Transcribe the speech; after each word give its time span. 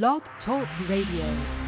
Blog 0.00 0.22
Talk 0.46 0.66
Radio. 0.88 1.61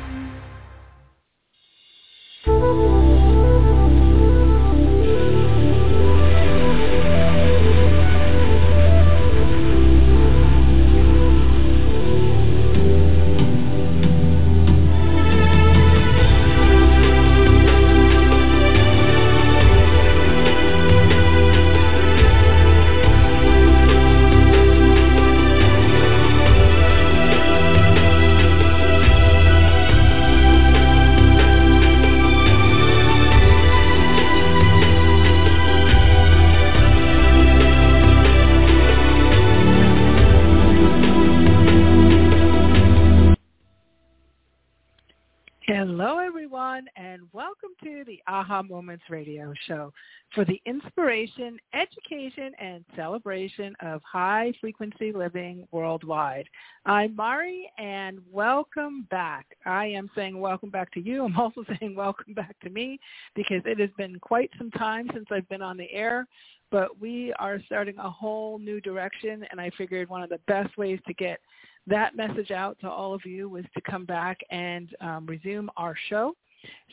Aha 48.55 48.63
Moments 48.63 49.03
radio 49.11 49.53
show 49.67 49.93
for 50.33 50.45
the 50.45 50.61
inspiration, 50.65 51.59
education, 51.73 52.53
and 52.61 52.85
celebration 52.95 53.75
of 53.83 54.01
high 54.05 54.53
frequency 54.61 55.11
living 55.11 55.67
worldwide. 55.73 56.47
I'm 56.87 57.17
Mari, 57.17 57.69
and 57.79 58.21
welcome 58.31 59.09
back. 59.11 59.45
I 59.67 59.87
am 59.87 60.09
saying 60.15 60.39
welcome 60.39 60.71
back 60.71 60.93
to 60.93 61.01
you. 61.01 61.25
I'm 61.25 61.37
also 61.41 61.65
saying 61.81 61.97
welcome 61.97 62.33
back 62.33 62.55
to 62.61 62.71
me 62.71 63.01
because 63.35 63.63
it 63.65 63.81
has 63.81 63.91
been 63.99 64.21
quite 64.21 64.51
some 64.57 64.71
time 64.71 65.09
since 65.13 65.27
I've 65.33 65.49
been 65.49 65.63
on 65.63 65.77
the 65.77 65.91
air, 65.91 66.25
but 66.71 67.01
we 67.01 67.33
are 67.41 67.61
starting 67.67 67.99
a 67.99 68.09
whole 68.09 68.61
new 68.61 68.81
direction, 68.81 69.45
and 69.51 69.61
I 69.61 69.71
figured 69.77 70.09
one 70.09 70.23
of 70.23 70.31
the 70.31 70.41
best 70.47 70.79
ways 70.79 71.01
to 71.09 71.15
get 71.15 71.41
that 71.89 72.15
message 72.15 72.53
out 72.53 72.79
to 72.83 72.89
all 72.89 73.15
of 73.15 73.27
you 73.27 73.49
was 73.49 73.65
to 73.75 73.81
come 73.81 74.05
back 74.05 74.39
and 74.51 74.95
um, 75.01 75.27
resume 75.27 75.69
our 75.77 75.97
show. 76.09 76.37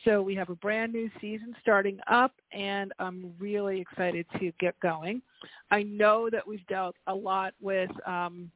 So 0.06 0.22
we 0.22 0.36
have 0.36 0.50
a 0.50 0.56
brand 0.56 0.94
new 0.94 1.10
season 1.20 1.56
starting 1.62 2.00
up, 2.10 2.34
and 2.52 2.92
I'm 3.00 3.34
really 3.40 3.80
excited 3.80 4.26
to 4.40 4.52
get 4.60 4.80
going. 4.80 5.22
I 5.70 5.84
know 5.84 6.30
that 6.32 6.48
we've 6.48 6.66
dealt 6.68 6.96
a 7.08 7.14
lot 7.14 7.54
with 7.62 7.92
um, 8.08 8.50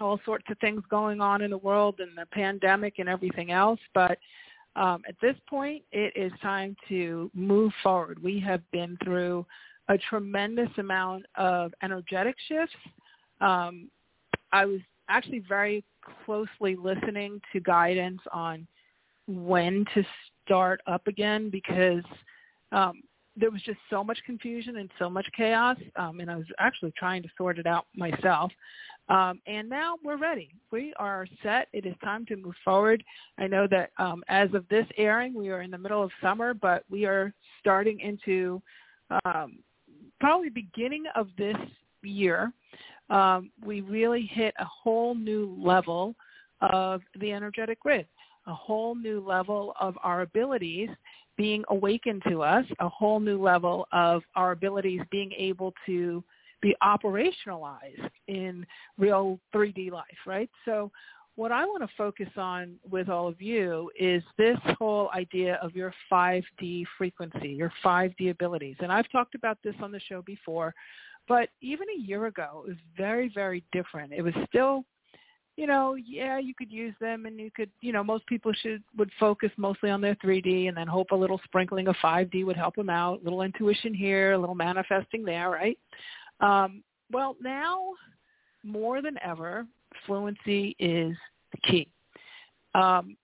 all 0.00 0.20
sorts 0.24 0.44
of 0.50 0.58
things 0.58 0.82
going 0.90 1.20
on 1.20 1.42
in 1.42 1.50
the 1.50 1.58
world 1.58 2.00
and 2.00 2.16
the 2.16 2.26
pandemic 2.26 2.98
and 2.98 3.08
everything 3.08 3.50
else, 3.50 3.80
but 3.94 4.18
um, 4.76 5.02
at 5.08 5.14
this 5.22 5.36
point, 5.48 5.82
it 5.90 6.12
is 6.14 6.30
time 6.42 6.76
to 6.88 7.30
move 7.34 7.72
forward. 7.82 8.22
We 8.22 8.38
have 8.40 8.60
been 8.72 8.98
through 9.02 9.46
a 9.88 9.96
tremendous 9.96 10.68
amount 10.76 11.24
of 11.36 11.72
energetic 11.82 12.36
shifts. 12.46 12.76
Um, 13.40 13.88
I 14.52 14.66
was 14.66 14.80
actually 15.08 15.42
very 15.48 15.82
closely 16.24 16.76
listening 16.76 17.40
to 17.52 17.60
guidance 17.60 18.20
on 18.32 18.66
when 19.26 19.84
to 19.94 20.04
start 20.46 20.80
up 20.86 21.06
again 21.06 21.50
because 21.50 22.02
um, 22.72 23.02
there 23.36 23.50
was 23.50 23.60
just 23.62 23.78
so 23.90 24.02
much 24.02 24.18
confusion 24.24 24.78
and 24.78 24.90
so 24.98 25.10
much 25.10 25.26
chaos, 25.36 25.76
um, 25.96 26.20
and 26.20 26.30
I 26.30 26.36
was 26.36 26.46
actually 26.58 26.92
trying 26.96 27.22
to 27.22 27.28
sort 27.36 27.58
it 27.58 27.66
out 27.66 27.86
myself. 27.94 28.50
Um, 29.08 29.40
and 29.46 29.68
now 29.68 29.96
we're 30.02 30.16
ready. 30.16 30.50
We 30.72 30.92
are 30.96 31.26
set. 31.42 31.68
It 31.72 31.86
is 31.86 31.94
time 32.02 32.26
to 32.26 32.36
move 32.36 32.54
forward. 32.64 33.04
I 33.38 33.46
know 33.46 33.68
that 33.70 33.90
um, 33.98 34.24
as 34.28 34.52
of 34.54 34.66
this 34.68 34.86
airing, 34.96 35.34
we 35.34 35.50
are 35.50 35.62
in 35.62 35.70
the 35.70 35.78
middle 35.78 36.02
of 36.02 36.10
summer, 36.22 36.54
but 36.54 36.82
we 36.90 37.04
are 37.04 37.32
starting 37.60 38.00
into 38.00 38.60
um, 39.24 39.58
probably 40.18 40.48
beginning 40.48 41.04
of 41.14 41.28
this 41.36 41.56
year 42.02 42.52
um, 43.10 43.50
we 43.64 43.80
really 43.82 44.28
hit 44.32 44.54
a 44.58 44.64
whole 44.64 45.14
new 45.14 45.56
level 45.58 46.14
of 46.60 47.02
the 47.20 47.32
energetic 47.32 47.80
grid, 47.80 48.06
a 48.46 48.54
whole 48.54 48.94
new 48.94 49.20
level 49.26 49.74
of 49.80 49.96
our 50.02 50.22
abilities 50.22 50.88
being 51.36 51.64
awakened 51.68 52.22
to 52.28 52.42
us, 52.42 52.64
a 52.80 52.88
whole 52.88 53.20
new 53.20 53.42
level 53.42 53.86
of 53.92 54.22
our 54.34 54.52
abilities 54.52 55.00
being 55.10 55.32
able 55.32 55.72
to 55.84 56.24
be 56.62 56.74
operationalized 56.82 58.08
in 58.28 58.66
real 58.98 59.38
3D 59.54 59.90
life, 59.90 60.04
right? 60.26 60.50
So 60.64 60.90
what 61.36 61.52
I 61.52 61.66
want 61.66 61.82
to 61.82 61.96
focus 61.98 62.28
on 62.36 62.76
with 62.90 63.10
all 63.10 63.28
of 63.28 63.42
you 63.42 63.90
is 63.98 64.22
this 64.38 64.56
whole 64.78 65.10
idea 65.14 65.56
of 65.62 65.76
your 65.76 65.92
5D 66.10 66.84
frequency, 66.96 67.48
your 67.48 67.72
5D 67.84 68.30
abilities. 68.30 68.76
And 68.80 68.90
I've 68.90 69.10
talked 69.12 69.34
about 69.34 69.58
this 69.62 69.74
on 69.82 69.92
the 69.92 70.00
show 70.00 70.22
before, 70.22 70.74
but 71.28 71.50
even 71.60 71.86
a 71.94 72.00
year 72.00 72.26
ago, 72.26 72.64
it 72.64 72.68
was 72.70 72.78
very, 72.96 73.30
very 73.34 73.62
different. 73.70 74.12
It 74.14 74.22
was 74.22 74.34
still, 74.48 74.84
you 75.56 75.66
know, 75.66 75.94
yeah, 75.94 76.38
you 76.38 76.54
could 76.54 76.70
use 76.70 76.94
them 77.00 77.24
and 77.24 77.40
you 77.40 77.50
could, 77.50 77.70
you 77.80 77.92
know, 77.92 78.04
most 78.04 78.26
people 78.26 78.52
should 78.62 78.82
would 78.98 79.10
focus 79.18 79.50
mostly 79.56 79.90
on 79.90 80.02
their 80.02 80.14
3D 80.16 80.68
and 80.68 80.76
then 80.76 80.86
hope 80.86 81.10
a 81.12 81.16
little 81.16 81.40
sprinkling 81.44 81.88
of 81.88 81.96
5D 82.02 82.44
would 82.44 82.56
help 82.56 82.76
them 82.76 82.90
out, 82.90 83.20
a 83.20 83.24
little 83.24 83.42
intuition 83.42 83.94
here, 83.94 84.32
a 84.32 84.38
little 84.38 84.54
manifesting 84.54 85.24
there, 85.24 85.48
right? 85.48 85.78
Um, 86.40 86.82
well, 87.10 87.36
now 87.42 87.80
more 88.62 89.00
than 89.00 89.16
ever, 89.24 89.66
fluency 90.06 90.76
is 90.78 91.16
the 91.52 91.58
key. 91.62 91.88
Um, 92.74 93.16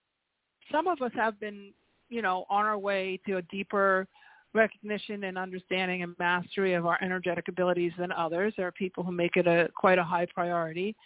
some 0.70 0.86
of 0.88 1.02
us 1.02 1.12
have 1.14 1.38
been, 1.38 1.72
you 2.08 2.22
know, 2.22 2.46
on 2.48 2.64
our 2.64 2.78
way 2.78 3.20
to 3.26 3.36
a 3.36 3.42
deeper 3.42 4.06
recognition 4.54 5.24
and 5.24 5.36
understanding 5.36 6.02
and 6.02 6.14
mastery 6.18 6.74
of 6.74 6.86
our 6.86 6.98
energetic 7.02 7.48
abilities 7.48 7.92
than 7.98 8.10
others. 8.12 8.54
There 8.56 8.66
are 8.66 8.72
people 8.72 9.02
who 9.04 9.12
make 9.12 9.36
it 9.36 9.46
a 9.46 9.68
quite 9.76 9.98
a 9.98 10.04
high 10.04 10.26
priority. 10.34 10.96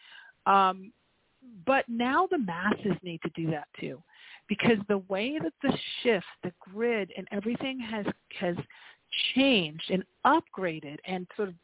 Um, 0.47 0.93
but 1.67 1.85
now 1.89 2.27
the 2.31 2.39
masses 2.39 2.97
need 3.03 3.21
to 3.23 3.31
do 3.35 3.51
that 3.51 3.69
too, 3.81 4.03
because 4.49 4.79
the 4.89 4.99
way 5.09 5.39
that 5.43 5.53
the 5.63 5.77
shift, 6.03 6.27
the 6.43 6.53
grid, 6.61 7.13
and 7.17 7.27
everything 7.33 7.79
has 7.81 8.07
has 8.39 8.57
changed 9.35 9.91
and 9.91 10.05
upgraded 10.27 10.97
and 11.07 11.27
sort 11.37 11.49
of 11.49 11.55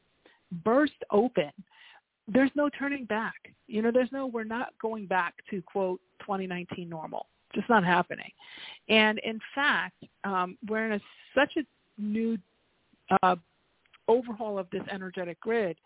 burst 0.64 0.92
open. 1.10 1.50
There's 2.28 2.50
no 2.54 2.68
turning 2.78 3.04
back. 3.04 3.34
You 3.66 3.82
know, 3.82 3.90
there's 3.92 4.12
no 4.12 4.26
we're 4.26 4.44
not 4.44 4.72
going 4.80 5.06
back 5.06 5.34
to 5.50 5.60
quote 5.62 6.00
2019 6.20 6.88
normal 6.88 7.26
just 7.54 7.68
not 7.68 7.84
happening. 7.84 8.30
And 8.88 9.18
in 9.24 9.38
fact, 9.54 10.02
um, 10.24 10.56
we're 10.68 10.86
in 10.86 10.92
a, 10.92 11.00
such 11.34 11.52
a 11.56 11.62
new 12.00 12.38
uh, 13.22 13.36
overhaul 14.08 14.58
of 14.58 14.68
this 14.70 14.82
energetic 14.90 15.40
grid 15.40 15.76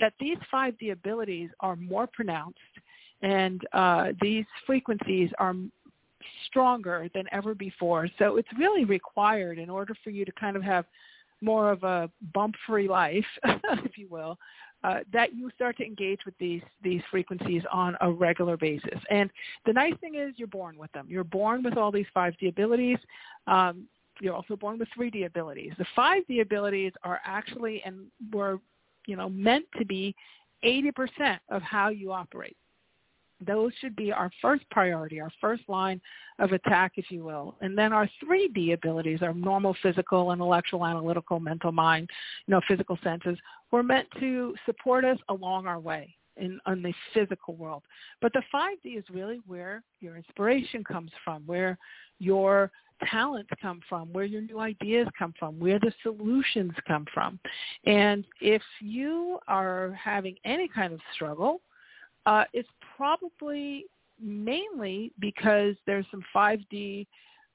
that 0.00 0.12
these 0.20 0.36
5D 0.52 0.92
abilities 0.92 1.50
are 1.60 1.76
more 1.76 2.08
pronounced 2.12 2.58
and 3.22 3.62
uh, 3.72 4.12
these 4.20 4.44
frequencies 4.66 5.30
are 5.38 5.54
stronger 6.46 7.08
than 7.14 7.24
ever 7.32 7.54
before. 7.54 8.08
So 8.18 8.36
it's 8.36 8.48
really 8.58 8.84
required 8.84 9.58
in 9.58 9.70
order 9.70 9.94
for 10.04 10.10
you 10.10 10.24
to 10.24 10.32
kind 10.32 10.56
of 10.56 10.62
have 10.62 10.84
more 11.40 11.70
of 11.70 11.82
a 11.84 12.10
bump-free 12.34 12.88
life, 12.88 13.26
if 13.44 13.96
you 13.96 14.08
will, 14.08 14.38
uh, 14.84 15.00
that 15.12 15.34
you 15.34 15.50
start 15.54 15.76
to 15.76 15.84
engage 15.84 16.20
with 16.24 16.34
these 16.38 16.62
these 16.82 17.02
frequencies 17.10 17.62
on 17.72 17.96
a 18.00 18.10
regular 18.10 18.56
basis. 18.56 18.98
And 19.10 19.30
the 19.66 19.72
nice 19.72 19.94
thing 20.00 20.14
is 20.14 20.34
you're 20.36 20.46
born 20.46 20.78
with 20.78 20.92
them. 20.92 21.06
You're 21.08 21.24
born 21.24 21.62
with 21.62 21.76
all 21.76 21.90
these 21.90 22.06
5D 22.14 22.48
abilities. 22.48 22.98
Um, 23.46 23.88
you're 24.20 24.34
also 24.34 24.56
born 24.56 24.78
with 24.78 24.88
3D 24.98 25.26
abilities. 25.26 25.72
The 25.78 25.86
5D 25.96 26.40
abilities 26.42 26.92
are 27.02 27.20
actually 27.24 27.82
and 27.84 28.06
were 28.32 28.60
you 29.06 29.16
know 29.16 29.28
meant 29.28 29.64
to 29.78 29.84
be 29.84 30.14
80% 30.64 31.38
of 31.50 31.62
how 31.62 31.88
you 31.88 32.12
operate. 32.12 32.56
Those 33.46 33.72
should 33.80 33.94
be 33.96 34.12
our 34.12 34.30
first 34.42 34.64
priority, 34.70 35.20
our 35.20 35.30
first 35.40 35.62
line 35.68 36.00
of 36.38 36.52
attack, 36.52 36.92
if 36.96 37.10
you 37.10 37.24
will. 37.24 37.56
And 37.60 37.76
then 37.76 37.92
our 37.92 38.08
3D 38.24 38.72
abilities, 38.74 39.20
our 39.22 39.34
normal 39.34 39.76
physical, 39.82 40.32
intellectual, 40.32 40.84
analytical, 40.84 41.40
mental 41.40 41.72
mind, 41.72 42.08
you 42.46 42.52
know, 42.52 42.60
physical 42.66 42.98
senses, 43.02 43.38
were 43.70 43.82
meant 43.82 44.08
to 44.20 44.54
support 44.66 45.04
us 45.04 45.18
along 45.28 45.66
our 45.66 45.78
way 45.78 46.14
in, 46.38 46.60
the 46.66 46.94
physical 47.14 47.54
world. 47.54 47.82
But 48.20 48.32
the 48.32 48.42
5D 48.54 48.98
is 48.98 49.04
really 49.10 49.40
where 49.46 49.82
your 50.00 50.16
inspiration 50.16 50.84
comes 50.84 51.10
from, 51.24 51.42
where 51.46 51.78
your 52.18 52.70
talents 53.10 53.50
come 53.60 53.80
from, 53.88 54.12
where 54.12 54.24
your 54.24 54.42
new 54.42 54.58
ideas 54.58 55.08
come 55.18 55.34
from, 55.38 55.58
where 55.58 55.78
the 55.78 55.92
solutions 56.02 56.72
come 56.86 57.06
from. 57.12 57.38
And 57.86 58.24
if 58.40 58.62
you 58.80 59.38
are 59.46 59.98
having 60.02 60.36
any 60.44 60.68
kind 60.68 60.92
of 60.92 61.00
struggle, 61.14 61.60
uh, 62.26 62.44
it's 62.52 62.68
probably 62.98 63.86
mainly 64.20 65.12
because 65.20 65.76
there's 65.86 66.04
some 66.10 66.24
5D 66.34 67.06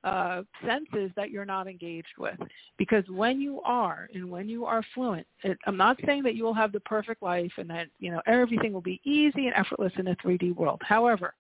uh, 0.06 0.44
senses 0.66 1.12
that 1.18 1.30
you're 1.30 1.46
not 1.46 1.68
engaged 1.68 2.16
with. 2.18 2.40
Because 2.78 3.04
when 3.10 3.42
you 3.42 3.62
are, 3.62 4.08
and 4.14 4.30
when 4.32 4.48
you 4.48 4.66
are 4.66 4.82
fluent, 4.94 5.28
it, 5.44 5.58
I'm 5.68 5.78
not 5.78 5.98
saying 6.06 6.24
that 6.24 6.36
you 6.36 6.46
will 6.46 6.54
have 6.54 6.72
the 6.72 6.80
perfect 6.80 7.22
life 7.22 7.52
and 7.58 7.70
that 7.70 7.88
you 8.00 8.12
know 8.12 8.22
everything 8.26 8.74
will 8.74 8.82
be 8.82 9.02
easy 9.04 9.48
and 9.48 9.56
effortless 9.56 9.94
in 9.98 10.08
a 10.08 10.16
3D 10.16 10.56
world. 10.56 10.82
However, 10.84 11.34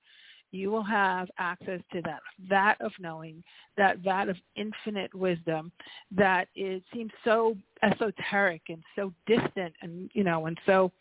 you 0.51 0.69
will 0.69 0.83
have 0.83 1.29
access 1.39 1.81
to 1.91 2.01
that 2.03 2.19
that 2.49 2.77
of 2.79 2.91
knowing, 2.99 3.43
that 3.75 4.03
that 4.03 4.29
of 4.29 4.37
infinite 4.55 5.13
wisdom 5.13 5.71
that 6.11 6.47
it 6.55 6.83
seems 6.93 7.11
so 7.25 7.57
esoteric 7.81 8.61
and 8.69 8.83
so 8.95 9.11
distant 9.25 9.73
and, 9.81 10.09
you 10.13 10.23
know, 10.23 10.45
and 10.45 10.57
so 10.65 10.91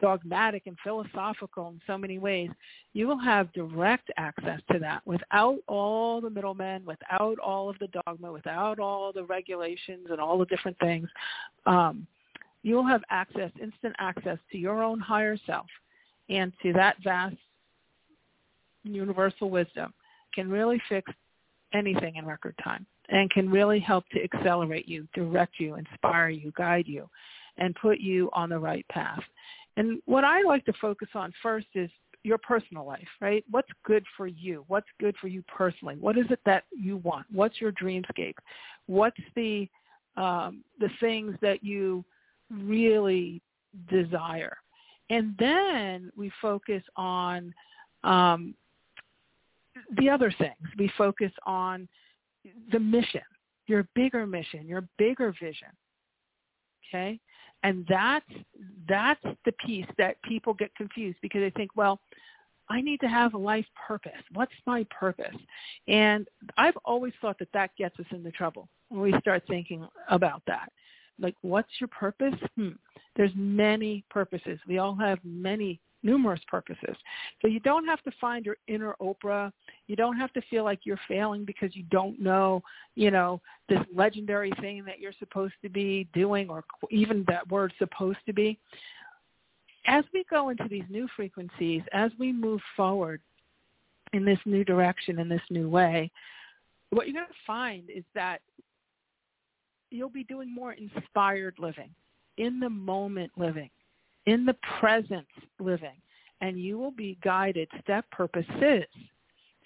dogmatic 0.00 0.66
and 0.66 0.76
philosophical 0.84 1.68
in 1.68 1.80
so 1.86 1.98
many 1.98 2.18
ways. 2.18 2.50
You 2.92 3.08
will 3.08 3.18
have 3.18 3.52
direct 3.52 4.10
access 4.16 4.60
to 4.72 4.78
that 4.78 5.02
without 5.06 5.58
all 5.66 6.20
the 6.20 6.30
middlemen, 6.30 6.84
without 6.84 7.38
all 7.38 7.68
of 7.68 7.78
the 7.78 7.88
dogma, 7.88 8.32
without 8.32 8.78
all 8.78 9.12
the 9.12 9.24
regulations 9.24 10.06
and 10.10 10.20
all 10.20 10.38
the 10.38 10.46
different 10.46 10.78
things. 10.78 11.08
Um, 11.66 12.06
you'll 12.62 12.86
have 12.86 13.02
access, 13.10 13.50
instant 13.60 13.94
access 13.98 14.38
to 14.52 14.58
your 14.58 14.82
own 14.82 15.00
higher 15.00 15.36
self 15.46 15.66
and 16.28 16.52
to 16.62 16.72
that 16.74 16.96
vast 17.02 17.36
universal 18.84 19.50
wisdom 19.50 19.92
can 20.34 20.48
really 20.48 20.80
fix 20.88 21.10
anything 21.74 22.16
in 22.16 22.26
record 22.26 22.54
time 22.62 22.86
and 23.08 23.30
can 23.30 23.50
really 23.50 23.80
help 23.80 24.04
to 24.10 24.22
accelerate 24.22 24.86
you, 24.86 25.06
direct 25.14 25.54
you, 25.58 25.76
inspire 25.76 26.28
you, 26.28 26.52
guide 26.56 26.86
you, 26.86 27.08
and 27.56 27.74
put 27.76 27.98
you 27.98 28.30
on 28.32 28.50
the 28.50 28.58
right 28.58 28.86
path. 28.88 29.22
And 29.78 30.02
what 30.06 30.24
I 30.24 30.42
like 30.42 30.64
to 30.64 30.72
focus 30.80 31.08
on 31.14 31.32
first 31.40 31.68
is 31.74 31.88
your 32.24 32.36
personal 32.38 32.84
life, 32.84 33.06
right? 33.20 33.44
What's 33.48 33.68
good 33.86 34.04
for 34.16 34.26
you? 34.26 34.64
What's 34.66 34.88
good 35.00 35.14
for 35.20 35.28
you 35.28 35.42
personally? 35.42 35.94
What 36.00 36.18
is 36.18 36.26
it 36.30 36.40
that 36.46 36.64
you 36.76 36.96
want? 36.98 37.26
What's 37.32 37.60
your 37.60 37.70
dreamscape? 37.70 38.34
What's 38.86 39.20
the 39.36 39.68
um, 40.16 40.64
the 40.80 40.90
things 40.98 41.36
that 41.42 41.62
you 41.62 42.04
really 42.50 43.40
desire? 43.88 44.56
And 45.10 45.36
then 45.38 46.10
we 46.16 46.32
focus 46.42 46.82
on 46.96 47.54
um, 48.02 48.56
the 49.96 50.10
other 50.10 50.34
things. 50.38 50.56
We 50.76 50.90
focus 50.98 51.30
on 51.46 51.88
the 52.72 52.80
mission, 52.80 53.22
your 53.68 53.86
bigger 53.94 54.26
mission, 54.26 54.66
your 54.66 54.88
bigger 54.98 55.32
vision. 55.40 55.68
Okay? 56.88 57.20
And 57.62 57.84
that's 57.88 58.30
that's 58.88 59.22
the 59.44 59.52
piece 59.64 59.86
that 59.98 60.20
people 60.22 60.54
get 60.54 60.74
confused 60.76 61.18
because 61.22 61.40
they 61.40 61.50
think, 61.50 61.70
well, 61.76 62.00
I 62.70 62.80
need 62.80 63.00
to 63.00 63.08
have 63.08 63.34
a 63.34 63.38
life 63.38 63.66
purpose. 63.86 64.12
What's 64.34 64.52
my 64.66 64.86
purpose? 64.90 65.36
And 65.86 66.28
I've 66.56 66.76
always 66.84 67.12
thought 67.20 67.38
that 67.38 67.52
that 67.54 67.70
gets 67.76 67.98
us 67.98 68.06
into 68.10 68.30
trouble 68.30 68.68
when 68.88 69.00
we 69.00 69.14
start 69.20 69.42
thinking 69.48 69.86
about 70.10 70.42
that. 70.46 70.70
Like, 71.18 71.34
what's 71.42 71.68
your 71.80 71.88
purpose? 71.88 72.34
Hmm. 72.56 72.70
There's 73.16 73.32
many 73.34 74.04
purposes. 74.10 74.58
We 74.68 74.78
all 74.78 74.94
have 74.94 75.18
many 75.24 75.80
numerous 76.02 76.40
purposes. 76.46 76.96
So 77.40 77.48
you 77.48 77.60
don't 77.60 77.84
have 77.86 78.02
to 78.02 78.10
find 78.20 78.46
your 78.46 78.56
inner 78.66 78.94
Oprah. 79.00 79.52
You 79.86 79.96
don't 79.96 80.16
have 80.16 80.32
to 80.34 80.42
feel 80.42 80.64
like 80.64 80.80
you're 80.84 81.00
failing 81.08 81.44
because 81.44 81.74
you 81.74 81.82
don't 81.84 82.20
know, 82.20 82.62
you 82.94 83.10
know, 83.10 83.40
this 83.68 83.80
legendary 83.94 84.52
thing 84.60 84.84
that 84.84 85.00
you're 85.00 85.12
supposed 85.18 85.54
to 85.62 85.68
be 85.68 86.08
doing 86.14 86.48
or 86.48 86.64
even 86.90 87.24
that 87.28 87.48
word 87.50 87.72
supposed 87.78 88.18
to 88.26 88.32
be. 88.32 88.58
As 89.86 90.04
we 90.12 90.24
go 90.28 90.50
into 90.50 90.68
these 90.68 90.84
new 90.88 91.08
frequencies, 91.16 91.82
as 91.92 92.10
we 92.18 92.32
move 92.32 92.60
forward 92.76 93.20
in 94.12 94.24
this 94.24 94.38
new 94.44 94.64
direction, 94.64 95.18
in 95.18 95.28
this 95.28 95.40
new 95.50 95.68
way, 95.68 96.10
what 96.90 97.06
you're 97.06 97.14
going 97.14 97.26
to 97.26 97.34
find 97.46 97.90
is 97.90 98.04
that 98.14 98.40
you'll 99.90 100.10
be 100.10 100.24
doing 100.24 100.54
more 100.54 100.74
inspired 100.74 101.54
living, 101.58 101.90
in 102.36 102.60
the 102.60 102.68
moment 102.68 103.32
living 103.36 103.70
in 104.28 104.44
the 104.44 104.56
present 104.78 105.26
living, 105.58 105.96
and 106.42 106.60
you 106.60 106.78
will 106.78 106.90
be 106.90 107.16
guided 107.24 107.66
step 107.82 108.04
purposes. 108.10 108.84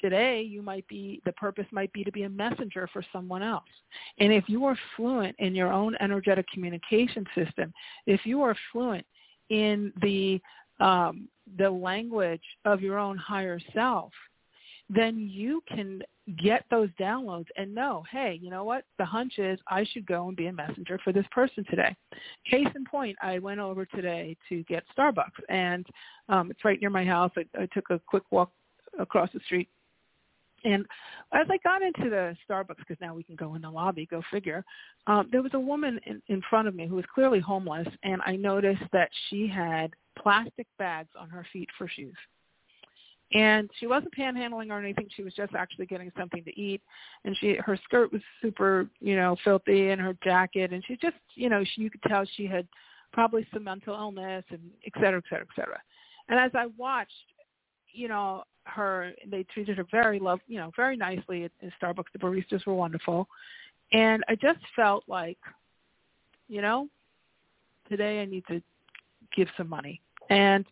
Today, 0.00 0.40
you 0.40 0.62
might 0.62 0.86
be 0.86 1.20
the 1.24 1.32
purpose 1.32 1.66
might 1.72 1.92
be 1.92 2.04
to 2.04 2.12
be 2.12 2.22
a 2.22 2.28
messenger 2.28 2.88
for 2.92 3.04
someone 3.12 3.42
else. 3.42 3.64
And 4.18 4.32
if 4.32 4.44
you 4.48 4.64
are 4.64 4.78
fluent 4.96 5.34
in 5.40 5.54
your 5.56 5.72
own 5.72 5.96
energetic 6.00 6.46
communication 6.52 7.26
system, 7.34 7.74
if 8.06 8.24
you 8.24 8.42
are 8.42 8.56
fluent 8.70 9.04
in 9.50 9.92
the 10.00 10.40
um, 10.78 11.28
the 11.58 11.70
language 11.70 12.42
of 12.64 12.82
your 12.82 12.98
own 12.98 13.16
higher 13.16 13.58
self, 13.74 14.12
then 14.90 15.28
you 15.30 15.62
can 15.68 16.02
get 16.42 16.64
those 16.70 16.88
downloads 17.00 17.46
and 17.56 17.74
know, 17.74 18.04
hey, 18.10 18.38
you 18.40 18.50
know 18.50 18.64
what? 18.64 18.84
The 18.98 19.04
hunch 19.04 19.38
is 19.38 19.58
I 19.68 19.84
should 19.84 20.06
go 20.06 20.28
and 20.28 20.36
be 20.36 20.46
a 20.46 20.52
messenger 20.52 20.98
for 21.02 21.12
this 21.12 21.26
person 21.30 21.64
today. 21.68 21.96
Case 22.48 22.68
in 22.74 22.84
point, 22.84 23.16
I 23.22 23.38
went 23.38 23.60
over 23.60 23.86
today 23.86 24.36
to 24.48 24.62
get 24.64 24.84
Starbucks, 24.96 25.40
and 25.48 25.86
um, 26.28 26.50
it's 26.50 26.64
right 26.64 26.80
near 26.80 26.90
my 26.90 27.04
house. 27.04 27.32
I, 27.36 27.44
I 27.58 27.66
took 27.66 27.90
a 27.90 28.00
quick 28.06 28.24
walk 28.30 28.50
across 28.98 29.30
the 29.32 29.40
street. 29.46 29.68
And 30.64 30.86
as 31.32 31.46
I 31.50 31.58
got 31.64 31.82
into 31.82 32.08
the 32.08 32.36
Starbucks, 32.48 32.78
because 32.78 32.98
now 33.00 33.14
we 33.14 33.24
can 33.24 33.34
go 33.34 33.54
in 33.56 33.62
the 33.62 33.70
lobby, 33.70 34.06
go 34.06 34.22
figure, 34.30 34.64
um, 35.08 35.28
there 35.32 35.42
was 35.42 35.54
a 35.54 35.60
woman 35.60 35.98
in, 36.06 36.22
in 36.28 36.40
front 36.48 36.68
of 36.68 36.74
me 36.74 36.86
who 36.86 36.94
was 36.94 37.04
clearly 37.12 37.40
homeless, 37.40 37.88
and 38.04 38.22
I 38.24 38.36
noticed 38.36 38.84
that 38.92 39.10
she 39.28 39.48
had 39.48 39.92
plastic 40.16 40.66
bags 40.78 41.10
on 41.18 41.28
her 41.30 41.44
feet 41.52 41.68
for 41.76 41.88
shoes. 41.88 42.14
And 43.34 43.70
she 43.78 43.86
wasn't 43.86 44.14
panhandling 44.14 44.70
or 44.70 44.78
anything. 44.78 45.08
She 45.16 45.22
was 45.22 45.32
just 45.32 45.54
actually 45.54 45.86
getting 45.86 46.12
something 46.18 46.44
to 46.44 46.60
eat. 46.60 46.82
And 47.24 47.36
she, 47.38 47.56
her 47.64 47.78
skirt 47.84 48.12
was 48.12 48.20
super, 48.42 48.88
you 49.00 49.16
know, 49.16 49.36
filthy 49.42 49.88
and 49.88 50.00
her 50.00 50.14
jacket. 50.22 50.72
And 50.72 50.84
she 50.86 50.96
just, 50.96 51.16
you 51.34 51.48
know, 51.48 51.64
she, 51.64 51.82
you 51.82 51.90
could 51.90 52.02
tell 52.02 52.24
she 52.36 52.46
had 52.46 52.68
probably 53.12 53.46
some 53.52 53.64
mental 53.64 53.94
illness 53.94 54.44
and 54.50 54.60
et 54.86 54.92
cetera, 54.96 55.18
et 55.18 55.24
cetera, 55.30 55.46
et 55.50 55.54
cetera. 55.56 55.78
And 56.28 56.38
as 56.38 56.50
I 56.54 56.66
watched, 56.76 57.12
you 57.90 58.08
know, 58.08 58.44
her, 58.64 59.12
they 59.26 59.44
treated 59.44 59.78
her 59.78 59.86
very 59.90 60.18
love, 60.18 60.40
you 60.46 60.58
know, 60.58 60.70
very 60.76 60.96
nicely 60.96 61.44
at, 61.44 61.52
at 61.62 61.72
Starbucks. 61.80 62.12
The 62.12 62.18
baristas 62.18 62.66
were 62.66 62.74
wonderful. 62.74 63.28
And 63.92 64.22
I 64.28 64.34
just 64.34 64.60
felt 64.76 65.04
like, 65.08 65.38
you 66.48 66.62
know, 66.62 66.88
today 67.88 68.20
I 68.20 68.24
need 68.26 68.44
to 68.48 68.62
give 69.34 69.48
some 69.56 69.68
money. 69.68 70.00
And 70.30 70.64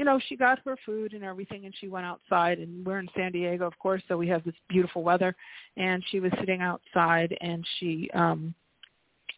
you 0.00 0.06
know, 0.06 0.18
she 0.28 0.34
got 0.34 0.58
her 0.64 0.78
food 0.86 1.12
and 1.12 1.22
everything 1.22 1.66
and 1.66 1.74
she 1.78 1.86
went 1.86 2.06
outside 2.06 2.58
and 2.58 2.86
we're 2.86 3.00
in 3.00 3.08
San 3.14 3.32
Diego, 3.32 3.66
of 3.66 3.78
course, 3.78 4.02
so 4.08 4.16
we 4.16 4.26
have 4.28 4.42
this 4.44 4.54
beautiful 4.66 5.02
weather 5.02 5.36
and 5.76 6.02
she 6.10 6.20
was 6.20 6.32
sitting 6.40 6.62
outside 6.62 7.36
and 7.42 7.66
she 7.78 8.08
um 8.14 8.54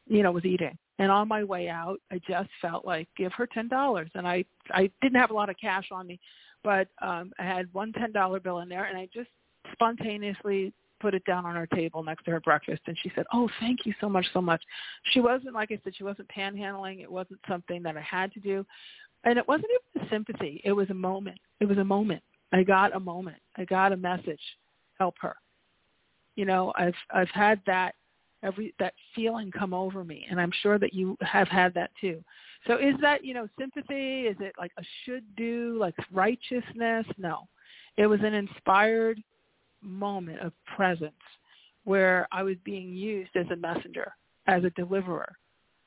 you 0.07 0.23
know, 0.23 0.31
was 0.31 0.45
eating. 0.45 0.79
And 1.01 1.11
on 1.11 1.27
my 1.27 1.43
way 1.43 1.69
out, 1.69 1.99
I 2.13 2.21
just 2.29 2.49
felt 2.61 2.85
like 2.85 3.09
give 3.17 3.33
her 3.33 3.49
ten 3.49 3.67
dollars 3.67 4.09
and 4.15 4.25
I 4.25 4.45
I 4.71 4.89
didn't 5.03 5.21
have 5.21 5.33
a 5.33 5.35
lot 5.35 5.51
of 5.51 5.57
cash 5.61 5.89
on 5.91 6.07
me, 6.07 6.21
but 6.63 6.87
um 7.03 7.33
I 7.41 7.43
had 7.43 7.67
one 7.75 7.93
ten 7.93 8.13
dollar 8.13 8.39
bill 8.39 8.61
in 8.61 8.69
there 8.69 8.85
and 8.85 8.97
I 8.97 9.09
just 9.13 9.31
spontaneously 9.73 10.73
put 11.01 11.13
it 11.13 11.25
down 11.25 11.45
on 11.45 11.57
her 11.57 11.67
table 11.67 12.05
next 12.05 12.23
to 12.23 12.31
her 12.31 12.39
breakfast 12.39 12.83
and 12.87 12.97
she 13.03 13.11
said, 13.17 13.27
"Oh, 13.33 13.51
thank 13.59 13.85
you 13.85 13.93
so 14.01 14.09
much, 14.09 14.27
so 14.33 14.41
much." 14.41 14.63
She 15.11 15.19
wasn't 15.19 15.55
like 15.55 15.73
I 15.73 15.81
said, 15.83 15.97
she 15.97 16.05
wasn't 16.05 16.29
panhandling. 16.29 17.03
It 17.03 17.11
wasn't 17.11 17.41
something 17.49 17.83
that 17.83 17.97
I 17.97 18.01
had 18.01 18.33
to 18.35 18.41
do, 18.41 18.65
and 19.25 19.39
it 19.39 19.47
wasn't 19.47 19.71
even 19.95 20.09
sympathy. 20.09 20.61
It 20.65 20.73
was 20.73 20.91
a 20.91 20.95
moment. 20.95 21.39
It 21.61 21.67
was 21.67 21.79
a 21.79 21.85
moment. 21.85 22.23
I 22.53 22.63
got 22.63 22.95
a 22.95 23.01
moment. 23.01 23.39
I 23.57 23.65
got 23.65 23.93
a 23.93 23.97
message. 23.97 24.41
Help 24.99 25.15
her. 25.21 25.37
You 26.37 26.45
know, 26.45 26.73
I've 26.77 26.95
I've 27.11 27.31
had 27.31 27.61
that 27.67 27.95
every 28.43 28.75
that 28.79 28.95
feeling 29.15 29.51
come 29.51 29.75
over 29.75 30.05
me, 30.05 30.27
and 30.31 30.41
I'm 30.41 30.53
sure 30.63 30.79
that 30.79 30.93
you 30.93 31.17
have 31.21 31.49
had 31.49 31.75
that 31.75 31.91
too. 32.01 32.23
So 32.67 32.77
is 32.77 32.95
that 33.01 33.25
you 33.25 33.35
know 33.35 33.49
sympathy? 33.59 34.23
Is 34.23 34.37
it 34.41 34.55
like 34.59 34.73
a 34.79 34.83
should 35.05 35.25
do, 35.37 35.77
like 35.79 35.95
righteousness? 36.13 37.07
No, 37.19 37.49
it 37.97 38.07
was 38.07 38.21
an 38.23 38.35
inspired 38.35 39.23
moment 39.81 40.41
of 40.41 40.53
presence 40.77 41.13
where 41.85 42.29
I 42.31 42.43
was 42.43 42.57
being 42.65 42.93
used 42.93 43.35
as 43.37 43.47
a 43.53 43.57
messenger, 43.57 44.13
as 44.47 44.63
a 44.65 44.71
deliverer, 44.71 45.33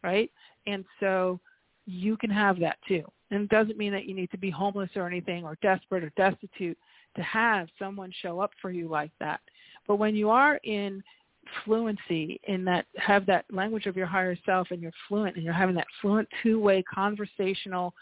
right? 0.04 0.30
And 0.68 0.84
so 1.00 1.39
you 1.86 2.18
can 2.18 2.30
have 2.30 2.60
that 2.60 2.77
too. 2.88 3.04
And 3.32 3.44
it 3.44 3.50
doesn't 3.50 3.77
mean 3.77 3.92
that 3.92 4.06
you 4.06 4.15
need 4.15 4.32
to 4.32 4.38
be 4.38 4.50
homeless 4.50 4.89
or 4.96 5.08
anything 5.08 5.44
or 5.44 5.58
desperate 5.62 6.04
or 6.04 6.12
destitute 6.15 6.77
to 7.15 7.24
have 7.24 7.68
someone 7.80 8.12
show 8.22 8.39
up 8.39 8.51
for 8.62 8.72
you 8.72 8.88
like 8.88 9.12
that. 9.20 9.39
But 9.88 9.96
when 9.96 10.15
you 10.15 10.30
are 10.30 10.58
in 10.63 11.04
fluency 11.63 12.39
in 12.48 12.65
that 12.65 12.86
have 12.98 13.25
that 13.27 13.46
language 13.51 13.86
of 13.86 13.96
your 13.96 14.08
higher 14.08 14.36
self 14.46 14.70
and 14.72 14.82
you're 14.82 14.92
fluent 15.08 15.36
and 15.36 15.46
you're 15.46 15.54
having 15.54 15.75
that 15.75 15.88
fluent 16.01 16.27
two-way 16.42 16.84
conversational 16.84 17.94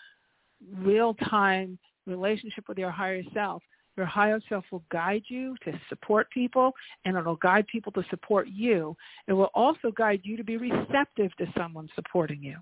real-time 0.78 1.78
relationship 2.08 2.68
with 2.68 2.78
your 2.78 2.92
higher 2.92 3.22
self, 3.34 3.62
your 3.98 4.06
higher 4.06 4.40
self 4.50 4.64
will 4.72 4.84
guide 4.92 5.24
you 5.28 5.56
to 5.64 5.80
support 5.90 6.30
people 6.32 6.72
and 7.06 7.18
it'll 7.18 7.36
guide 7.38 7.68
people 7.68 7.92
to 7.92 8.04
support 8.10 8.48
you. 8.48 8.96
It 9.28 9.34
will 9.34 9.52
also 9.54 9.92
guide 9.96 10.22
you 10.24 10.38
to 10.38 10.44
be 10.44 10.58
receptive 10.58 11.36
to 11.38 11.46
someone 11.58 11.90
supporting 11.96 12.42
you 12.42 12.58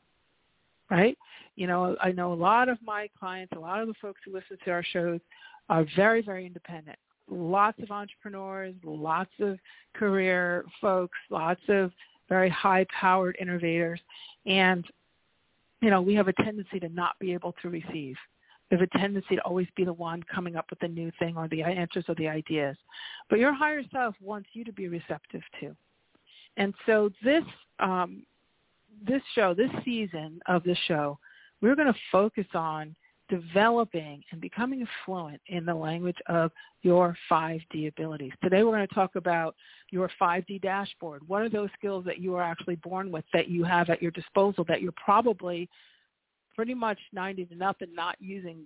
right? 0.91 1.17
You 1.55 1.67
know, 1.67 1.95
I 2.01 2.12
know 2.12 2.33
a 2.33 2.36
lot 2.36 2.69
of 2.69 2.77
my 2.86 3.10
clients, 3.17 3.53
a 3.55 3.60
lot 3.60 3.81
of 3.81 3.88
the 3.88 3.93
folks 4.01 4.19
who 4.24 4.33
listen 4.33 4.57
to 4.65 4.71
our 4.71 4.83
shows 4.83 5.21
are 5.69 5.86
very, 5.95 6.21
very 6.21 6.45
independent. 6.45 7.00
Lots 7.29 7.79
of 7.81 7.89
entrepreneurs, 7.91 8.75
lots 8.83 9.31
of 9.39 9.57
career 9.95 10.65
folks, 10.81 11.17
lots 11.29 11.62
of 11.69 11.91
very 12.27 12.50
high-powered 12.50 13.38
innovators. 13.39 14.01
And, 14.45 14.86
you 15.81 15.89
know, 15.89 16.01
we 16.01 16.13
have 16.15 16.27
a 16.27 16.33
tendency 16.33 16.79
to 16.81 16.89
not 16.89 17.17
be 17.19 17.33
able 17.33 17.55
to 17.62 17.69
receive. 17.69 18.17
We 18.69 18.77
have 18.77 18.81
a 18.81 18.98
tendency 18.98 19.38
to 19.38 19.41
always 19.41 19.67
be 19.75 19.86
the 19.86 19.93
one 19.93 20.24
coming 20.33 20.55
up 20.57 20.65
with 20.69 20.79
the 20.79 20.88
new 20.89 21.12
thing 21.19 21.38
or 21.38 21.48
the 21.48 21.63
answers 21.63 22.05
or 22.10 22.15
the 22.15 22.27
ideas. 22.27 22.75
But 23.29 23.39
your 23.39 23.53
higher 23.53 23.81
self 23.93 24.15
wants 24.21 24.50
you 24.53 24.65
to 24.65 24.74
be 24.74 24.89
receptive 24.89 25.41
too. 25.60 25.75
And 26.57 26.74
so 26.86 27.12
this 27.24 27.43
um, 27.79 28.24
this 29.07 29.21
show, 29.36 29.53
this 29.53 29.71
season 29.83 30.39
of 30.48 30.63
the 30.63 30.75
show, 30.88 31.17
we're 31.62 31.75
going 31.75 31.91
to 31.91 32.00
focus 32.12 32.48
on 32.53 32.95
developing 33.29 34.21
and 34.31 34.41
becoming 34.41 34.86
fluent 35.05 35.39
in 35.48 35.65
the 35.65 35.74
language 35.74 36.17
of 36.27 36.51
your 36.81 37.15
5D 37.31 37.88
abilities. 37.88 38.33
Today 38.43 38.63
we're 38.63 38.75
going 38.75 38.88
to 38.88 38.93
talk 38.93 39.15
about 39.15 39.55
your 39.89 40.12
5D 40.21 40.62
dashboard. 40.62 41.21
What 41.27 41.41
are 41.41 41.50
those 41.50 41.69
skills 41.77 42.03
that 42.05 42.19
you 42.19 42.36
are 42.36 42.43
actually 42.43 42.75
born 42.75 43.10
with 43.10 43.24
that 43.33 43.48
you 43.48 43.63
have 43.63 43.89
at 43.89 44.01
your 44.01 44.12
disposal 44.12 44.65
that 44.67 44.81
you're 44.81 44.93
probably 45.03 45.69
pretty 46.55 46.74
much 46.74 47.00
90 47.13 47.45
to 47.45 47.55
nothing 47.55 47.95
not 47.95 48.17
using 48.19 48.65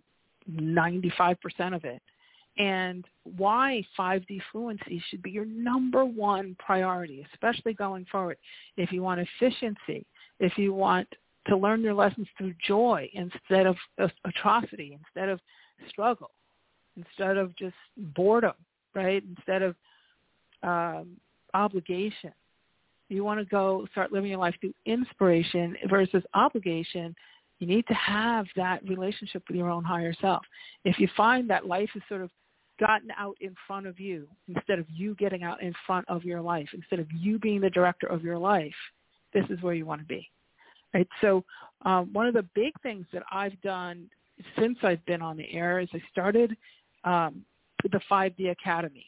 95% 0.52 1.38
of 1.76 1.86
it? 1.86 2.02
And 2.58 3.06
why 3.38 3.86
5D 4.00 4.40
fluency 4.52 5.04
should 5.10 5.22
be 5.22 5.30
your 5.30 5.46
number 5.46 6.06
one 6.06 6.56
priority, 6.58 7.26
especially 7.34 7.74
going 7.74 8.06
forward. 8.12 8.38
If 8.78 8.92
you 8.92 9.04
want 9.04 9.22
efficiency, 9.22 10.06
if 10.40 10.58
you 10.58 10.74
want 10.74 11.08
to 11.48 11.58
learn 11.58 11.82
your 11.82 11.94
lessons 11.94 12.28
through 12.38 12.54
joy 12.66 13.10
instead 13.14 13.66
of 13.66 13.76
atrocity, 14.26 14.98
instead 15.00 15.30
of 15.30 15.40
struggle, 15.90 16.32
instead 16.98 17.38
of 17.38 17.56
just 17.56 17.76
boredom, 17.98 18.54
right? 18.94 19.24
Instead 19.38 19.62
of 19.62 19.76
um, 20.64 21.18
obligation. 21.54 22.32
You 23.10 23.24
want 23.24 23.40
to 23.40 23.46
go 23.46 23.88
start 23.92 24.12
living 24.12 24.32
your 24.32 24.40
life 24.40 24.56
through 24.60 24.74
inspiration 24.86 25.76
versus 25.90 26.24
obligation. 26.34 27.16
You 27.60 27.68
need 27.68 27.86
to 27.88 27.94
have 27.94 28.48
that 28.56 28.88
relationship 28.88 29.44
with 29.48 29.58
your 29.58 29.70
own 29.70 29.84
higher 29.84 30.14
self. 30.20 30.44
If 30.84 31.00
you 31.00 31.08
find 31.16 31.50
that 31.50 31.68
life 31.68 31.90
is 31.96 32.02
sort 32.10 32.22
of 32.22 32.32
gotten 32.80 33.10
out 33.18 33.38
in 33.40 33.56
front 33.68 33.86
of 33.88 34.00
you 34.00 34.28
instead 34.54 34.80
of 34.80 34.86
you 34.90 35.16
getting 35.16 35.44
out 35.44 35.62
in 35.62 35.74
front 35.86 36.06
of 36.10 36.24
your 36.24 36.42
life, 36.42 36.68
instead 36.74 37.00
of 37.00 37.08
you 37.12 37.40
being 37.40 37.62
the 37.62 37.70
director 37.70 38.08
of 38.08 38.24
your 38.24 38.38
life, 38.38 38.74
this 39.36 39.46
is 39.52 39.62
where 39.62 39.76
you 39.76 39.86
want 39.86 40.02
to 40.02 40.08
be. 40.08 40.28
Right. 40.94 41.08
So 41.22 41.44
um, 41.84 42.12
one 42.14 42.26
of 42.26 42.34
the 42.34 42.46
big 42.56 42.74
things 42.82 43.06
that 43.14 43.22
I've 43.32 43.60
done 43.62 44.10
since 44.58 44.78
I've 44.82 45.06
been 45.06 45.22
on 45.22 45.38
the 45.38 45.52
air 45.54 45.80
is 45.80 45.90
I 45.94 46.02
started 46.12 46.58
um, 47.04 47.44
the 47.84 48.00
5D 48.10 48.50
Academy. 48.52 49.06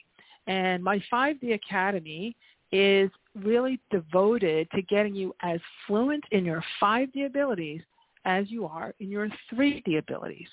And 0.47 0.83
my 0.83 1.01
5D 1.11 1.53
Academy 1.53 2.35
is 2.71 3.09
really 3.35 3.79
devoted 3.89 4.69
to 4.71 4.81
getting 4.83 5.15
you 5.15 5.33
as 5.41 5.59
fluent 5.85 6.23
in 6.31 6.45
your 6.45 6.63
5D 6.81 7.25
abilities 7.25 7.81
as 8.25 8.51
you 8.51 8.65
are 8.65 8.93
in 8.99 9.09
your 9.09 9.29
3D 9.53 9.97
abilities. 9.97 10.47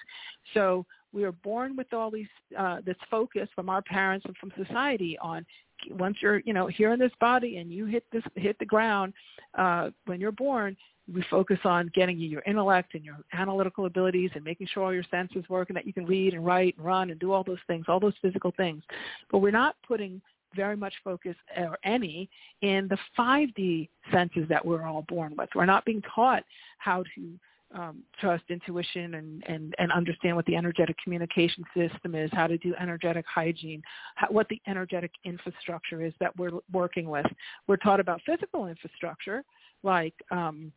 So 0.54 0.86
we 1.14 1.24
are 1.24 1.32
born 1.32 1.76
with 1.76 1.92
all 1.94 2.10
these 2.10 2.26
uh, 2.58 2.78
this 2.84 2.96
focus 3.10 3.48
from 3.54 3.68
our 3.68 3.82
parents 3.82 4.26
and 4.26 4.36
from 4.36 4.52
society 4.56 5.16
on 5.22 5.46
once 5.90 6.16
you're 6.20 6.40
you 6.40 6.52
know 6.52 6.66
here 6.66 6.92
in 6.92 6.98
this 6.98 7.12
body 7.20 7.58
and 7.58 7.72
you 7.72 7.86
hit 7.86 8.04
this 8.12 8.22
hit 8.34 8.58
the 8.58 8.64
ground 8.64 9.12
uh, 9.56 9.90
when 10.06 10.20
you're 10.20 10.32
born 10.32 10.76
we 11.12 11.22
focus 11.30 11.58
on 11.64 11.90
getting 11.94 12.18
you 12.18 12.28
your 12.28 12.42
intellect 12.46 12.94
and 12.94 13.04
your 13.04 13.16
analytical 13.32 13.86
abilities 13.86 14.30
and 14.34 14.42
making 14.44 14.66
sure 14.72 14.84
all 14.84 14.94
your 14.94 15.04
senses 15.10 15.44
work 15.48 15.68
and 15.68 15.76
that 15.76 15.86
you 15.86 15.92
can 15.92 16.06
read 16.06 16.34
and 16.34 16.44
write 16.44 16.74
and 16.76 16.86
run 16.86 17.10
and 17.10 17.20
do 17.20 17.32
all 17.32 17.44
those 17.44 17.58
things, 17.66 17.84
all 17.88 18.00
those 18.00 18.14
physical 18.22 18.52
things. 18.56 18.82
But 19.30 19.38
we're 19.38 19.50
not 19.50 19.76
putting 19.86 20.22
very 20.54 20.76
much 20.76 20.94
focus 21.02 21.34
or 21.56 21.78
any 21.84 22.30
in 22.62 22.88
the 22.88 22.98
5D 23.18 23.88
senses 24.12 24.46
that 24.48 24.64
we're 24.64 24.86
all 24.86 25.04
born 25.08 25.34
with. 25.36 25.48
We're 25.54 25.66
not 25.66 25.84
being 25.84 26.02
taught 26.14 26.44
how 26.78 27.02
to 27.16 27.38
um, 27.74 28.02
trust 28.20 28.44
intuition 28.48 29.14
and, 29.14 29.42
and, 29.46 29.74
and 29.78 29.92
understand 29.92 30.36
what 30.36 30.46
the 30.46 30.56
energetic 30.56 30.96
communication 31.02 31.64
system 31.76 32.14
is, 32.14 32.30
how 32.32 32.46
to 32.46 32.56
do 32.58 32.74
energetic 32.80 33.24
hygiene, 33.32 33.82
how, 34.14 34.28
what 34.28 34.48
the 34.48 34.60
energetic 34.66 35.10
infrastructure 35.24 36.04
is 36.04 36.12
that 36.20 36.36
we're 36.38 36.52
working 36.72 37.08
with. 37.08 37.26
We're 37.66 37.76
taught 37.76 38.00
about 38.00 38.20
physical 38.24 38.66
infrastructure 38.66 39.42
like 39.82 40.14
um, 40.30 40.72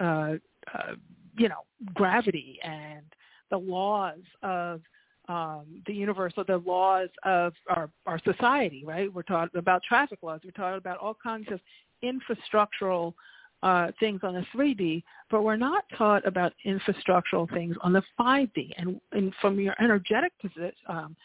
uh, 0.00 0.34
uh, 0.74 0.94
you 1.36 1.48
know, 1.48 1.64
gravity 1.94 2.58
and 2.62 3.04
the 3.50 3.56
laws 3.56 4.18
of 4.42 4.80
um, 5.28 5.82
the 5.86 5.94
universe 5.94 6.32
or 6.36 6.44
the 6.44 6.58
laws 6.58 7.08
of 7.24 7.52
our, 7.68 7.90
our 8.06 8.18
society, 8.24 8.82
right? 8.84 9.12
We're 9.12 9.22
taught 9.22 9.54
about 9.54 9.82
traffic 9.82 10.20
laws. 10.22 10.40
We're 10.44 10.50
taught 10.50 10.76
about 10.76 10.98
all 10.98 11.16
kinds 11.22 11.48
of 11.50 11.60
infrastructural 12.02 13.14
uh, 13.62 13.88
things 13.98 14.20
on 14.22 14.34
the 14.34 14.44
3D, 14.54 15.02
but 15.30 15.42
we're 15.42 15.56
not 15.56 15.84
taught 15.96 16.26
about 16.26 16.52
infrastructural 16.64 17.50
things 17.52 17.76
on 17.82 17.92
the 17.92 18.02
5D. 18.18 18.72
And, 18.76 19.00
and 19.12 19.34
from 19.40 19.58
your 19.58 19.74
energetic 19.80 20.32
um, 20.88 21.16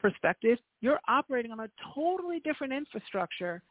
perspective, 0.00 0.58
you're 0.80 1.00
operating 1.08 1.52
on 1.52 1.60
a 1.60 1.70
totally 1.94 2.40
different 2.40 2.72
infrastructure 2.72 3.62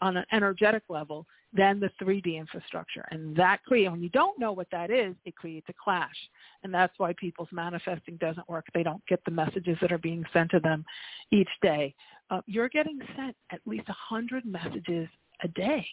on 0.00 0.16
an 0.16 0.24
energetic 0.32 0.82
level 0.88 1.26
than 1.52 1.80
the 1.80 1.90
3D 2.00 2.36
infrastructure. 2.36 3.04
And 3.10 3.34
that 3.36 3.64
creates, 3.64 3.90
when 3.90 4.02
you 4.02 4.10
don't 4.10 4.38
know 4.38 4.52
what 4.52 4.68
that 4.70 4.90
is, 4.90 5.14
it 5.24 5.34
creates 5.34 5.66
a 5.68 5.74
clash. 5.82 6.14
And 6.62 6.72
that's 6.72 6.92
why 6.98 7.14
people's 7.14 7.48
manifesting 7.52 8.16
doesn't 8.16 8.48
work. 8.48 8.66
They 8.74 8.82
don't 8.82 9.04
get 9.06 9.24
the 9.24 9.30
messages 9.30 9.76
that 9.80 9.90
are 9.90 9.98
being 9.98 10.24
sent 10.32 10.50
to 10.52 10.60
them 10.60 10.84
each 11.30 11.48
day. 11.62 11.94
Uh, 12.30 12.42
you're 12.46 12.68
getting 12.68 12.98
sent 13.16 13.34
at 13.50 13.60
least 13.66 13.88
100 13.88 14.44
messages 14.44 15.08
a 15.42 15.48
day. 15.48 15.86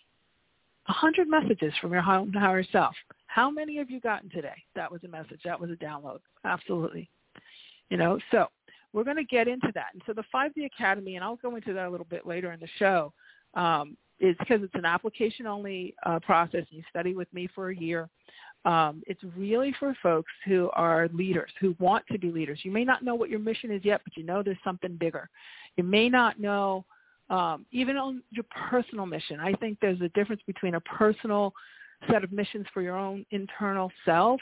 100 0.87 1.27
messages 1.27 1.73
from 1.81 1.91
your 1.91 2.01
higher 2.01 2.63
self. 2.71 2.95
How 3.27 3.49
many 3.49 3.77
have 3.77 3.89
you 3.89 3.99
gotten 3.99 4.29
today? 4.29 4.63
That 4.75 4.91
was 4.91 5.03
a 5.03 5.07
message. 5.07 5.41
That 5.43 5.59
was 5.59 5.69
a 5.69 5.75
download. 5.75 6.19
Absolutely. 6.43 7.09
You 7.89 7.97
know, 7.97 8.19
so 8.31 8.47
we're 8.93 9.03
going 9.03 9.17
to 9.17 9.25
get 9.25 9.47
into 9.47 9.71
that. 9.73 9.87
And 9.93 10.01
so 10.05 10.13
the 10.13 10.23
5D 10.33 10.65
Academy, 10.65 11.15
and 11.15 11.23
I'll 11.23 11.35
go 11.35 11.55
into 11.55 11.73
that 11.73 11.87
a 11.87 11.89
little 11.89 12.07
bit 12.09 12.25
later 12.25 12.51
in 12.53 12.59
the 12.59 12.67
show, 12.77 13.11
um, 13.55 13.97
is 14.19 14.35
because 14.39 14.61
it's 14.63 14.75
an 14.75 14.85
application-only 14.85 15.93
uh, 16.05 16.19
process. 16.19 16.65
You 16.69 16.81
study 16.89 17.13
with 17.13 17.31
me 17.33 17.49
for 17.53 17.69
a 17.71 17.75
year. 17.75 18.09
Um, 18.63 19.03
it's 19.05 19.21
really 19.35 19.75
for 19.79 19.95
folks 20.01 20.31
who 20.45 20.69
are 20.73 21.09
leaders, 21.13 21.51
who 21.59 21.75
want 21.77 22.05
to 22.11 22.17
be 22.17 22.31
leaders. 22.31 22.61
You 22.63 22.71
may 22.71 22.83
not 22.83 23.03
know 23.03 23.15
what 23.15 23.29
your 23.29 23.39
mission 23.39 23.69
is 23.69 23.83
yet, 23.83 24.01
but 24.03 24.15
you 24.17 24.23
know 24.23 24.41
there's 24.41 24.57
something 24.63 24.95
bigger. 24.95 25.29
You 25.77 25.83
may 25.83 26.09
not 26.09 26.39
know, 26.39 26.85
um, 27.29 27.65
even 27.71 27.97
on 27.97 28.21
your 28.31 28.45
personal 28.69 29.05
mission. 29.05 29.39
I 29.39 29.53
think 29.53 29.77
there's 29.81 30.01
a 30.01 30.09
difference 30.09 30.41
between 30.45 30.75
a 30.75 30.81
personal 30.81 31.53
set 32.11 32.23
of 32.23 32.31
missions 32.31 32.65
for 32.73 32.81
your 32.81 32.97
own 32.97 33.25
internal 33.31 33.91
self. 34.05 34.39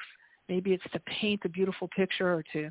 Maybe 0.49 0.73
it's 0.73 0.83
to 0.91 0.99
paint 1.01 1.41
a 1.45 1.49
beautiful 1.49 1.89
picture 1.95 2.33
or 2.33 2.43
to 2.53 2.69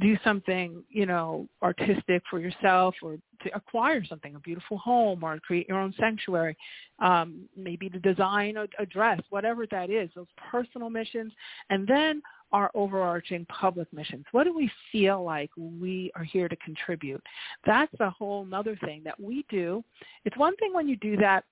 do 0.00 0.16
something, 0.24 0.82
you 0.88 1.06
know, 1.06 1.46
artistic 1.62 2.22
for 2.28 2.40
yourself 2.40 2.94
or 3.00 3.16
to 3.42 3.54
acquire 3.54 4.04
something, 4.04 4.34
a 4.34 4.40
beautiful 4.40 4.76
home 4.78 5.22
or 5.22 5.38
create 5.38 5.68
your 5.68 5.78
own 5.78 5.94
sanctuary, 5.98 6.56
um, 6.98 7.48
maybe 7.56 7.88
to 7.88 8.00
design 8.00 8.56
a, 8.56 8.66
a 8.80 8.86
dress, 8.86 9.20
whatever 9.30 9.66
that 9.70 9.90
is, 9.90 10.10
those 10.16 10.26
personal 10.50 10.90
missions, 10.90 11.32
and 11.70 11.86
then 11.86 12.20
our 12.54 12.70
overarching 12.74 13.44
public 13.46 13.92
missions. 13.92 14.24
What 14.32 14.44
do 14.44 14.54
we 14.54 14.70
feel 14.92 15.22
like 15.24 15.50
we 15.56 16.10
are 16.14 16.24
here 16.24 16.48
to 16.48 16.56
contribute? 16.56 17.22
That's 17.66 17.92
a 18.00 18.10
whole 18.10 18.46
other 18.52 18.76
thing 18.84 19.02
that 19.04 19.18
we 19.20 19.44
do. 19.50 19.82
It's 20.24 20.36
one 20.36 20.56
thing 20.56 20.72
when 20.72 20.88
you 20.88 20.96
do 20.96 21.16
that 21.16 21.44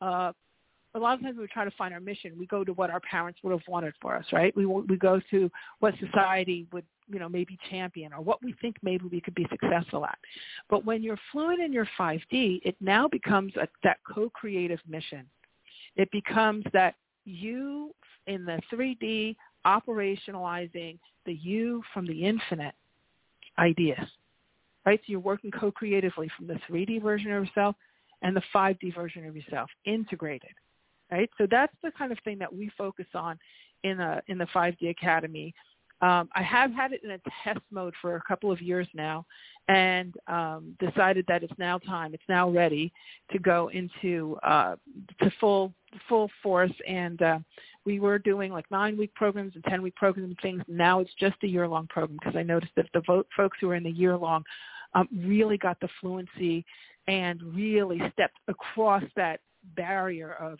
uh, 0.00 0.32
a 0.94 0.98
lot 0.98 1.14
of 1.14 1.22
times 1.22 1.36
we 1.38 1.46
try 1.46 1.64
to 1.64 1.70
find 1.72 1.94
our 1.94 2.00
mission, 2.00 2.32
we 2.36 2.46
go 2.46 2.64
to 2.64 2.72
what 2.72 2.90
our 2.90 3.00
parents 3.00 3.38
would 3.42 3.52
have 3.52 3.68
wanted 3.68 3.94
for 4.02 4.16
us, 4.16 4.24
right? 4.32 4.56
We 4.56 4.66
we 4.66 4.96
go 4.96 5.20
to 5.30 5.50
what 5.78 5.94
society 6.00 6.66
would 6.72 6.84
you 7.12 7.18
know, 7.18 7.28
maybe 7.28 7.58
champion 7.68 8.12
or 8.12 8.20
what 8.20 8.42
we 8.42 8.54
think 8.60 8.76
maybe 8.82 9.04
we 9.10 9.20
could 9.20 9.34
be 9.34 9.46
successful 9.50 10.04
at. 10.04 10.18
But 10.68 10.84
when 10.84 11.02
you're 11.02 11.18
fluent 11.32 11.60
in 11.60 11.72
your 11.72 11.88
5D, 11.98 12.60
it 12.64 12.76
now 12.80 13.08
becomes 13.08 13.54
a, 13.56 13.66
that 13.82 13.98
co-creative 14.08 14.80
mission. 14.88 15.26
It 15.96 16.10
becomes 16.12 16.64
that 16.72 16.94
you 17.24 17.92
in 18.26 18.44
the 18.44 18.60
3D 18.72 19.36
operationalizing 19.66 20.98
the 21.26 21.34
you 21.34 21.82
from 21.92 22.06
the 22.06 22.24
infinite 22.24 22.74
ideas, 23.58 24.06
right? 24.86 25.00
So 25.00 25.04
you're 25.06 25.20
working 25.20 25.50
co-creatively 25.50 26.30
from 26.36 26.46
the 26.46 26.58
3D 26.68 27.02
version 27.02 27.32
of 27.32 27.44
yourself 27.44 27.76
and 28.22 28.36
the 28.36 28.42
5D 28.54 28.94
version 28.94 29.26
of 29.26 29.36
yourself, 29.36 29.70
integrated, 29.84 30.50
right? 31.10 31.30
So 31.38 31.46
that's 31.50 31.74
the 31.82 31.90
kind 31.92 32.12
of 32.12 32.18
thing 32.24 32.38
that 32.38 32.52
we 32.52 32.70
focus 32.76 33.06
on 33.14 33.38
in, 33.82 34.00
a, 34.00 34.22
in 34.28 34.38
the 34.38 34.46
5D 34.46 34.90
Academy 34.90 35.54
um, 36.02 36.28
I 36.34 36.42
have 36.42 36.72
had 36.72 36.92
it 36.92 37.02
in 37.04 37.10
a 37.10 37.20
test 37.44 37.60
mode 37.70 37.94
for 38.00 38.16
a 38.16 38.22
couple 38.22 38.50
of 38.50 38.62
years 38.62 38.88
now, 38.94 39.26
and 39.68 40.14
um, 40.28 40.76
decided 40.80 41.24
that 41.28 41.42
it's 41.42 41.52
now 41.58 41.78
time. 41.78 42.14
It's 42.14 42.22
now 42.28 42.48
ready 42.48 42.92
to 43.32 43.38
go 43.38 43.68
into 43.68 44.38
uh, 44.42 44.76
to 45.22 45.30
full 45.38 45.74
full 46.08 46.30
force. 46.42 46.72
And 46.88 47.20
uh, 47.20 47.38
we 47.84 48.00
were 48.00 48.18
doing 48.18 48.50
like 48.50 48.64
nine 48.70 48.96
week 48.96 49.14
programs 49.14 49.54
and 49.54 49.64
ten 49.64 49.82
week 49.82 49.94
programs 49.96 50.30
and 50.30 50.38
things. 50.40 50.62
Now 50.68 51.00
it's 51.00 51.14
just 51.18 51.36
a 51.42 51.46
year 51.46 51.68
long 51.68 51.86
program 51.88 52.18
because 52.22 52.36
I 52.36 52.42
noticed 52.42 52.72
that 52.76 52.86
the 52.94 53.02
vote 53.06 53.26
folks 53.36 53.58
who 53.60 53.70
are 53.70 53.76
in 53.76 53.84
the 53.84 53.90
year 53.90 54.16
long 54.16 54.42
um, 54.94 55.08
really 55.14 55.58
got 55.58 55.78
the 55.80 55.88
fluency 56.00 56.64
and 57.08 57.42
really 57.54 58.00
stepped 58.14 58.38
across 58.48 59.04
that 59.16 59.40
barrier 59.76 60.32
of 60.34 60.58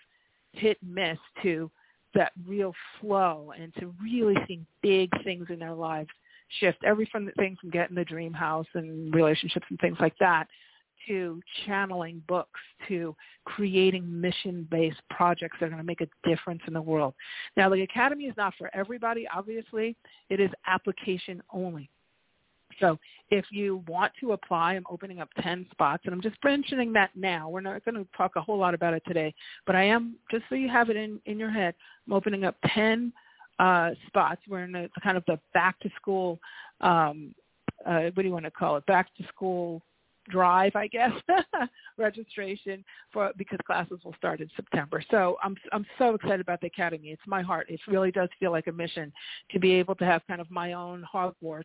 hit 0.52 0.76
miss 0.82 1.18
to 1.42 1.70
that 2.14 2.32
real 2.46 2.74
flow 3.00 3.52
and 3.58 3.72
to 3.74 3.94
really 4.02 4.36
seeing 4.46 4.66
big 4.82 5.10
things 5.22 5.46
in 5.50 5.58
their 5.58 5.74
lives 5.74 6.10
shift 6.58 6.78
everything 6.84 7.56
from 7.60 7.70
getting 7.70 7.94
the 7.94 8.04
dream 8.04 8.32
house 8.32 8.66
and 8.74 9.14
relationships 9.14 9.66
and 9.70 9.78
things 9.78 9.96
like 10.00 10.14
that 10.18 10.48
to 11.06 11.40
channeling 11.64 12.22
books 12.28 12.60
to 12.88 13.16
creating 13.44 14.20
mission-based 14.20 15.00
projects 15.08 15.56
that 15.58 15.66
are 15.66 15.70
going 15.70 15.80
to 15.80 15.86
make 15.86 16.02
a 16.02 16.28
difference 16.28 16.60
in 16.66 16.74
the 16.74 16.82
world. 16.82 17.14
Now, 17.56 17.70
the 17.70 17.82
Academy 17.82 18.24
is 18.24 18.34
not 18.36 18.54
for 18.58 18.70
everybody, 18.74 19.26
obviously. 19.34 19.96
It 20.28 20.40
is 20.40 20.50
application 20.66 21.42
only. 21.52 21.88
So 22.80 22.98
if 23.30 23.46
you 23.50 23.84
want 23.86 24.12
to 24.20 24.32
apply, 24.32 24.74
I'm 24.74 24.86
opening 24.90 25.20
up 25.20 25.28
10 25.42 25.66
spots, 25.70 26.02
and 26.04 26.14
I'm 26.14 26.20
just 26.20 26.36
mentioning 26.42 26.92
that 26.94 27.10
now. 27.14 27.48
We're 27.48 27.60
not 27.60 27.84
going 27.84 27.94
to 27.94 28.06
talk 28.16 28.36
a 28.36 28.40
whole 28.40 28.58
lot 28.58 28.74
about 28.74 28.94
it 28.94 29.02
today, 29.06 29.34
but 29.66 29.76
I 29.76 29.84
am, 29.84 30.16
just 30.30 30.44
so 30.48 30.54
you 30.54 30.68
have 30.68 30.90
it 30.90 30.96
in, 30.96 31.20
in 31.26 31.38
your 31.38 31.50
head, 31.50 31.74
I'm 32.06 32.12
opening 32.12 32.44
up 32.44 32.56
10 32.74 33.12
uh, 33.58 33.90
spots. 34.06 34.40
We're 34.48 34.64
in 34.64 34.72
the, 34.72 34.88
kind 35.02 35.16
of 35.16 35.24
the 35.26 35.38
back-to-school, 35.54 36.40
um, 36.80 37.34
uh, 37.86 38.10
what 38.14 38.16
do 38.16 38.22
you 38.22 38.32
want 38.32 38.46
to 38.46 38.50
call 38.50 38.76
it, 38.76 38.86
back-to-school 38.86 39.82
drive, 40.28 40.76
I 40.76 40.86
guess, 40.86 41.12
registration 41.98 42.84
for 43.12 43.32
because 43.36 43.58
classes 43.66 43.98
will 44.04 44.14
start 44.14 44.40
in 44.40 44.48
September. 44.56 45.02
So 45.10 45.36
I'm 45.42 45.56
I'm 45.72 45.86
so 45.98 46.14
excited 46.14 46.40
about 46.40 46.60
the 46.60 46.68
academy. 46.68 47.08
It's 47.08 47.22
my 47.26 47.42
heart. 47.42 47.66
It 47.68 47.80
really 47.88 48.10
does 48.10 48.28
feel 48.38 48.50
like 48.50 48.66
a 48.66 48.72
mission 48.72 49.12
to 49.50 49.58
be 49.58 49.72
able 49.72 49.94
to 49.96 50.04
have 50.04 50.22
kind 50.28 50.40
of 50.40 50.50
my 50.50 50.74
own 50.74 51.04
Hogwarts 51.12 51.64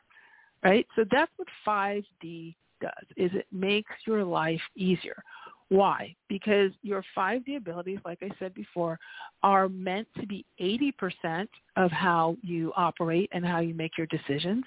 right? 0.63 0.88
So 0.96 1.03
that's 1.12 1.32
what 1.38 1.48
5D 1.68 2.56
does, 2.82 3.06
is 3.18 3.32
it 3.34 3.48
makes 3.51 3.91
your 4.06 4.24
life 4.24 4.62
easier. 4.75 5.22
Why? 5.70 6.15
Because 6.29 6.72
your 6.82 7.03
5D 7.15 7.58
abilities, 7.58 8.00
like 8.03 8.20
I 8.24 8.29
said 8.39 8.56
before, 8.56 9.00
are 9.44 9.70
meant 9.70 10.08
to 10.20 10.25
be 10.25 10.44
80% 10.60 11.48
of 11.75 11.91
how 11.91 12.38
you 12.41 12.74
operate 12.75 13.29
and 13.34 13.46
how 13.46 13.60
you 13.60 13.75
make 13.75 13.96
your 13.96 14.08
decisions. 14.08 14.63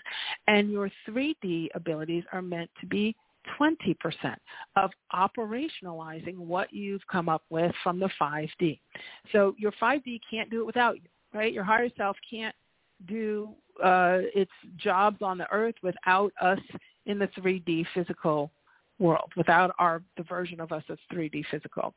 And 0.46 0.70
your 0.70 0.90
3D 1.08 1.68
abilities 1.74 2.22
are 2.32 2.42
meant 2.42 2.70
to 2.80 2.86
be 2.86 3.16
20% 3.60 3.96
of 4.76 4.90
operationalizing 5.12 6.36
what 6.36 6.72
you've 6.72 7.04
come 7.10 7.28
up 7.28 7.42
with 7.50 7.72
from 7.82 7.98
the 7.98 8.10
5D. 8.20 8.78
So 9.32 9.56
your 9.58 9.72
5D 9.82 10.20
can't 10.30 10.50
do 10.50 10.60
it 10.60 10.66
without 10.66 10.96
you, 10.96 11.08
right? 11.34 11.52
Your 11.52 11.64
higher 11.64 11.88
self 11.96 12.16
can't 12.30 12.54
do 13.06 13.50
uh, 13.82 14.18
its 14.35 14.50
jobs 14.76 15.23
on 15.23 15.38
the 15.38 15.50
earth 15.50 15.75
without 15.82 16.32
us 16.40 16.59
in 17.06 17.18
the 17.18 17.28
3D 17.28 17.87
physical 17.94 18.50
world, 18.99 19.32
without 19.37 19.75
our 19.78 20.02
the 20.16 20.23
version 20.23 20.61
of 20.61 20.71
us 20.73 20.82
that's 20.88 21.00
3D 21.12 21.44
physical. 21.50 21.94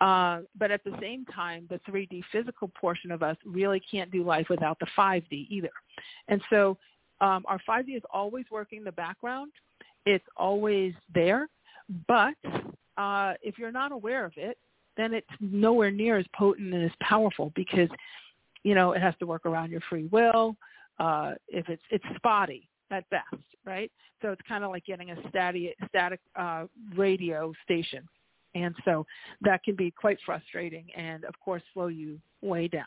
Uh, 0.00 0.40
but 0.58 0.70
at 0.70 0.82
the 0.84 0.96
same 1.00 1.24
time, 1.26 1.66
the 1.70 1.80
3D 1.88 2.22
physical 2.32 2.68
portion 2.68 3.10
of 3.10 3.22
us 3.22 3.36
really 3.44 3.80
can't 3.90 4.10
do 4.10 4.24
life 4.24 4.46
without 4.50 4.78
the 4.80 4.86
5D 4.98 5.46
either. 5.48 5.70
And 6.28 6.40
so 6.50 6.76
um, 7.20 7.44
our 7.46 7.60
5D 7.68 7.96
is 7.96 8.02
always 8.12 8.46
working 8.50 8.78
in 8.78 8.84
the 8.84 8.92
background. 8.92 9.52
It's 10.06 10.24
always 10.36 10.94
there. 11.14 11.48
But 12.08 12.34
uh, 12.96 13.34
if 13.42 13.58
you're 13.58 13.72
not 13.72 13.92
aware 13.92 14.24
of 14.24 14.32
it, 14.36 14.58
then 14.96 15.14
it's 15.14 15.26
nowhere 15.40 15.90
near 15.90 16.18
as 16.18 16.26
potent 16.34 16.74
and 16.74 16.84
as 16.84 16.90
powerful 17.00 17.52
because 17.54 17.88
you 18.64 18.74
know, 18.74 18.92
it 18.92 19.02
has 19.02 19.14
to 19.20 19.26
work 19.26 19.46
around 19.46 19.70
your 19.70 19.80
free 19.88 20.06
will. 20.06 20.56
Uh, 20.98 21.32
if 21.48 21.68
it's 21.68 21.82
it's 21.90 22.04
spotty 22.16 22.68
at 22.90 23.08
best, 23.10 23.24
right? 23.64 23.90
So 24.20 24.30
it's 24.30 24.42
kind 24.46 24.64
of 24.64 24.70
like 24.70 24.84
getting 24.84 25.10
a 25.10 25.16
static 25.28 25.76
static 25.88 26.20
uh, 26.36 26.64
radio 26.96 27.52
station, 27.64 28.06
and 28.54 28.74
so 28.84 29.06
that 29.40 29.62
can 29.62 29.76
be 29.76 29.90
quite 29.90 30.18
frustrating, 30.26 30.86
and 30.94 31.24
of 31.24 31.34
course 31.40 31.62
slow 31.72 31.86
you 31.86 32.18
way 32.42 32.68
down. 32.68 32.84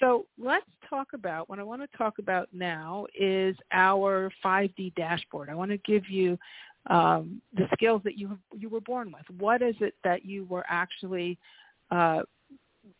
So 0.00 0.26
let's 0.38 0.66
talk 0.88 1.08
about 1.14 1.48
what 1.48 1.58
I 1.58 1.62
want 1.62 1.82
to 1.82 1.98
talk 1.98 2.18
about 2.18 2.48
now 2.52 3.06
is 3.18 3.56
our 3.72 4.32
5D 4.44 4.94
dashboard. 4.94 5.50
I 5.50 5.54
want 5.54 5.70
to 5.70 5.78
give 5.78 6.08
you 6.08 6.38
um, 6.88 7.42
the 7.54 7.68
skills 7.74 8.02
that 8.04 8.16
you 8.16 8.38
you 8.56 8.68
were 8.68 8.80
born 8.80 9.12
with. 9.12 9.24
What 9.38 9.62
is 9.62 9.74
it 9.80 9.94
that 10.04 10.24
you 10.24 10.44
were 10.46 10.64
actually 10.68 11.38
uh, 11.90 12.22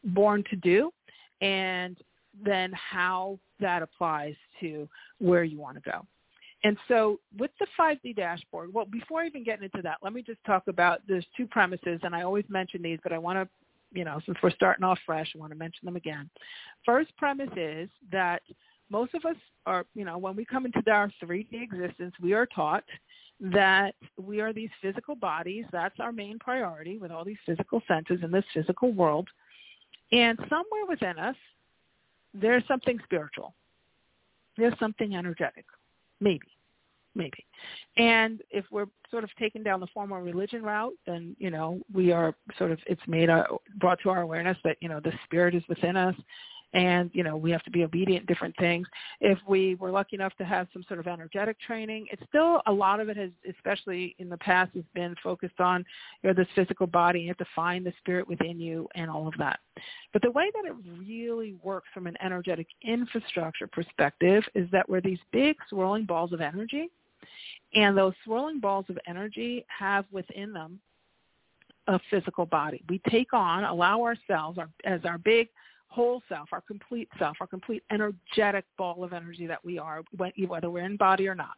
born 0.04 0.44
to 0.50 0.56
do, 0.56 0.92
and 1.42 1.98
then 2.42 2.72
how 2.72 3.38
that 3.60 3.82
applies 3.82 4.34
to 4.60 4.88
where 5.18 5.44
you 5.44 5.58
want 5.58 5.76
to 5.76 5.90
go. 5.90 6.06
And 6.64 6.76
so 6.88 7.18
with 7.36 7.50
the 7.58 7.66
5D 7.78 8.16
dashboard, 8.16 8.72
well, 8.72 8.84
before 8.84 9.24
even 9.24 9.44
getting 9.44 9.64
into 9.64 9.82
that, 9.82 9.98
let 10.00 10.12
me 10.12 10.22
just 10.22 10.42
talk 10.46 10.62
about 10.68 11.00
there's 11.06 11.26
two 11.36 11.46
premises, 11.46 12.00
and 12.04 12.14
I 12.14 12.22
always 12.22 12.44
mention 12.48 12.82
these, 12.82 13.00
but 13.02 13.12
I 13.12 13.18
want 13.18 13.36
to, 13.36 13.48
you 13.98 14.04
know, 14.04 14.20
since 14.24 14.38
we're 14.42 14.52
starting 14.52 14.84
off 14.84 14.98
fresh, 15.04 15.32
I 15.34 15.38
want 15.38 15.52
to 15.52 15.58
mention 15.58 15.84
them 15.84 15.96
again. 15.96 16.30
First 16.86 17.14
premise 17.16 17.50
is 17.56 17.90
that 18.12 18.42
most 18.90 19.14
of 19.14 19.24
us 19.24 19.36
are, 19.66 19.84
you 19.94 20.04
know, 20.04 20.18
when 20.18 20.36
we 20.36 20.44
come 20.44 20.64
into 20.64 20.88
our 20.90 21.10
3D 21.22 21.62
existence, 21.62 22.14
we 22.22 22.32
are 22.32 22.46
taught 22.46 22.84
that 23.40 23.94
we 24.16 24.40
are 24.40 24.52
these 24.52 24.70
physical 24.80 25.16
bodies. 25.16 25.64
That's 25.72 25.98
our 25.98 26.12
main 26.12 26.38
priority 26.38 26.98
with 26.98 27.10
all 27.10 27.24
these 27.24 27.38
physical 27.44 27.82
senses 27.88 28.20
in 28.22 28.30
this 28.30 28.44
physical 28.54 28.92
world. 28.92 29.28
And 30.12 30.38
somewhere 30.48 30.86
within 30.88 31.18
us, 31.18 31.36
there's 32.34 32.62
something 32.68 32.98
spiritual. 33.04 33.54
There's 34.56 34.78
something 34.78 35.16
energetic. 35.16 35.64
Maybe. 36.20 36.46
Maybe. 37.14 37.44
And 37.98 38.42
if 38.50 38.64
we're 38.70 38.86
sort 39.10 39.24
of 39.24 39.34
taken 39.36 39.62
down 39.62 39.80
the 39.80 39.86
formal 39.92 40.20
religion 40.20 40.62
route, 40.62 40.94
then, 41.06 41.36
you 41.38 41.50
know, 41.50 41.80
we 41.92 42.10
are 42.10 42.34
sort 42.56 42.70
of, 42.70 42.78
it's 42.86 43.02
made, 43.06 43.28
uh, 43.28 43.44
brought 43.76 43.98
to 44.02 44.10
our 44.10 44.22
awareness 44.22 44.56
that, 44.64 44.78
you 44.80 44.88
know, 44.88 45.00
the 45.00 45.12
spirit 45.24 45.54
is 45.54 45.62
within 45.68 45.96
us 45.96 46.14
and 46.74 47.10
you 47.12 47.22
know 47.22 47.36
we 47.36 47.50
have 47.50 47.62
to 47.62 47.70
be 47.70 47.84
obedient 47.84 48.26
different 48.26 48.54
things 48.58 48.86
if 49.20 49.38
we 49.46 49.74
were 49.76 49.90
lucky 49.90 50.16
enough 50.16 50.34
to 50.36 50.44
have 50.44 50.66
some 50.72 50.82
sort 50.88 50.98
of 50.98 51.06
energetic 51.06 51.58
training 51.60 52.06
it's 52.10 52.22
still 52.28 52.60
a 52.66 52.72
lot 52.72 53.00
of 53.00 53.08
it 53.08 53.16
has 53.16 53.30
especially 53.48 54.14
in 54.18 54.28
the 54.28 54.36
past 54.38 54.70
has 54.74 54.84
been 54.94 55.14
focused 55.22 55.60
on 55.60 55.84
you 56.22 56.28
know 56.28 56.34
this 56.34 56.48
physical 56.54 56.86
body 56.86 57.20
you 57.20 57.28
have 57.28 57.36
to 57.36 57.46
find 57.54 57.84
the 57.84 57.92
spirit 57.98 58.26
within 58.28 58.58
you 58.58 58.88
and 58.94 59.10
all 59.10 59.28
of 59.28 59.34
that 59.38 59.60
but 60.12 60.22
the 60.22 60.30
way 60.30 60.50
that 60.54 60.70
it 60.70 60.74
really 60.98 61.54
works 61.62 61.88
from 61.92 62.06
an 62.06 62.16
energetic 62.22 62.66
infrastructure 62.82 63.66
perspective 63.66 64.42
is 64.54 64.68
that 64.70 64.88
we're 64.88 65.00
these 65.00 65.18
big 65.32 65.56
swirling 65.68 66.04
balls 66.04 66.32
of 66.32 66.40
energy 66.40 66.88
and 67.74 67.96
those 67.96 68.12
swirling 68.24 68.60
balls 68.60 68.86
of 68.88 68.98
energy 69.06 69.64
have 69.68 70.04
within 70.10 70.52
them 70.52 70.78
a 71.88 71.98
physical 72.10 72.46
body. 72.46 72.82
We 72.88 73.00
take 73.10 73.32
on, 73.32 73.64
allow 73.64 74.02
ourselves 74.02 74.58
our, 74.58 74.68
as 74.84 75.00
our 75.04 75.18
big 75.18 75.48
whole 75.92 76.22
self, 76.28 76.48
our 76.52 76.62
complete 76.62 77.08
self, 77.18 77.36
our 77.40 77.46
complete 77.46 77.82
energetic 77.90 78.64
ball 78.78 79.04
of 79.04 79.12
energy 79.12 79.46
that 79.46 79.62
we 79.64 79.78
are, 79.78 80.02
whether 80.16 80.70
we're 80.70 80.84
in 80.84 80.96
body 80.96 81.28
or 81.28 81.34
not, 81.34 81.56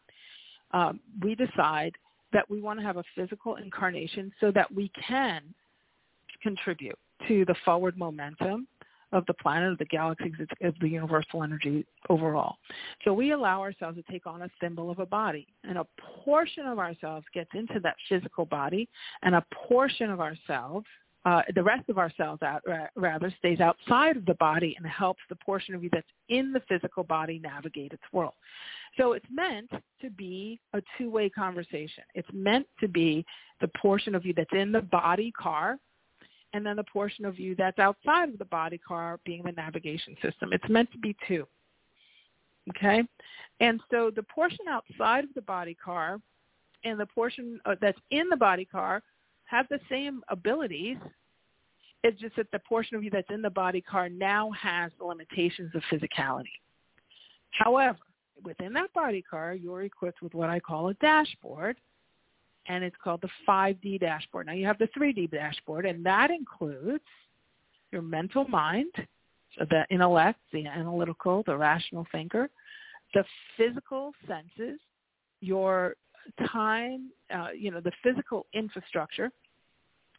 um, 0.72 1.00
we 1.22 1.34
decide 1.34 1.92
that 2.32 2.48
we 2.50 2.60
want 2.60 2.78
to 2.80 2.84
have 2.84 2.96
a 2.96 3.04
physical 3.14 3.56
incarnation 3.56 4.32
so 4.40 4.50
that 4.50 4.72
we 4.74 4.90
can 5.08 5.42
contribute 6.42 6.98
to 7.28 7.44
the 7.44 7.54
forward 7.64 7.96
momentum 7.96 8.66
of 9.12 9.24
the 9.26 9.34
planet, 9.34 9.70
of 9.70 9.78
the 9.78 9.84
galaxy, 9.84 10.32
of 10.62 10.74
the 10.80 10.88
universal 10.88 11.44
energy 11.44 11.86
overall. 12.08 12.56
So 13.04 13.14
we 13.14 13.30
allow 13.30 13.60
ourselves 13.60 13.96
to 13.96 14.12
take 14.12 14.26
on 14.26 14.42
a 14.42 14.48
symbol 14.60 14.90
of 14.90 14.98
a 14.98 15.06
body, 15.06 15.46
and 15.62 15.78
a 15.78 15.86
portion 16.24 16.66
of 16.66 16.80
ourselves 16.80 17.24
gets 17.32 17.50
into 17.54 17.78
that 17.80 17.94
physical 18.08 18.44
body, 18.44 18.88
and 19.22 19.36
a 19.36 19.46
portion 19.68 20.10
of 20.10 20.20
ourselves 20.20 20.86
uh, 21.24 21.42
the 21.54 21.62
rest 21.62 21.88
of 21.88 21.98
ourselves 21.98 22.42
out, 22.42 22.62
rather 22.96 23.32
stays 23.38 23.60
outside 23.60 24.16
of 24.16 24.26
the 24.26 24.34
body 24.34 24.74
and 24.76 24.86
helps 24.86 25.22
the 25.28 25.36
portion 25.36 25.74
of 25.74 25.82
you 25.82 25.88
that's 25.92 26.06
in 26.28 26.52
the 26.52 26.60
physical 26.68 27.02
body 27.02 27.38
navigate 27.42 27.92
its 27.92 28.02
world. 28.12 28.34
So 28.98 29.12
it's 29.12 29.26
meant 29.32 29.70
to 30.02 30.10
be 30.10 30.60
a 30.74 30.82
two-way 30.98 31.30
conversation. 31.30 32.04
It's 32.14 32.28
meant 32.32 32.66
to 32.80 32.88
be 32.88 33.24
the 33.60 33.68
portion 33.80 34.14
of 34.14 34.26
you 34.26 34.34
that's 34.34 34.52
in 34.52 34.70
the 34.70 34.82
body 34.82 35.32
car 35.32 35.78
and 36.54 36.64
then 36.64 36.76
the 36.76 36.84
portion 36.84 37.24
of 37.24 37.38
you 37.38 37.56
that's 37.56 37.78
outside 37.78 38.28
of 38.28 38.38
the 38.38 38.44
body 38.44 38.78
car 38.78 39.18
being 39.26 39.42
the 39.42 39.52
navigation 39.52 40.14
system. 40.22 40.52
It's 40.52 40.68
meant 40.68 40.90
to 40.92 40.98
be 40.98 41.16
two. 41.26 41.46
Okay? 42.70 43.02
And 43.60 43.80
so 43.90 44.10
the 44.14 44.22
portion 44.22 44.66
outside 44.68 45.24
of 45.24 45.30
the 45.34 45.42
body 45.42 45.76
car 45.82 46.20
and 46.84 46.98
the 46.98 47.06
portion 47.06 47.60
uh, 47.66 47.74
that's 47.80 47.98
in 48.10 48.28
the 48.28 48.36
body 48.36 48.64
car 48.64 49.02
have 49.46 49.66
the 49.68 49.80
same 49.88 50.22
abilities 50.28 50.96
It's 52.04 52.20
just 52.20 52.36
that 52.36 52.50
the 52.52 52.58
portion 52.58 52.96
of 52.96 53.02
you 53.02 53.08
that's 53.10 53.30
in 53.30 53.40
the 53.40 53.48
body 53.48 53.80
car 53.80 54.10
now 54.10 54.50
has 54.50 54.92
the 54.98 55.06
limitations 55.06 55.72
of 55.74 55.82
physicality. 55.90 56.52
However, 57.50 57.98
within 58.44 58.74
that 58.74 58.92
body 58.92 59.22
car, 59.22 59.54
you're 59.54 59.84
equipped 59.84 60.20
with 60.20 60.34
what 60.34 60.50
I 60.50 60.60
call 60.60 60.88
a 60.88 60.94
dashboard, 60.94 61.76
and 62.66 62.84
it's 62.84 62.96
called 63.02 63.22
the 63.22 63.30
5D 63.48 64.00
dashboard. 64.00 64.46
Now 64.46 64.52
you 64.52 64.66
have 64.66 64.76
the 64.78 64.88
3D 64.88 65.30
dashboard, 65.30 65.86
and 65.86 66.04
that 66.04 66.30
includes 66.30 67.04
your 67.90 68.02
mental 68.02 68.46
mind, 68.48 68.92
so 69.58 69.64
the 69.70 69.86
intellect, 69.90 70.40
the 70.52 70.66
analytical, 70.66 71.42
the 71.46 71.56
rational 71.56 72.06
thinker, 72.12 72.50
the 73.14 73.24
physical 73.56 74.12
senses, 74.28 74.78
your 75.40 75.94
time, 76.48 77.10
uh, 77.34 77.48
you 77.56 77.70
know, 77.70 77.80
the 77.80 77.92
physical 78.02 78.46
infrastructure. 78.52 79.30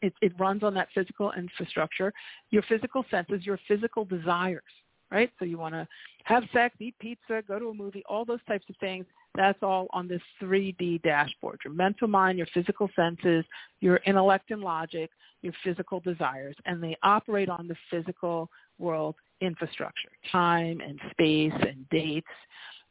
It, 0.02 0.12
it 0.20 0.32
runs 0.38 0.62
on 0.62 0.74
that 0.74 0.88
physical 0.94 1.32
infrastructure. 1.32 2.12
Your 2.50 2.62
physical 2.68 3.04
senses, 3.10 3.46
your 3.46 3.58
physical 3.66 4.04
desires, 4.04 4.62
right? 5.10 5.30
So 5.38 5.44
you 5.44 5.58
want 5.58 5.74
to 5.74 5.88
have 6.24 6.42
sex, 6.52 6.76
eat 6.80 6.94
pizza, 6.98 7.42
go 7.46 7.58
to 7.58 7.68
a 7.68 7.74
movie, 7.74 8.02
all 8.08 8.24
those 8.24 8.44
types 8.46 8.66
of 8.68 8.76
things. 8.76 9.06
That's 9.34 9.58
all 9.62 9.86
on 9.92 10.06
this 10.08 10.20
3D 10.42 11.02
dashboard. 11.02 11.60
Your 11.64 11.72
mental 11.72 12.08
mind, 12.08 12.38
your 12.38 12.46
physical 12.52 12.90
senses, 12.94 13.44
your 13.80 14.00
intellect 14.06 14.50
and 14.50 14.60
logic, 14.62 15.10
your 15.42 15.54
physical 15.62 16.00
desires, 16.00 16.56
and 16.64 16.82
they 16.82 16.96
operate 17.02 17.48
on 17.48 17.68
the 17.68 17.76
physical 17.90 18.50
world 18.78 19.14
infrastructure, 19.40 20.10
time 20.32 20.80
and 20.80 20.98
space 21.10 21.52
and 21.60 21.88
dates. 21.90 22.26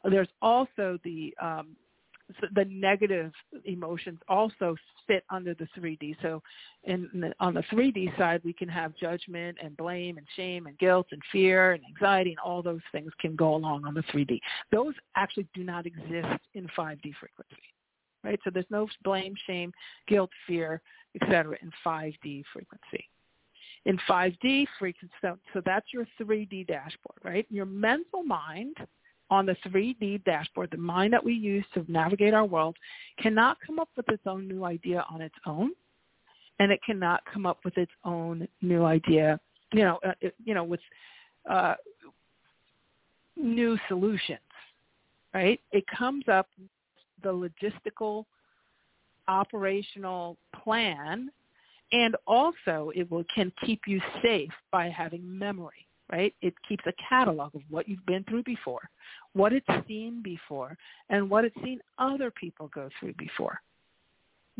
There's 0.04 0.28
also 0.40 0.98
the 1.04 1.34
um, 1.42 1.76
the 2.54 2.64
negative 2.64 3.32
emotions 3.64 4.18
also 4.28 4.76
fit 5.06 5.24
under 5.30 5.54
the 5.54 5.68
3D. 5.78 6.16
So 6.22 6.42
in, 6.84 7.08
the, 7.14 7.32
on 7.38 7.54
the 7.54 7.62
3D 7.72 8.16
side, 8.18 8.40
we 8.44 8.52
can 8.52 8.68
have 8.68 8.96
judgment 8.96 9.58
and 9.62 9.76
blame 9.76 10.18
and 10.18 10.26
shame 10.36 10.66
and 10.66 10.76
guilt 10.78 11.06
and 11.12 11.22
fear 11.30 11.72
and 11.72 11.82
anxiety 11.84 12.30
and 12.30 12.38
all 12.40 12.62
those 12.62 12.80
things 12.90 13.12
can 13.20 13.36
go 13.36 13.54
along 13.54 13.84
on 13.84 13.94
the 13.94 14.02
3D. 14.02 14.40
Those 14.72 14.94
actually 15.14 15.46
do 15.54 15.62
not 15.62 15.86
exist 15.86 16.40
in 16.54 16.66
5D 16.76 17.14
frequency, 17.20 17.62
right? 18.24 18.40
So 18.42 18.50
there's 18.50 18.66
no 18.70 18.88
blame, 19.04 19.34
shame, 19.46 19.72
guilt, 20.08 20.30
fear, 20.46 20.82
etc. 21.20 21.56
in 21.62 21.70
5D 21.84 22.42
frequency. 22.52 23.08
In 23.84 23.98
5D 24.08 24.66
frequency, 24.80 25.14
so, 25.22 25.38
so 25.54 25.62
that's 25.64 25.86
your 25.92 26.06
3D 26.20 26.66
dashboard, 26.66 27.18
right? 27.22 27.46
Your 27.50 27.66
mental 27.66 28.24
mind– 28.24 28.76
on 29.30 29.46
the 29.46 29.56
3D 29.66 30.24
dashboard, 30.24 30.70
the 30.70 30.76
mind 30.76 31.12
that 31.12 31.24
we 31.24 31.34
use 31.34 31.64
to 31.74 31.84
navigate 31.88 32.34
our 32.34 32.44
world 32.44 32.76
cannot 33.20 33.58
come 33.66 33.78
up 33.78 33.88
with 33.96 34.08
its 34.08 34.22
own 34.26 34.46
new 34.46 34.64
idea 34.64 35.04
on 35.10 35.20
its 35.20 35.34
own, 35.46 35.72
and 36.58 36.70
it 36.70 36.80
cannot 36.86 37.22
come 37.32 37.46
up 37.46 37.58
with 37.64 37.76
its 37.76 37.92
own 38.04 38.46
new 38.62 38.84
idea, 38.84 39.38
you 39.72 39.82
know, 39.82 39.98
uh, 40.06 40.12
you 40.44 40.54
know, 40.54 40.64
with 40.64 40.80
uh, 41.50 41.74
new 43.36 43.76
solutions, 43.88 44.38
right? 45.34 45.60
It 45.72 45.84
comes 45.86 46.24
up 46.28 46.48
the 47.22 47.30
logistical, 47.30 48.24
operational 49.28 50.36
plan, 50.62 51.30
and 51.92 52.16
also 52.26 52.90
it 52.94 53.10
will 53.10 53.24
can 53.34 53.52
keep 53.64 53.82
you 53.86 54.00
safe 54.22 54.50
by 54.70 54.88
having 54.88 55.38
memory 55.38 55.85
right? 56.10 56.34
It 56.42 56.54
keeps 56.68 56.84
a 56.86 56.92
catalog 57.08 57.54
of 57.54 57.62
what 57.68 57.88
you've 57.88 58.06
been 58.06 58.24
through 58.24 58.44
before, 58.44 58.88
what 59.32 59.52
it's 59.52 59.66
seen 59.88 60.22
before, 60.22 60.76
and 61.08 61.28
what 61.28 61.44
it's 61.44 61.56
seen 61.62 61.80
other 61.98 62.30
people 62.30 62.68
go 62.74 62.88
through 62.98 63.14
before. 63.14 63.60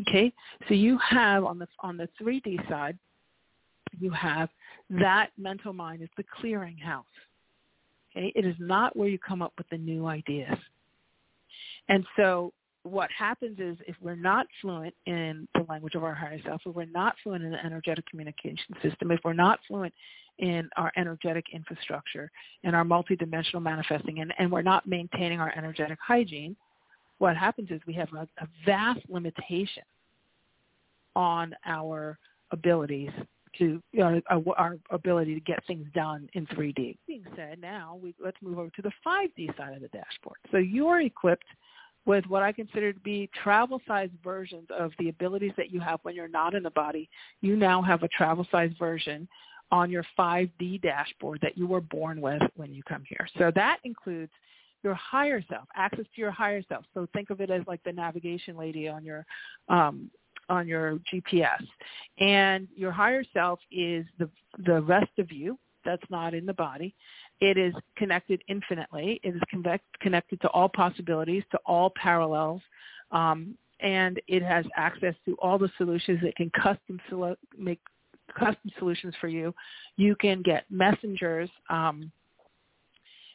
Okay, 0.01 0.31
so 0.67 0.75
you 0.75 0.99
have 0.99 1.43
on 1.43 1.57
the 1.57 1.67
on 1.79 1.97
the 1.97 2.07
3D 2.21 2.69
side, 2.69 2.97
you 3.99 4.11
have 4.11 4.49
that 4.89 5.29
mental 5.37 5.73
mind 5.73 6.03
is 6.03 6.09
the 6.17 6.23
clearinghouse. 6.23 7.03
Okay, 8.11 8.31
it 8.35 8.45
is 8.45 8.55
not 8.59 8.95
where 8.95 9.09
you 9.09 9.17
come 9.17 9.41
up 9.41 9.53
with 9.57 9.67
the 9.69 9.77
new 9.77 10.05
ideas. 10.05 10.57
And 11.89 12.05
so 12.15 12.53
what 12.83 13.09
happens 13.11 13.59
is 13.59 13.77
if 13.87 13.95
we're 14.01 14.15
not 14.15 14.47
fluent 14.61 14.93
in 15.05 15.47
the 15.55 15.65
language 15.67 15.95
of 15.95 16.03
our 16.03 16.13
higher 16.13 16.39
self, 16.45 16.61
if 16.65 16.75
we're 16.75 16.85
not 16.85 17.15
fluent 17.23 17.43
in 17.43 17.51
the 17.51 17.65
energetic 17.65 18.05
communication 18.09 18.75
system, 18.81 19.11
if 19.11 19.19
we're 19.23 19.33
not 19.33 19.59
fluent 19.67 19.93
in 20.39 20.69
our 20.77 20.91
energetic 20.95 21.45
infrastructure 21.53 22.31
and 22.63 22.75
our 22.75 22.83
multidimensional 22.83 23.61
manifesting 23.61 24.19
and, 24.19 24.33
and 24.37 24.51
we're 24.51 24.61
not 24.61 24.87
maintaining 24.87 25.39
our 25.39 25.51
energetic 25.57 25.97
hygiene, 26.05 26.55
what 27.17 27.35
happens 27.35 27.69
is 27.71 27.81
we 27.87 27.93
have 27.93 28.09
a, 28.13 28.27
a 28.41 28.47
vast 28.65 28.99
limitation 29.09 29.83
on 31.15 31.53
our 31.65 32.17
abilities 32.51 33.09
to 33.57 33.81
you 33.91 33.99
know, 33.99 34.21
our, 34.29 34.43
our, 34.57 34.77
ability 34.91 35.33
to 35.33 35.39
get 35.41 35.65
things 35.65 35.87
done 35.95 36.29
in 36.33 36.45
3D. 36.47 36.95
Being 37.07 37.25
said, 37.35 37.59
now 37.59 37.99
we, 38.01 38.13
let's 38.23 38.37
move 38.41 38.59
over 38.59 38.69
to 38.69 38.81
the 38.83 38.91
5D 39.05 39.57
side 39.57 39.73
of 39.73 39.81
the 39.81 39.87
dashboard. 39.87 40.37
So 40.51 40.57
you're 40.57 41.01
equipped 41.01 41.45
with 42.07 42.25
what 42.27 42.41
I 42.41 42.53
consider 42.53 42.93
to 42.93 42.99
be 43.01 43.29
travel-sized 43.43 44.13
versions 44.23 44.67
of 44.75 44.93
the 44.97 45.09
abilities 45.09 45.51
that 45.57 45.71
you 45.71 45.81
have 45.81 45.99
when 46.03 46.15
you're 46.15 46.29
not 46.29 46.55
in 46.55 46.63
the 46.63 46.71
body. 46.71 47.09
You 47.41 47.57
now 47.57 47.81
have 47.81 48.01
a 48.01 48.07
travel-sized 48.07 48.79
version 48.79 49.27
on 49.71 49.91
your 49.91 50.05
5D 50.17 50.81
dashboard 50.81 51.39
that 51.41 51.57
you 51.57 51.67
were 51.67 51.81
born 51.81 52.21
with 52.21 52.41
when 52.55 52.73
you 52.73 52.81
come 52.83 53.03
here. 53.07 53.27
So 53.37 53.51
that 53.53 53.79
includes 53.83 54.31
your 54.83 54.93
higher 54.93 55.43
self, 55.49 55.67
access 55.75 56.05
to 56.15 56.21
your 56.21 56.31
higher 56.31 56.63
self. 56.69 56.85
So 56.93 57.07
think 57.13 57.29
of 57.29 57.41
it 57.41 57.49
as 57.49 57.61
like 57.67 57.83
the 57.83 57.91
navigation 57.91 58.55
lady 58.55 58.87
on 58.87 59.03
your 59.03 59.25
um, 59.67 60.09
on 60.47 60.65
your 60.65 60.99
GPS. 61.13 61.61
And 62.19 62.69
your 62.73 62.91
higher 62.91 63.25
self 63.33 63.59
is 63.69 64.05
the 64.17 64.29
the 64.65 64.81
rest 64.81 65.11
of 65.17 65.29
you 65.29 65.59
that's 65.83 66.09
not 66.09 66.33
in 66.33 66.45
the 66.45 66.53
body. 66.53 66.95
It 67.39 67.57
is 67.57 67.73
connected 67.95 68.41
infinitely. 68.47 69.19
It 69.23 69.35
is 69.35 69.41
connect, 69.49 69.85
connected 69.99 70.41
to 70.41 70.49
all 70.49 70.69
possibilities, 70.69 71.43
to 71.51 71.59
all 71.65 71.91
parallels, 71.91 72.61
um, 73.11 73.55
and 73.79 74.19
it 74.27 74.41
has 74.41 74.65
access 74.75 75.13
to 75.25 75.35
all 75.35 75.59
the 75.59 75.69
solutions. 75.77 76.19
It 76.23 76.35
can 76.35 76.49
custom 76.51 76.99
make 77.57 77.79
custom 78.37 78.71
solutions 78.79 79.13
for 79.21 79.27
you. 79.27 79.53
You 79.97 80.15
can 80.15 80.41
get 80.41 80.65
messengers. 80.69 81.49
Um, 81.69 82.11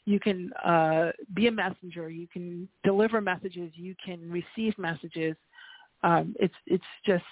you 0.05 0.19
can 0.19 0.53
uh, 0.65 1.13
be 1.35 1.47
a 1.47 1.53
messenger. 1.53 2.11
You 2.11 2.27
can 2.27 2.69
deliver 2.83 3.21
messages. 3.21 3.71
You 3.75 3.95
can 4.05 4.29
receive 4.31 4.77
messages. 4.79 5.37
Um, 6.03 6.35
it's 6.41 6.55
it's 6.67 6.85
just 7.07 7.23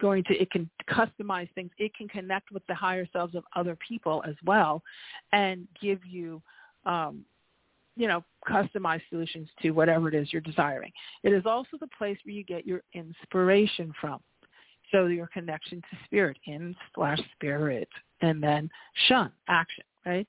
going 0.00 0.24
to 0.24 0.34
it 0.34 0.50
can 0.50 0.68
customize 0.90 1.48
things. 1.54 1.70
It 1.78 1.94
can 1.94 2.08
connect 2.08 2.50
with 2.50 2.66
the 2.66 2.74
higher 2.74 3.06
selves 3.12 3.34
of 3.34 3.44
other 3.56 3.76
people 3.86 4.22
as 4.26 4.34
well, 4.44 4.82
and 5.32 5.66
give 5.80 6.04
you. 6.04 6.42
Um, 6.86 7.24
you 7.96 8.06
know, 8.06 8.22
customized 8.48 9.02
solutions 9.10 9.48
to 9.60 9.72
whatever 9.72 10.06
it 10.08 10.14
is 10.14 10.32
you're 10.32 10.40
desiring. 10.40 10.92
It 11.24 11.32
is 11.32 11.46
also 11.46 11.76
the 11.80 11.88
place 11.98 12.16
where 12.24 12.32
you 12.32 12.44
get 12.44 12.64
your 12.64 12.80
inspiration 12.94 13.92
from. 14.00 14.20
So 14.92 15.06
your 15.06 15.26
connection 15.26 15.82
to 15.82 15.98
spirit, 16.04 16.38
in 16.46 16.76
slash 16.94 17.18
spirit, 17.34 17.88
and 18.20 18.42
then 18.42 18.70
shun, 19.08 19.32
action, 19.48 19.84
right? 20.06 20.26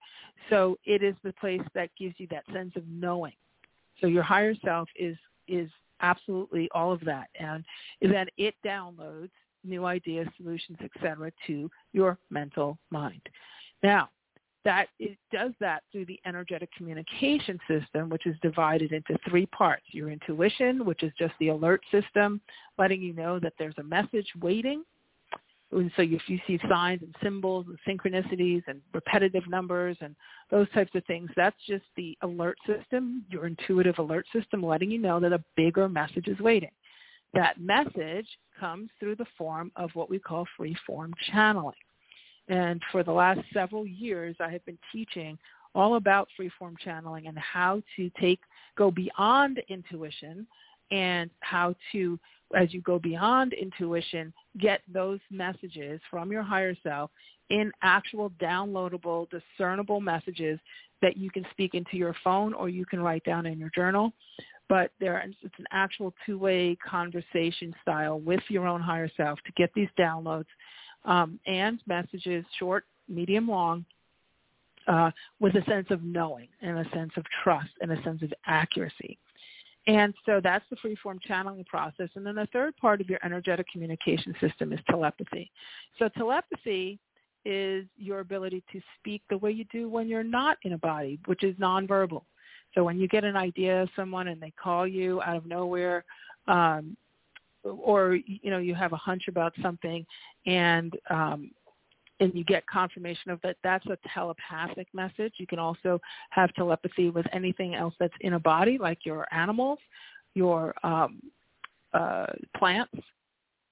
So 0.49 0.77
it 0.83 1.03
is 1.03 1.15
the 1.23 1.33
place 1.33 1.61
that 1.75 1.91
gives 1.97 2.15
you 2.17 2.27
that 2.31 2.43
sense 2.51 2.73
of 2.75 2.83
knowing. 2.87 3.33
So 4.01 4.07
your 4.07 4.23
higher 4.23 4.55
self 4.65 4.89
is 4.95 5.15
is 5.47 5.69
absolutely 6.01 6.69
all 6.73 6.91
of 6.91 7.01
that, 7.01 7.27
and 7.39 7.63
then 8.01 8.27
it 8.37 8.55
downloads 8.65 9.31
new 9.63 9.85
ideas, 9.85 10.27
solutions, 10.37 10.77
etc., 10.83 11.31
to 11.47 11.69
your 11.93 12.17
mental 12.29 12.77
mind. 12.91 13.21
Now, 13.83 14.09
that 14.65 14.87
it 14.99 15.17
does 15.31 15.51
that 15.59 15.83
through 15.91 16.05
the 16.05 16.19
energetic 16.25 16.69
communication 16.75 17.59
system, 17.67 18.09
which 18.09 18.25
is 18.25 18.35
divided 18.41 18.91
into 18.91 19.17
three 19.29 19.45
parts. 19.47 19.85
Your 19.91 20.09
intuition, 20.09 20.85
which 20.85 21.03
is 21.03 21.11
just 21.17 21.33
the 21.39 21.49
alert 21.49 21.81
system, 21.91 22.41
letting 22.77 23.01
you 23.01 23.13
know 23.13 23.39
that 23.39 23.53
there's 23.57 23.77
a 23.77 23.83
message 23.83 24.27
waiting. 24.41 24.83
And 25.71 25.91
so 25.95 26.01
if 26.01 26.27
you 26.27 26.39
see 26.47 26.59
signs 26.67 27.03
and 27.03 27.15
symbols 27.23 27.67
and 27.67 27.77
synchronicities 27.87 28.63
and 28.67 28.81
repetitive 28.93 29.47
numbers 29.47 29.95
and 30.01 30.15
those 30.49 30.69
types 30.71 30.91
of 30.95 31.05
things, 31.05 31.29
that's 31.35 31.55
just 31.67 31.83
the 31.95 32.17
alert 32.23 32.57
system, 32.65 33.23
your 33.29 33.45
intuitive 33.45 33.99
alert 33.99 34.25
system, 34.33 34.65
letting 34.65 34.89
you 34.89 34.99
know 34.99 35.19
that 35.19 35.31
a 35.31 35.43
bigger 35.55 35.87
message 35.87 36.27
is 36.27 36.39
waiting. 36.39 36.71
That 37.33 37.59
message 37.59 38.27
comes 38.59 38.89
through 38.99 39.15
the 39.15 39.25
form 39.37 39.71
of 39.75 39.91
what 39.93 40.09
we 40.09 40.19
call 40.19 40.47
free 40.57 40.75
form 40.85 41.13
channeling. 41.31 41.75
And 42.47 42.81
for 42.91 43.03
the 43.03 43.11
last 43.11 43.41
several 43.53 43.85
years, 43.85 44.35
I 44.39 44.49
have 44.49 44.65
been 44.65 44.79
teaching 44.91 45.37
all 45.75 45.95
about 45.95 46.27
freeform 46.39 46.77
channeling 46.83 47.27
and 47.27 47.37
how 47.37 47.81
to 47.95 48.09
take 48.19 48.39
go 48.75 48.89
beyond 48.91 49.61
intuition 49.69 50.47
and 50.91 51.29
how 51.41 51.75
to 51.91 52.19
as 52.55 52.73
you 52.73 52.81
go 52.81 52.97
beyond 52.97 53.53
intuition 53.53 54.33
get 54.59 54.81
those 54.91 55.19
messages 55.29 56.01
from 56.09 56.31
your 56.31 56.41
higher 56.41 56.75
self 56.81 57.11
in 57.51 57.71
actual 57.83 58.31
downloadable 58.41 59.27
discernible 59.29 60.01
messages 60.01 60.59
that 61.01 61.15
you 61.15 61.29
can 61.29 61.45
speak 61.51 61.75
into 61.75 61.95
your 61.95 62.15
phone 62.23 62.53
or 62.53 62.69
you 62.69 62.85
can 62.85 62.99
write 62.99 63.23
down 63.23 63.45
in 63.45 63.59
your 63.59 63.71
journal 63.75 64.11
but 64.69 64.91
there 64.99 65.21
it's 65.41 65.53
an 65.57 65.65
actual 65.71 66.13
two-way 66.25 66.77
conversation 66.87 67.75
style 67.81 68.19
with 68.19 68.41
your 68.47 68.67
own 68.67 68.79
higher 68.79 69.09
self 69.17 69.39
to 69.45 69.51
get 69.53 69.71
these 69.75 69.89
downloads 69.99 70.45
um, 71.05 71.39
and 71.47 71.81
messages, 71.87 72.45
short, 72.57 72.85
medium, 73.07 73.47
long, 73.47 73.83
uh, 74.87 75.11
with 75.39 75.55
a 75.55 75.63
sense 75.65 75.87
of 75.89 76.03
knowing 76.03 76.47
and 76.61 76.77
a 76.77 76.89
sense 76.91 77.11
of 77.17 77.23
trust 77.43 77.69
and 77.81 77.91
a 77.91 78.01
sense 78.03 78.21
of 78.21 78.31
accuracy. 78.45 79.17
And 79.87 80.13
so 80.25 80.39
that's 80.43 80.65
the 80.69 80.75
free-form 80.75 81.19
channeling 81.25 81.63
process. 81.65 82.09
And 82.15 82.25
then 82.25 82.35
the 82.35 82.47
third 82.53 82.77
part 82.77 83.01
of 83.01 83.09
your 83.09 83.19
energetic 83.23 83.67
communication 83.71 84.35
system 84.39 84.71
is 84.71 84.79
telepathy. 84.89 85.51
So 85.97 86.09
telepathy 86.09 86.99
is 87.45 87.85
your 87.97 88.19
ability 88.19 88.63
to 88.71 88.81
speak 88.99 89.23
the 89.29 89.37
way 89.37 89.51
you 89.51 89.65
do 89.71 89.89
when 89.89 90.07
you're 90.07 90.23
not 90.23 90.57
in 90.63 90.73
a 90.73 90.77
body, 90.77 91.19
which 91.25 91.43
is 91.43 91.55
nonverbal. 91.55 92.23
So 92.75 92.83
when 92.83 92.99
you 92.99 93.07
get 93.07 93.23
an 93.23 93.35
idea 93.35 93.83
of 93.83 93.89
someone 93.95 94.27
and 94.27 94.41
they 94.41 94.53
call 94.61 94.87
you 94.87 95.21
out 95.21 95.37
of 95.37 95.45
nowhere, 95.45 96.03
um, 96.47 96.95
or 97.63 98.15
you 98.15 98.51
know 98.51 98.59
you 98.59 98.73
have 98.75 98.93
a 98.93 98.97
hunch 98.97 99.27
about 99.27 99.53
something, 99.61 100.05
and 100.45 100.93
um, 101.09 101.51
and 102.19 102.33
you 102.33 102.43
get 102.43 102.65
confirmation 102.67 103.31
of 103.31 103.39
that, 103.41 103.57
that's 103.63 103.85
a 103.87 103.97
telepathic 104.13 104.87
message. 104.93 105.33
You 105.37 105.47
can 105.47 105.59
also 105.59 105.99
have 106.31 106.53
telepathy 106.53 107.09
with 107.09 107.25
anything 107.33 107.75
else 107.75 107.93
that's 107.99 108.13
in 108.21 108.33
a 108.33 108.39
body, 108.39 108.77
like 108.77 109.05
your 109.05 109.27
animals, 109.33 109.79
your 110.33 110.73
um, 110.83 111.21
uh, 111.93 112.27
plants, 112.57 112.93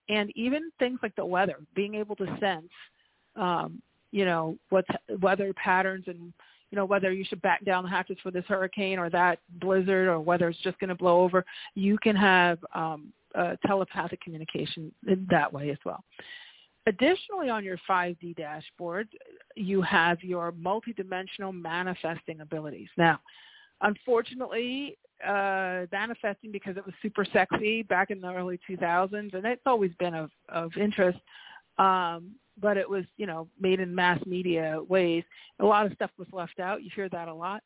and 0.10 0.32
even 0.36 0.72
things 0.80 1.00
like 1.04 1.16
the 1.16 1.26
weather. 1.26 1.58
Being 1.76 1.96
able 1.96 2.16
to 2.18 2.38
sense, 2.40 2.70
um, 3.36 3.82
you 4.12 4.26
know, 4.26 4.58
what's 4.70 4.90
weather 5.22 5.54
patterns 5.54 6.06
and 6.08 6.34
you 6.72 6.76
know 6.76 6.86
whether 6.86 7.12
you 7.12 7.24
should 7.24 7.42
back 7.42 7.64
down 7.66 7.84
the 7.84 7.90
hatches 7.90 8.18
for 8.22 8.32
this 8.32 8.46
hurricane 8.48 9.00
or 9.00 9.10
that 9.10 9.40
blizzard 9.62 10.08
or 10.08 10.20
whether 10.20 10.50
it's 10.50 10.60
just 10.60 10.80
going 10.80 10.90
to 10.90 10.96
blow 10.96 11.22
over. 11.22 11.46
You 11.76 11.98
can 11.98 12.16
have 12.16 12.60
um, 12.74 13.14
telepathic 13.66 14.22
communication 14.22 14.92
in 15.08 15.28
that 15.30 15.52
way 15.52 15.70
as 15.70 15.78
well. 15.86 16.04
Additionally, 16.88 17.50
on 17.50 17.66
your 17.66 17.78
5D 17.90 18.38
dashboard, 18.38 19.10
you 19.56 19.82
have 19.82 20.24
your 20.24 20.54
multidimensional 20.54 21.54
manifesting 21.54 22.40
abilities. 22.40 22.88
Now, 22.98 23.20
unfortunately, 23.82 24.98
uh, 25.26 25.86
manifesting 25.92 26.52
because 26.52 26.78
it 26.78 26.86
was 26.86 26.96
super 27.02 27.26
sexy 27.26 27.84
back 27.84 28.10
in 28.10 28.22
the 28.22 28.34
early 28.34 28.58
2000s, 28.70 29.34
and 29.34 29.46
it's 29.46 29.62
always 29.66 29.92
been 30.00 30.14
of, 30.14 30.32
of 30.48 30.72
interest, 30.78 31.20
um, 31.78 32.32
but 32.60 32.78
it 32.78 32.90
was, 32.90 33.06
you 33.18 33.26
know, 33.26 33.48
made 33.60 33.80
in 33.80 33.94
mass 33.94 34.20
media 34.26 34.80
ways. 34.88 35.24
A 35.60 35.66
lot 35.66 35.86
of 35.86 35.94
stuff 35.94 36.12
was 36.18 36.28
left 36.32 36.60
out. 36.60 36.84
You 36.84 36.90
hear 36.96 37.10
that 37.10 37.28
a 37.28 37.34
lot. 37.34 37.64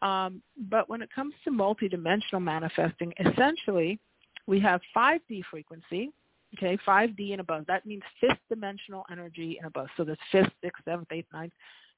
Um, 0.00 0.42
but 0.68 0.88
when 0.88 1.02
it 1.02 1.10
comes 1.12 1.34
to 1.44 1.50
multidimensional 1.50 2.42
manifesting, 2.42 3.12
essentially, 3.18 3.98
we 4.46 4.60
have 4.60 4.80
5D 4.96 5.42
frequency, 5.50 6.12
okay, 6.56 6.78
5D 6.86 7.32
and 7.32 7.40
above. 7.40 7.66
That 7.66 7.84
means 7.84 8.02
fifth 8.20 8.38
dimensional 8.48 9.04
energy 9.10 9.58
and 9.58 9.66
above. 9.66 9.88
So 9.96 10.04
there's 10.04 10.18
fifth, 10.30 10.52
sixth, 10.62 10.82
seventh, 10.84 11.08
eighth, 11.10 11.26
ninth, 11.32 11.52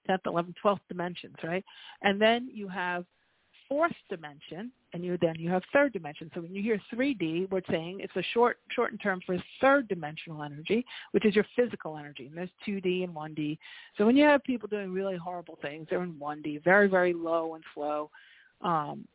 tenth, 0.07 0.23
eleventh, 0.27 0.57
twelfth 0.61 0.83
dimensions, 0.89 1.37
right? 1.45 1.65
And 2.03 2.21
then 2.21 2.49
you 2.53 2.69
have 2.69 3.05
fourth 3.71 3.95
dimension, 4.11 4.71
and 4.93 5.03
you 5.05 5.17
then 5.23 5.37
you 5.39 5.49
have 5.49 5.63
third 5.73 5.93
dimension. 5.93 6.31
So 6.35 6.43
when 6.43 6.55
you 6.55 6.63
hear 6.63 6.79
3D, 6.93 7.51
we're 7.51 7.63
saying 7.71 8.01
it's 8.01 8.15
a 8.17 8.23
short 8.35 8.59
shortened 8.71 9.01
term 9.01 9.21
for 9.25 9.39
third 9.61 9.89
dimensional 9.89 10.43
energy, 10.43 10.85
which 11.13 11.25
is 11.25 11.35
your 11.35 11.47
physical 11.57 11.97
energy. 11.97 12.27
And 12.27 12.37
there's 12.37 12.51
2D 12.67 13.05
and 13.05 13.15
1D. 13.15 13.57
So 13.97 14.05
when 14.05 14.17
you 14.17 14.25
have 14.25 14.43
people 14.43 14.69
doing 14.69 14.93
really 14.93 15.17
horrible 15.17 15.59
things, 15.63 15.87
they're 15.89 16.03
in 16.03 16.15
1D, 16.15 16.65
very 16.65 16.89
very 16.89 17.15
low 17.15 17.55
and 17.55 17.65
slow 17.75 18.11
um, 18.61 19.07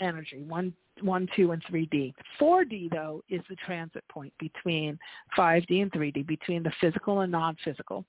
energy, 0.00 0.42
one 0.46 0.74
one, 1.00 1.26
two, 1.34 1.52
and 1.52 1.64
3D. 1.64 2.12
4D, 2.40 2.90
though, 2.90 3.24
is 3.30 3.40
the 3.48 3.56
transit 3.56 4.04
point 4.08 4.32
between 4.38 4.98
5D 5.36 5.82
and 5.82 5.90
3D, 5.90 6.26
between 6.26 6.62
the 6.62 6.72
physical 6.80 7.20
and 7.20 7.32
non-physical. 7.32 8.04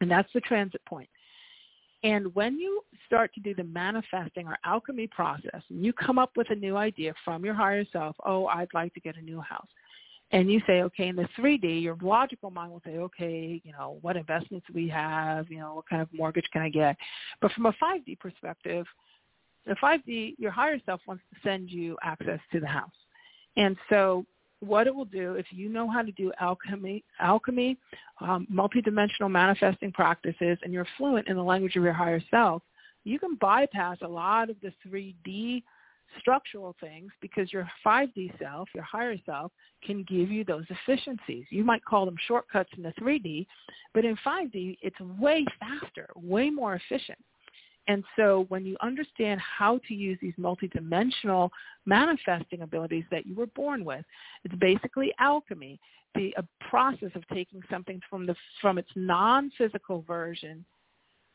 And 0.00 0.10
that's 0.10 0.32
the 0.32 0.40
transit 0.40 0.84
point. 0.84 1.08
And 2.02 2.34
when 2.34 2.58
you 2.58 2.82
start 3.06 3.32
to 3.34 3.40
do 3.40 3.54
the 3.54 3.64
manifesting 3.64 4.46
or 4.46 4.58
alchemy 4.64 5.06
process, 5.08 5.62
and 5.70 5.84
you 5.84 5.92
come 5.92 6.18
up 6.18 6.32
with 6.36 6.50
a 6.50 6.54
new 6.54 6.76
idea 6.76 7.14
from 7.24 7.44
your 7.44 7.54
higher 7.54 7.84
self, 7.92 8.16
oh, 8.24 8.46
I'd 8.46 8.68
like 8.74 8.92
to 8.94 9.00
get 9.00 9.16
a 9.16 9.22
new 9.22 9.40
house. 9.40 9.68
And 10.32 10.50
you 10.50 10.60
say, 10.66 10.82
okay, 10.82 11.08
in 11.08 11.16
the 11.16 11.28
3D, 11.38 11.82
your 11.82 11.96
logical 12.02 12.50
mind 12.50 12.72
will 12.72 12.82
say, 12.84 12.96
okay, 12.98 13.60
you 13.64 13.72
know, 13.72 13.98
what 14.02 14.16
investments 14.16 14.66
do 14.66 14.72
we 14.74 14.88
have, 14.88 15.48
you 15.50 15.58
know, 15.58 15.74
what 15.74 15.88
kind 15.88 16.02
of 16.02 16.08
mortgage 16.12 16.46
can 16.52 16.62
I 16.62 16.68
get? 16.68 16.96
But 17.40 17.52
from 17.52 17.66
a 17.66 17.72
5D 17.72 18.18
perspective, 18.18 18.86
the 19.66 19.74
5D, 19.74 20.34
your 20.38 20.50
higher 20.50 20.78
self 20.84 21.00
wants 21.06 21.22
to 21.32 21.48
send 21.48 21.70
you 21.70 21.96
access 22.02 22.40
to 22.52 22.60
the 22.60 22.66
house. 22.66 22.90
And 23.56 23.76
so 23.88 24.26
what 24.60 24.86
it 24.86 24.94
will 24.94 25.04
do, 25.04 25.34
if 25.34 25.46
you 25.50 25.68
know 25.68 25.88
how 25.88 26.02
to 26.02 26.12
do 26.12 26.32
alchemy, 26.40 27.04
alchemy, 27.20 27.76
um, 28.20 28.46
multidimensional 28.52 29.30
manifesting 29.30 29.92
practices, 29.92 30.58
and 30.62 30.72
you're 30.72 30.86
fluent 30.96 31.28
in 31.28 31.36
the 31.36 31.42
language 31.42 31.76
of 31.76 31.82
your 31.82 31.92
higher 31.92 32.22
self, 32.30 32.62
you 33.04 33.18
can 33.18 33.36
bypass 33.36 33.98
a 34.02 34.08
lot 34.08 34.50
of 34.50 34.56
the 34.62 34.72
3D 34.86 35.62
structural 36.20 36.74
things 36.80 37.10
because 37.20 37.52
your 37.52 37.68
5D 37.84 38.38
self, 38.38 38.68
your 38.74 38.84
higher 38.84 39.16
self, 39.26 39.52
can 39.84 40.04
give 40.04 40.30
you 40.30 40.44
those 40.44 40.64
efficiencies. 40.70 41.44
You 41.50 41.64
might 41.64 41.84
call 41.84 42.04
them 42.04 42.16
shortcuts 42.26 42.70
in 42.76 42.82
the 42.82 42.92
3D, 43.00 43.46
but 43.94 44.04
in 44.04 44.16
5D, 44.26 44.78
it's 44.82 44.98
way 45.18 45.44
faster, 45.60 46.08
way 46.16 46.50
more 46.50 46.74
efficient. 46.74 47.18
And 47.88 48.02
so 48.16 48.46
when 48.48 48.64
you 48.64 48.76
understand 48.82 49.40
how 49.40 49.78
to 49.86 49.94
use 49.94 50.18
these 50.20 50.34
multidimensional 50.38 51.50
manifesting 51.84 52.62
abilities 52.62 53.04
that 53.10 53.26
you 53.26 53.34
were 53.34 53.46
born 53.46 53.84
with, 53.84 54.04
it's 54.44 54.54
basically 54.56 55.12
alchemy, 55.18 55.78
the 56.14 56.32
process 56.68 57.10
of 57.14 57.26
taking 57.28 57.62
something 57.70 58.00
from 58.08 58.26
the 58.26 58.34
from 58.60 58.78
its 58.78 58.88
non-physical 58.96 60.02
version 60.02 60.64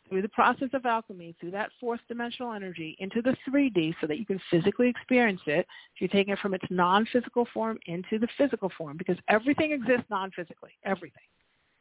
through 0.09 0.23
the 0.23 0.29
process 0.29 0.67
of 0.73 0.85
alchemy, 0.85 1.33
through 1.39 1.51
that 1.51 1.69
fourth 1.79 2.01
dimensional 2.09 2.51
energy 2.51 2.97
into 2.99 3.21
the 3.21 3.33
3D 3.47 3.93
so 4.01 4.07
that 4.07 4.17
you 4.17 4.25
can 4.25 4.41
physically 4.49 4.89
experience 4.89 5.39
it. 5.45 5.65
You're 5.99 6.09
taking 6.09 6.33
it 6.33 6.39
from 6.39 6.53
its 6.53 6.65
non-physical 6.69 7.47
form 7.53 7.79
into 7.85 8.19
the 8.19 8.27
physical 8.37 8.69
form, 8.77 8.97
because 8.97 9.17
everything 9.29 9.71
exists 9.71 10.05
non-physically, 10.09 10.71
everything 10.83 11.21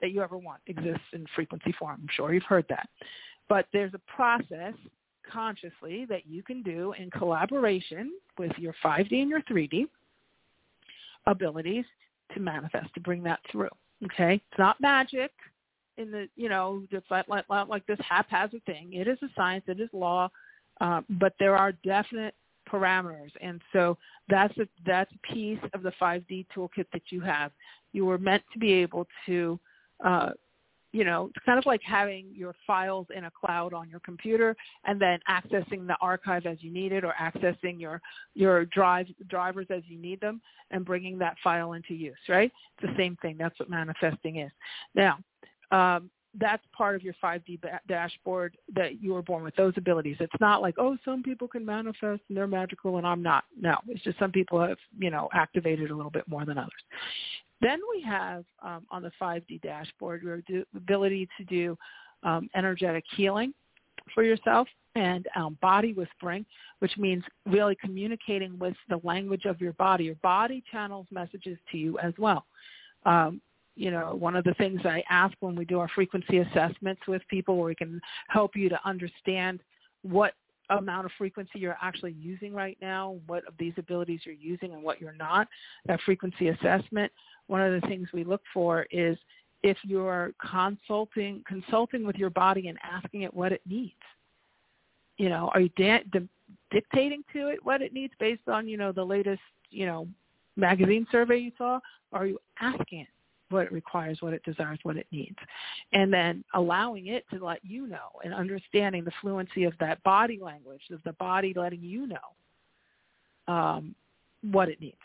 that 0.00 0.12
you 0.12 0.22
ever 0.22 0.38
want 0.38 0.60
exists 0.66 1.02
in 1.12 1.26
frequency 1.34 1.72
form. 1.78 2.00
I'm 2.02 2.08
sure 2.12 2.32
you've 2.32 2.44
heard 2.44 2.66
that. 2.68 2.88
But 3.50 3.66
there's 3.72 3.92
a 3.94 4.00
process 4.06 4.74
consciously 5.30 6.06
that 6.08 6.24
you 6.24 6.42
can 6.42 6.62
do 6.62 6.94
in 6.96 7.10
collaboration 7.10 8.12
with 8.38 8.52
your 8.56 8.74
5D 8.82 9.20
and 9.20 9.28
your 9.28 9.42
3D 9.42 9.86
abilities 11.26 11.84
to 12.32 12.40
manifest, 12.40 12.94
to 12.94 13.00
bring 13.00 13.24
that 13.24 13.40
through. 13.50 13.68
Okay? 14.04 14.34
It's 14.34 14.58
not 14.58 14.80
magic 14.80 15.32
in 15.98 16.12
the, 16.12 16.28
you 16.36 16.48
know, 16.48 16.84
just 16.92 17.10
like, 17.10 17.28
like, 17.28 17.44
like 17.48 17.84
this 17.86 17.98
haphazard 18.08 18.64
thing. 18.66 18.92
It 18.92 19.08
is 19.08 19.18
a 19.22 19.28
science. 19.36 19.64
It 19.66 19.80
is 19.80 19.90
law. 19.92 20.30
Uh, 20.80 21.00
but 21.10 21.34
there 21.40 21.56
are 21.56 21.72
definite 21.84 22.36
parameters. 22.70 23.32
And 23.40 23.60
so 23.72 23.98
that's 24.28 24.56
a, 24.58 24.68
that's 24.86 25.10
a 25.12 25.34
piece 25.34 25.58
of 25.74 25.82
the 25.82 25.92
5D 26.00 26.46
toolkit 26.56 26.86
that 26.92 27.02
you 27.10 27.20
have. 27.22 27.50
You 27.92 28.06
were 28.06 28.16
meant 28.16 28.44
to 28.52 28.60
be 28.60 28.72
able 28.74 29.08
to 29.26 29.58
uh, 30.04 30.30
you 30.92 31.04
know, 31.04 31.30
it's 31.34 31.44
kind 31.44 31.58
of 31.58 31.66
like 31.66 31.80
having 31.84 32.26
your 32.34 32.54
files 32.66 33.06
in 33.16 33.24
a 33.24 33.30
cloud 33.30 33.72
on 33.72 33.88
your 33.88 34.00
computer 34.00 34.56
and 34.84 35.00
then 35.00 35.20
accessing 35.28 35.86
the 35.86 35.96
archive 36.00 36.46
as 36.46 36.58
you 36.60 36.72
need 36.72 36.92
it 36.92 37.04
or 37.04 37.14
accessing 37.20 37.80
your 37.80 38.00
your 38.34 38.64
drive 38.66 39.06
drivers 39.28 39.66
as 39.70 39.82
you 39.86 39.98
need 39.98 40.20
them 40.20 40.40
and 40.70 40.84
bringing 40.84 41.18
that 41.18 41.36
file 41.42 41.74
into 41.74 41.94
use, 41.94 42.18
right? 42.28 42.50
It's 42.78 42.90
the 42.90 42.96
same 43.00 43.16
thing. 43.22 43.36
That's 43.38 43.58
what 43.58 43.70
manifesting 43.70 44.36
is. 44.36 44.50
Now, 44.94 45.18
um, 45.70 46.10
that's 46.38 46.62
part 46.76 46.94
of 46.94 47.02
your 47.02 47.14
5D 47.22 47.60
ba- 47.60 47.80
dashboard 47.88 48.56
that 48.74 49.02
you 49.02 49.14
were 49.14 49.22
born 49.22 49.42
with 49.42 49.56
those 49.56 49.74
abilities. 49.76 50.16
It's 50.20 50.32
not 50.40 50.62
like, 50.62 50.76
oh, 50.78 50.96
some 51.04 51.22
people 51.22 51.48
can 51.48 51.64
manifest 51.64 52.22
and 52.28 52.36
they're 52.36 52.46
magical 52.46 52.98
and 52.98 53.06
I'm 53.06 53.22
not. 53.22 53.44
No, 53.60 53.76
it's 53.88 54.02
just 54.04 54.18
some 54.18 54.30
people 54.30 54.60
have, 54.60 54.78
you 54.98 55.10
know, 55.10 55.28
activated 55.32 55.90
a 55.90 55.94
little 55.94 56.10
bit 56.10 56.28
more 56.28 56.44
than 56.44 56.58
others. 56.58 56.70
Then 57.60 57.78
we 57.94 58.02
have 58.02 58.44
um, 58.62 58.86
on 58.90 59.02
the 59.02 59.12
5D 59.20 59.60
dashboard 59.62 60.22
your 60.22 60.40
ability 60.74 61.28
to 61.38 61.44
do 61.44 61.76
um, 62.22 62.48
energetic 62.54 63.04
healing 63.16 63.52
for 64.14 64.22
yourself 64.22 64.66
and 64.94 65.28
um, 65.36 65.56
body 65.60 65.92
whispering, 65.92 66.44
which 66.80 66.96
means 66.98 67.22
really 67.46 67.76
communicating 67.76 68.58
with 68.58 68.74
the 68.88 69.00
language 69.04 69.44
of 69.44 69.60
your 69.60 69.72
body. 69.74 70.04
Your 70.04 70.16
body 70.16 70.64
channels 70.70 71.06
messages 71.10 71.58
to 71.70 71.78
you 71.78 71.98
as 71.98 72.12
well. 72.18 72.46
Um, 73.06 73.40
you 73.76 73.90
know, 73.90 74.14
one 74.18 74.36
of 74.36 74.44
the 74.44 74.54
things 74.54 74.80
I 74.84 75.02
ask 75.08 75.34
when 75.40 75.54
we 75.54 75.64
do 75.64 75.78
our 75.78 75.88
frequency 75.94 76.38
assessments 76.38 77.02
with 77.06 77.22
people 77.28 77.56
where 77.56 77.66
we 77.66 77.74
can 77.74 78.00
help 78.28 78.56
you 78.56 78.68
to 78.68 78.78
understand 78.84 79.60
what 80.02 80.34
amount 80.70 81.06
of 81.06 81.12
frequency 81.18 81.58
you're 81.58 81.76
actually 81.82 82.12
using 82.12 82.52
right 82.52 82.78
now, 82.80 83.18
what 83.26 83.46
of 83.46 83.54
these 83.58 83.74
abilities 83.76 84.20
you're 84.24 84.34
using 84.34 84.72
and 84.72 84.82
what 84.82 85.00
you're 85.00 85.12
not, 85.12 85.48
that 85.86 86.00
frequency 86.04 86.48
assessment 86.48 87.12
one 87.50 87.60
of 87.60 87.80
the 87.80 87.86
things 87.88 88.08
we 88.14 88.22
look 88.22 88.42
for 88.54 88.86
is 88.92 89.18
if 89.62 89.76
you're 89.82 90.32
consulting 90.40 91.42
consulting 91.46 92.06
with 92.06 92.16
your 92.16 92.30
body 92.30 92.68
and 92.68 92.78
asking 92.82 93.22
it 93.22 93.34
what 93.34 93.52
it 93.52 93.60
needs. 93.68 93.92
You 95.18 95.28
know, 95.28 95.50
are 95.52 95.60
you 95.60 95.68
da- 95.76 96.04
di- 96.12 96.28
dictating 96.70 97.22
to 97.32 97.48
it 97.48 97.58
what 97.64 97.82
it 97.82 97.92
needs 97.92 98.14
based 98.20 98.48
on 98.48 98.68
you 98.68 98.78
know 98.78 98.92
the 98.92 99.04
latest 99.04 99.42
you 99.70 99.84
know 99.84 100.06
magazine 100.56 101.06
survey 101.10 101.38
you 101.38 101.52
saw? 101.58 101.80
Or 102.12 102.20
are 102.20 102.26
you 102.26 102.38
asking 102.60 103.00
it 103.00 103.08
what 103.50 103.66
it 103.66 103.72
requires, 103.72 104.18
what 104.20 104.32
it 104.32 104.42
desires, 104.44 104.78
what 104.82 104.96
it 104.96 105.06
needs. 105.12 105.36
And 105.92 106.12
then 106.12 106.44
allowing 106.54 107.08
it 107.08 107.24
to 107.32 107.44
let 107.44 107.64
you 107.64 107.86
know 107.86 108.20
and 108.24 108.32
understanding 108.32 109.04
the 109.04 109.12
fluency 109.20 109.64
of 109.64 109.74
that 109.80 110.02
body 110.02 110.38
language, 110.40 110.82
of 110.90 111.00
the 111.04 111.12
body 111.14 111.52
letting 111.54 111.82
you 111.82 112.06
know 112.06 113.52
um, 113.52 113.94
what 114.50 114.68
it 114.68 114.80
needs, 114.80 114.96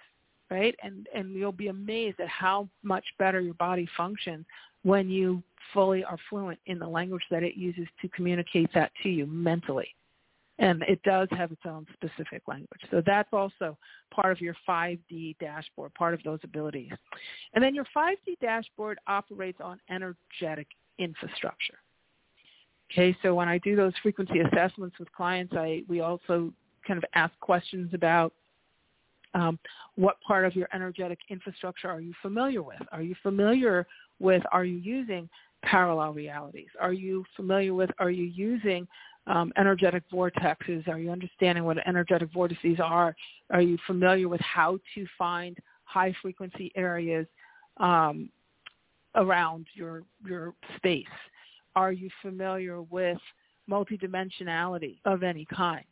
right? 0.50 0.76
And, 0.84 1.08
and 1.14 1.34
you'll 1.34 1.52
be 1.52 1.68
amazed 1.68 2.20
at 2.20 2.28
how 2.28 2.70
much 2.84 3.06
better 3.20 3.42
your 3.42 3.56
body 3.56 3.88
functions 3.98 4.46
when 4.84 5.10
you 5.10 5.42
fully 5.74 6.04
are 6.04 6.18
fluent 6.30 6.60
in 6.68 6.78
the 6.80 6.88
language 6.88 7.24
that 7.32 7.44
it 7.44 7.56
uses 7.56 7.88
to 8.02 8.08
communicate 8.10 8.70
that 8.74 8.92
to 9.04 9.10
you 9.10 9.26
mentally 9.26 9.96
and 10.60 10.84
it 10.84 11.02
does 11.04 11.28
have 11.32 11.52
its 11.52 11.62
own 11.66 11.86
specific 11.94 12.44
language. 12.48 12.82
So 12.90 13.02
that's 13.06 13.30
also 13.34 13.78
part 14.14 14.32
of 14.32 14.40
your 14.40 14.56
5D 14.68 15.38
dashboard, 15.40 15.94
part 15.96 16.14
of 16.14 16.24
those 16.24 16.40
abilities. 16.44 16.92
And 17.54 17.64
then 17.64 17.76
your 17.76 17.86
5D 17.96 18.40
dashboard 18.42 18.98
operates 19.08 19.60
on 19.62 19.80
energetic 19.90 20.68
infrastructure. 20.98 21.80
Okay, 22.92 23.18
so 23.22 23.34
when 23.34 23.50
I 23.50 23.58
do 23.58 23.76
those 23.76 23.94
frequency 24.02 24.40
assessments 24.40 24.98
with 25.00 25.12
clients, 25.12 25.54
I 25.58 25.84
we 25.88 26.02
also 26.02 26.54
kind 26.88 26.98
of 26.98 27.06
ask 27.16 27.38
questions 27.40 27.94
about 27.94 28.32
um, 29.34 29.60
what 29.96 30.22
part 30.22 30.46
of 30.46 30.56
your 30.56 30.68
energetic 30.74 31.20
infrastructure 31.30 31.90
are 31.90 32.00
you 32.00 32.14
familiar 32.22 32.64
with? 32.64 32.82
Are 32.92 33.02
you 33.02 33.16
familiar 33.22 33.86
with, 34.20 34.42
are 34.52 34.64
you 34.64 34.78
using 34.78 35.28
parallel 35.64 36.14
realities? 36.14 36.70
Are 36.80 36.94
you 36.94 37.26
familiar 37.36 37.74
with, 37.74 37.90
are 38.00 38.12
you 38.12 38.24
using 38.24 38.88
um, 39.28 39.52
energetic 39.58 40.04
vortexes? 40.12 40.88
Are 40.88 41.00
you 41.00 41.12
understanding 41.12 41.64
what 41.64 41.78
energetic 41.88 42.32
vortices 42.34 42.80
are? 42.84 43.16
Are 43.52 43.62
you 43.62 43.78
familiar 43.88 44.30
with 44.30 44.42
how 44.42 44.80
to 44.96 45.06
find 45.18 45.58
high 45.84 46.14
frequency 46.22 46.72
areas 46.76 47.26
um, 47.78 48.30
around 49.16 49.68
your 49.74 50.04
your 50.26 50.54
space? 50.78 51.06
Are 51.76 51.92
you 51.92 52.10
familiar 52.22 52.82
with 52.82 53.18
multidimensionality 53.70 54.98
of 55.06 55.24
any 55.24 55.46
kind? 55.46 55.86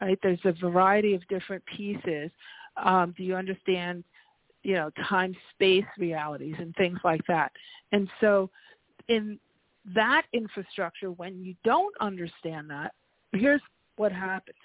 Right? 0.00 0.18
There's 0.22 0.40
a 0.44 0.52
variety 0.52 1.14
of 1.14 1.26
different 1.28 1.64
pieces. 1.66 2.30
Um, 2.82 3.14
do 3.16 3.22
you 3.22 3.34
understand, 3.34 4.04
you 4.62 4.74
know, 4.74 4.90
time 5.08 5.34
space 5.54 5.86
realities 5.98 6.56
and 6.58 6.74
things 6.76 6.98
like 7.04 7.22
that? 7.28 7.52
And 7.92 8.08
so, 8.20 8.50
in 9.08 9.38
that 9.94 10.22
infrastructure, 10.32 11.10
when 11.12 11.42
you 11.42 11.54
don't 11.64 11.94
understand 12.00 12.70
that, 12.70 12.92
here's 13.32 13.60
what 13.96 14.12
happens. 14.12 14.56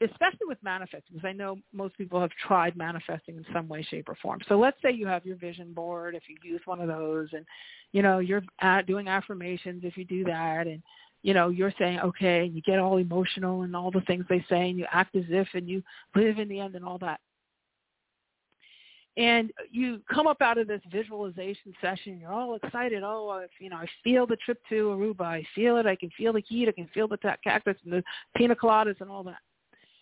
Especially 0.00 0.46
with 0.46 0.58
manifesting, 0.62 1.14
because 1.14 1.26
I 1.26 1.32
know 1.32 1.56
most 1.72 1.96
people 1.96 2.20
have 2.20 2.30
tried 2.46 2.76
manifesting 2.76 3.36
in 3.36 3.46
some 3.52 3.68
way, 3.68 3.82
shape, 3.82 4.08
or 4.08 4.16
form. 4.16 4.40
So 4.48 4.58
let's 4.58 4.76
say 4.82 4.90
you 4.92 5.06
have 5.06 5.24
your 5.24 5.36
vision 5.36 5.72
board, 5.72 6.14
if 6.14 6.24
you 6.28 6.36
use 6.42 6.60
one 6.64 6.80
of 6.80 6.88
those, 6.88 7.28
and 7.32 7.46
you 7.92 8.02
know 8.02 8.18
you're 8.18 8.42
doing 8.86 9.08
affirmations, 9.08 9.82
if 9.84 9.96
you 9.96 10.04
do 10.04 10.24
that, 10.24 10.66
and 10.66 10.82
you 11.22 11.32
know 11.32 11.48
you're 11.48 11.72
saying 11.78 12.00
okay, 12.00 12.44
and 12.44 12.54
you 12.54 12.60
get 12.62 12.80
all 12.80 12.98
emotional 12.98 13.62
and 13.62 13.74
all 13.74 13.90
the 13.90 14.02
things 14.02 14.24
they 14.28 14.44
say, 14.50 14.68
and 14.68 14.78
you 14.78 14.84
act 14.92 15.14
as 15.16 15.24
if, 15.28 15.48
and 15.54 15.68
you 15.68 15.82
live 16.14 16.38
in 16.38 16.48
the 16.48 16.60
end, 16.60 16.74
and 16.74 16.84
all 16.84 16.98
that 16.98 17.20
and 19.16 19.52
you 19.70 20.00
come 20.12 20.26
up 20.26 20.42
out 20.42 20.58
of 20.58 20.66
this 20.66 20.80
visualization 20.90 21.72
session 21.80 22.18
you're 22.18 22.32
all 22.32 22.56
excited. 22.56 23.02
Oh 23.04 23.28
I, 23.30 23.46
you 23.60 23.70
know 23.70 23.76
i 23.76 23.86
feel 24.02 24.26
the 24.26 24.36
trip 24.36 24.60
to 24.70 24.88
aruba. 24.88 25.22
I 25.22 25.46
feel 25.54 25.76
it. 25.76 25.86
I 25.86 25.96
can 25.96 26.10
feel 26.16 26.32
the 26.32 26.42
heat. 26.46 26.68
I 26.68 26.72
can 26.72 26.88
feel 26.92 27.08
the 27.08 27.18
cactus 27.18 27.76
and 27.84 27.92
the 27.92 28.02
pina 28.36 28.56
coladas 28.56 29.00
and 29.00 29.10
all 29.10 29.22
that. 29.24 29.38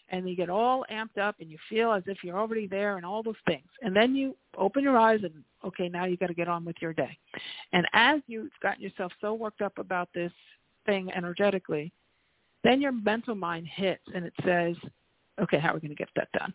And 0.08 0.28
you 0.28 0.36
get 0.36 0.50
all 0.50 0.84
amped 0.90 1.18
up 1.18 1.36
and 1.40 1.50
you 1.50 1.58
feel 1.70 1.92
as 1.92 2.02
if 2.06 2.18
you're 2.22 2.38
already 2.38 2.66
there 2.66 2.96
and 2.96 3.06
all 3.06 3.22
those 3.22 3.34
things. 3.46 3.68
And 3.80 3.96
then 3.96 4.14
you 4.14 4.36
open 4.58 4.82
your 4.82 4.98
eyes 4.98 5.20
and 5.22 5.32
okay 5.64 5.88
now 5.88 6.04
you 6.04 6.16
got 6.16 6.26
to 6.26 6.34
get 6.34 6.48
on 6.48 6.64
with 6.64 6.76
your 6.80 6.92
day. 6.92 7.16
And 7.72 7.86
as 7.92 8.20
you've 8.26 8.50
gotten 8.62 8.82
yourself 8.82 9.12
so 9.20 9.34
worked 9.34 9.62
up 9.62 9.78
about 9.78 10.08
this 10.14 10.32
thing 10.86 11.10
energetically 11.14 11.92
then 12.64 12.80
your 12.80 12.92
mental 12.92 13.34
mind 13.34 13.66
hits 13.66 14.02
and 14.14 14.24
it 14.24 14.32
says 14.44 14.76
okay 15.40 15.58
how 15.58 15.70
are 15.70 15.74
we 15.74 15.80
going 15.80 15.90
to 15.90 15.94
get 15.94 16.08
that 16.16 16.28
done 16.32 16.52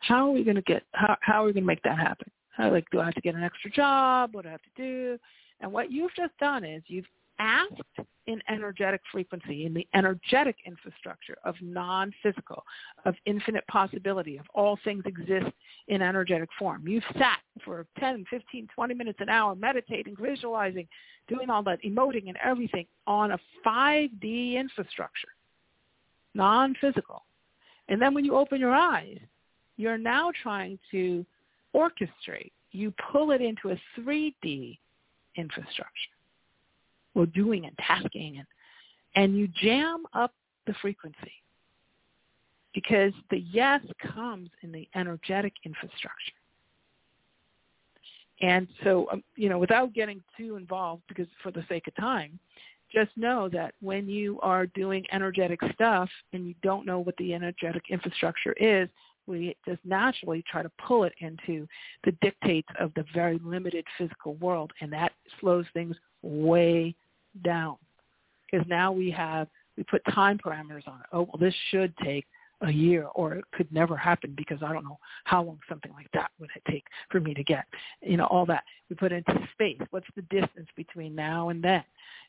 how 0.00 0.28
are 0.28 0.32
we 0.32 0.44
going 0.44 0.56
to 0.56 0.62
get 0.62 0.82
how 0.92 1.16
how 1.20 1.42
are 1.42 1.46
we 1.46 1.52
going 1.52 1.64
to 1.64 1.66
make 1.66 1.82
that 1.82 1.98
happen? 1.98 2.30
How 2.50 2.70
like 2.70 2.84
do 2.90 3.00
I 3.00 3.06
have 3.06 3.14
to 3.14 3.20
get 3.20 3.34
an 3.34 3.42
extra 3.42 3.70
job? 3.70 4.34
What 4.34 4.42
do 4.42 4.48
I 4.48 4.52
have 4.52 4.62
to 4.62 4.82
do? 4.82 5.18
And 5.60 5.72
what 5.72 5.90
you've 5.90 6.14
just 6.14 6.36
done 6.38 6.64
is 6.64 6.82
you've 6.86 7.06
asked 7.38 8.06
in 8.26 8.40
energetic 8.48 9.00
frequency, 9.10 9.64
in 9.64 9.74
the 9.74 9.86
energetic 9.94 10.56
infrastructure 10.66 11.36
of 11.44 11.54
non-physical, 11.60 12.62
of 13.06 13.14
infinite 13.24 13.66
possibility, 13.66 14.36
of 14.36 14.44
all 14.54 14.78
things 14.84 15.02
exist 15.06 15.50
in 15.88 16.02
energetic 16.02 16.48
form. 16.58 16.86
You've 16.86 17.02
sat 17.18 17.38
for 17.64 17.86
10, 17.98 18.26
15, 18.30 18.68
20 18.74 18.94
minutes 18.94 19.18
an 19.20 19.30
hour 19.30 19.54
meditating, 19.54 20.16
visualizing, 20.20 20.86
doing 21.28 21.50
all 21.50 21.62
that, 21.64 21.82
emoting 21.82 22.28
and 22.28 22.36
everything 22.44 22.86
on 23.06 23.32
a 23.32 23.38
5D 23.66 24.54
infrastructure, 24.54 25.28
non-physical. 26.34 27.24
And 27.88 28.00
then 28.00 28.14
when 28.14 28.24
you 28.24 28.36
open 28.36 28.60
your 28.60 28.74
eyes, 28.74 29.18
you're 29.80 29.98
now 29.98 30.30
trying 30.42 30.78
to 30.90 31.24
orchestrate. 31.74 32.52
You 32.72 32.92
pull 33.12 33.30
it 33.32 33.40
into 33.40 33.70
a 33.70 33.80
3D 33.98 34.78
infrastructure. 35.36 35.90
Well, 37.14 37.26
doing 37.26 37.66
and 37.66 37.76
tasking 37.78 38.38
and 38.38 38.46
and 39.16 39.36
you 39.36 39.48
jam 39.60 40.04
up 40.14 40.32
the 40.68 40.74
frequency 40.80 41.32
because 42.74 43.12
the 43.30 43.38
yes 43.50 43.80
comes 44.14 44.50
in 44.62 44.70
the 44.70 44.88
energetic 44.94 45.52
infrastructure. 45.64 46.32
And 48.40 48.68
so, 48.84 49.08
um, 49.12 49.22
you 49.36 49.48
know, 49.48 49.58
without 49.58 49.92
getting 49.92 50.22
too 50.36 50.56
involved, 50.56 51.02
because 51.08 51.26
for 51.42 51.50
the 51.50 51.64
sake 51.68 51.88
of 51.88 51.96
time, 51.96 52.38
just 52.92 53.10
know 53.16 53.48
that 53.52 53.74
when 53.80 54.08
you 54.08 54.40
are 54.40 54.66
doing 54.66 55.04
energetic 55.12 55.60
stuff 55.74 56.08
and 56.32 56.46
you 56.46 56.54
don't 56.62 56.86
know 56.86 57.00
what 57.00 57.16
the 57.18 57.34
energetic 57.34 57.84
infrastructure 57.90 58.54
is, 58.54 58.88
we 59.26 59.56
just 59.66 59.80
naturally 59.84 60.44
try 60.50 60.62
to 60.62 60.70
pull 60.86 61.04
it 61.04 61.12
into 61.20 61.66
the 62.04 62.12
dictates 62.20 62.68
of 62.78 62.92
the 62.94 63.04
very 63.14 63.38
limited 63.44 63.84
physical 63.96 64.34
world, 64.36 64.72
and 64.80 64.92
that 64.92 65.12
slows 65.40 65.66
things 65.72 65.96
way 66.22 66.94
down. 67.44 67.76
Because 68.50 68.66
now 68.68 68.90
we 68.92 69.10
have, 69.10 69.48
we 69.76 69.84
put 69.84 70.02
time 70.12 70.38
parameters 70.38 70.86
on 70.88 71.00
it. 71.00 71.06
Oh, 71.12 71.22
well, 71.22 71.38
this 71.38 71.54
should 71.70 71.96
take 71.98 72.26
a 72.62 72.70
year 72.70 73.06
or 73.14 73.34
it 73.34 73.44
could 73.52 73.72
never 73.72 73.96
happen 73.96 74.34
because 74.36 74.58
I 74.62 74.72
don't 74.72 74.84
know 74.84 74.98
how 75.24 75.42
long 75.42 75.58
something 75.68 75.92
like 75.92 76.10
that 76.12 76.30
would 76.38 76.50
take 76.68 76.84
for 77.08 77.20
me 77.20 77.32
to 77.32 77.42
get. 77.42 77.64
You 78.02 78.16
know, 78.18 78.26
all 78.26 78.44
that. 78.46 78.64
We 78.88 78.96
put 78.96 79.12
into 79.12 79.48
space. 79.52 79.80
What's 79.90 80.06
the 80.14 80.22
distance 80.22 80.68
between 80.76 81.14
now 81.14 81.48
and 81.48 81.62
then? 81.62 81.84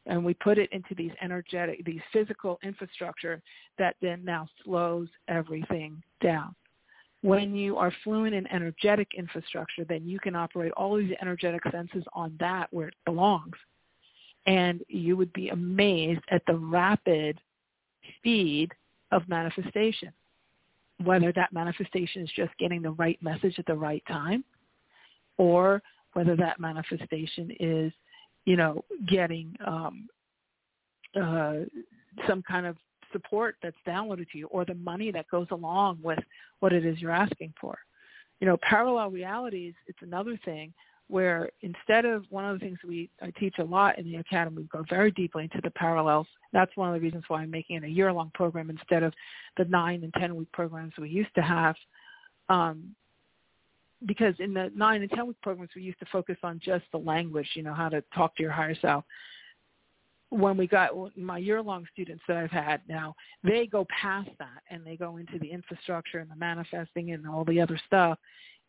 And 0.06 0.24
we 0.24 0.34
put 0.36 0.58
it 0.58 0.72
into 0.72 0.96
these 0.96 1.12
energetic, 1.22 1.84
these 1.84 2.02
physical 2.14 2.60
infrastructure 2.64 3.42
that 3.78 3.96
then 4.02 4.24
now 4.24 4.48
slows 4.64 5.10
everything 5.28 6.02
down 6.22 6.56
when 7.22 7.56
you 7.56 7.78
are 7.78 7.94
fluent 8.04 8.34
in 8.34 8.48
energetic 8.48 9.10
infrastructure, 9.16 9.86
then 9.86 10.08
you 10.08 10.20
can 10.20 10.36
operate 10.36 10.72
all 10.76 10.98
these 10.98 11.14
energetic 11.22 11.62
senses 11.72 12.04
on 12.14 12.36
that 12.40 12.68
where 12.72 12.88
it 12.88 12.96
belongs. 13.06 13.56
And 14.48 14.84
you 14.88 15.16
would 15.18 15.32
be 15.34 15.50
amazed 15.50 16.22
at 16.32 16.42
the 16.48 16.56
rapid 16.56 17.40
speed 18.18 18.72
of 19.12 19.28
manifestation, 19.30 20.12
whether 21.04 21.32
that 21.34 21.54
manifestation 21.54 22.24
is 22.24 22.30
just 22.36 22.52
getting 22.58 22.82
the 22.82 22.92
right 22.92 23.22
message 23.22 23.56
at 23.60 23.68
the 23.68 23.76
right 23.76 24.04
time 24.08 24.44
or 25.38 25.82
whether 26.14 26.36
that 26.36 26.60
manifestation 26.60 27.52
is, 27.60 27.94
you 28.46 28.58
know, 28.58 28.84
getting 29.08 29.56
um, 29.66 30.08
uh, 31.22 31.54
some 32.28 32.42
kind 32.44 32.66
of 32.66 32.78
support 33.12 33.56
that's 33.62 33.78
downloaded 33.88 34.30
to 34.32 34.38
you 34.38 34.48
or 34.48 34.66
the 34.66 34.76
money 34.76 35.12
that 35.12 35.28
goes 35.30 35.48
along 35.52 36.00
with 36.02 36.20
what 36.60 36.74
it 36.74 36.86
is 36.86 37.00
you're 37.00 37.12
asking 37.12 37.54
for. 37.60 37.78
You 38.40 38.48
know, 38.48 38.58
parallel 38.62 39.12
realities, 39.12 39.74
it's 39.88 40.02
another 40.02 40.40
thing 40.44 40.74
where 41.08 41.50
instead 41.62 42.06
of 42.06 42.26
one 42.30 42.46
of 42.46 42.58
the 42.58 42.66
things 42.66 42.80
we 42.88 43.10
I 43.22 43.32
teach 43.32 43.56
a 43.60 43.64
lot 43.64 44.00
in 44.00 44.06
the 44.06 44.16
academy, 44.16 44.58
we 44.58 44.64
go 44.64 44.86
very 44.90 45.12
deeply 45.12 45.44
into 45.44 45.60
the 45.62 45.72
parallels. 45.72 46.28
That's 46.54 46.76
one 46.76 46.88
of 46.88 46.96
the 46.96 47.02
reasons 47.02 47.26
why 47.28 47.42
I'm 47.42 47.52
making 47.52 47.76
it 47.76 47.84
a 47.84 47.90
year-long 47.90 48.32
program 48.34 48.70
instead 48.70 49.04
of 49.04 49.14
the 49.58 49.66
nine 49.66 50.04
and 50.04 50.14
ten-week 50.14 50.52
programs 50.54 50.94
we 50.98 51.10
used 51.10 51.36
to 51.36 51.42
have. 51.42 51.76
Um, 52.48 52.96
because 54.06 54.34
in 54.40 54.54
the 54.54 54.72
nine 54.76 55.02
and 55.02 55.12
ten 55.12 55.28
week 55.28 55.42
programs 55.44 55.72
we 55.76 55.84
used 55.84 56.00
to 56.00 56.06
focus 56.12 56.38
on 56.44 56.60
just 56.64 56.86
the 56.92 56.98
language, 56.98 57.48
you 57.56 57.64
know, 57.64 57.74
how 57.74 57.90
to 57.90 58.02
talk 58.16 58.36
to 58.38 58.44
your 58.44 58.52
higher 58.52 58.76
self 58.82 59.04
when 60.32 60.56
we 60.56 60.66
got 60.66 60.92
my 61.18 61.38
year-long 61.38 61.86
students 61.92 62.24
that 62.28 62.38
I've 62.38 62.52
had 62.52 62.82
now, 62.88 63.14
they 63.44 63.68
go 63.68 63.86
past 63.90 64.30
that 64.40 64.64
and 64.70 64.86
they 64.86 64.96
go 64.96 65.18
into 65.18 65.38
the 65.38 65.52
infrastructure 65.52 66.20
and 66.20 66.32
the 66.32 66.38
manifesting 66.38 67.12
and 67.12 67.28
all 67.28 67.44
the 67.44 67.60
other 67.60 67.78
stuff. 67.86 68.18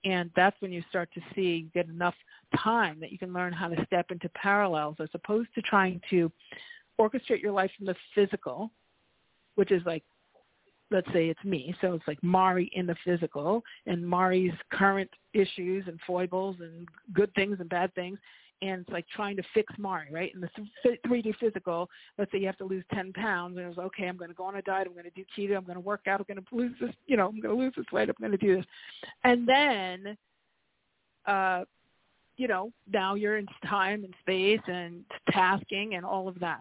And 0.04 0.28
that's 0.34 0.60
when 0.60 0.72
you 0.72 0.82
start 0.90 1.08
to 1.14 1.20
see, 1.34 1.58
you 1.64 1.68
get 1.72 1.88
enough 1.88 2.16
time 2.56 2.98
that 2.98 3.12
you 3.12 3.18
can 3.18 3.32
learn 3.32 3.52
how 3.52 3.68
to 3.68 3.86
step 3.86 4.10
into 4.10 4.28
parallels 4.30 4.96
as 4.98 5.08
opposed 5.14 5.54
to 5.54 5.62
trying 5.62 6.00
to 6.10 6.30
orchestrate 7.00 7.40
your 7.40 7.52
life 7.52 7.70
from 7.76 7.86
the 7.86 7.94
physical, 8.12 8.72
which 9.54 9.70
is 9.70 9.82
like 9.86 10.02
let's 10.90 11.10
say 11.14 11.28
it's 11.28 11.42
me. 11.42 11.74
So 11.80 11.94
it's 11.94 12.06
like 12.06 12.22
Mari 12.22 12.70
in 12.74 12.86
the 12.86 12.96
physical 13.02 13.64
and 13.86 14.06
Mari's 14.06 14.52
current 14.70 15.08
issues 15.32 15.84
and 15.86 15.98
foibles 16.06 16.56
and 16.60 16.86
good 17.14 17.32
things 17.34 17.56
and 17.60 17.68
bad 17.70 17.94
things. 17.94 18.18
And 18.62 18.82
it's 18.82 18.90
like 18.90 19.06
trying 19.08 19.36
to 19.36 19.42
fix 19.52 19.72
Mari, 19.76 20.06
right? 20.10 20.32
In 20.34 20.40
the 20.40 20.48
3D 21.06 21.34
physical, 21.38 21.90
let's 22.16 22.30
say 22.32 22.38
you 22.38 22.46
have 22.46 22.56
to 22.58 22.64
lose 22.64 22.84
10 22.94 23.12
pounds 23.12 23.58
and 23.58 23.66
it's 23.66 23.78
okay, 23.78 24.06
I'm 24.06 24.16
going 24.16 24.30
to 24.30 24.36
go 24.36 24.44
on 24.44 24.56
a 24.56 24.62
diet, 24.62 24.86
I'm 24.86 24.94
going 24.94 25.04
to 25.04 25.10
do 25.10 25.24
keto, 25.36 25.56
I'm 25.56 25.64
going 25.64 25.74
to 25.74 25.80
work 25.80 26.02
out, 26.06 26.20
I'm 26.20 26.34
going 26.34 26.44
to 26.44 26.56
lose 26.56 26.72
this, 26.80 26.94
you 27.06 27.16
know, 27.16 27.26
I'm 27.26 27.40
going 27.40 27.54
to 27.54 27.60
lose 27.60 27.74
this 27.76 27.86
weight, 27.92 28.08
I'm 28.08 28.14
going 28.20 28.30
to 28.32 28.38
do 28.38 28.56
this. 28.56 28.66
And 29.24 29.48
then, 29.48 30.16
uh, 31.26 31.64
you 32.36 32.48
know, 32.48 32.72
now 32.90 33.14
you're 33.14 33.36
in 33.36 33.46
time 33.66 34.04
and 34.04 34.14
space 34.20 34.60
and 34.66 35.04
tasking 35.32 35.96
and 35.96 36.06
all 36.06 36.28
of 36.28 36.38
that 36.40 36.60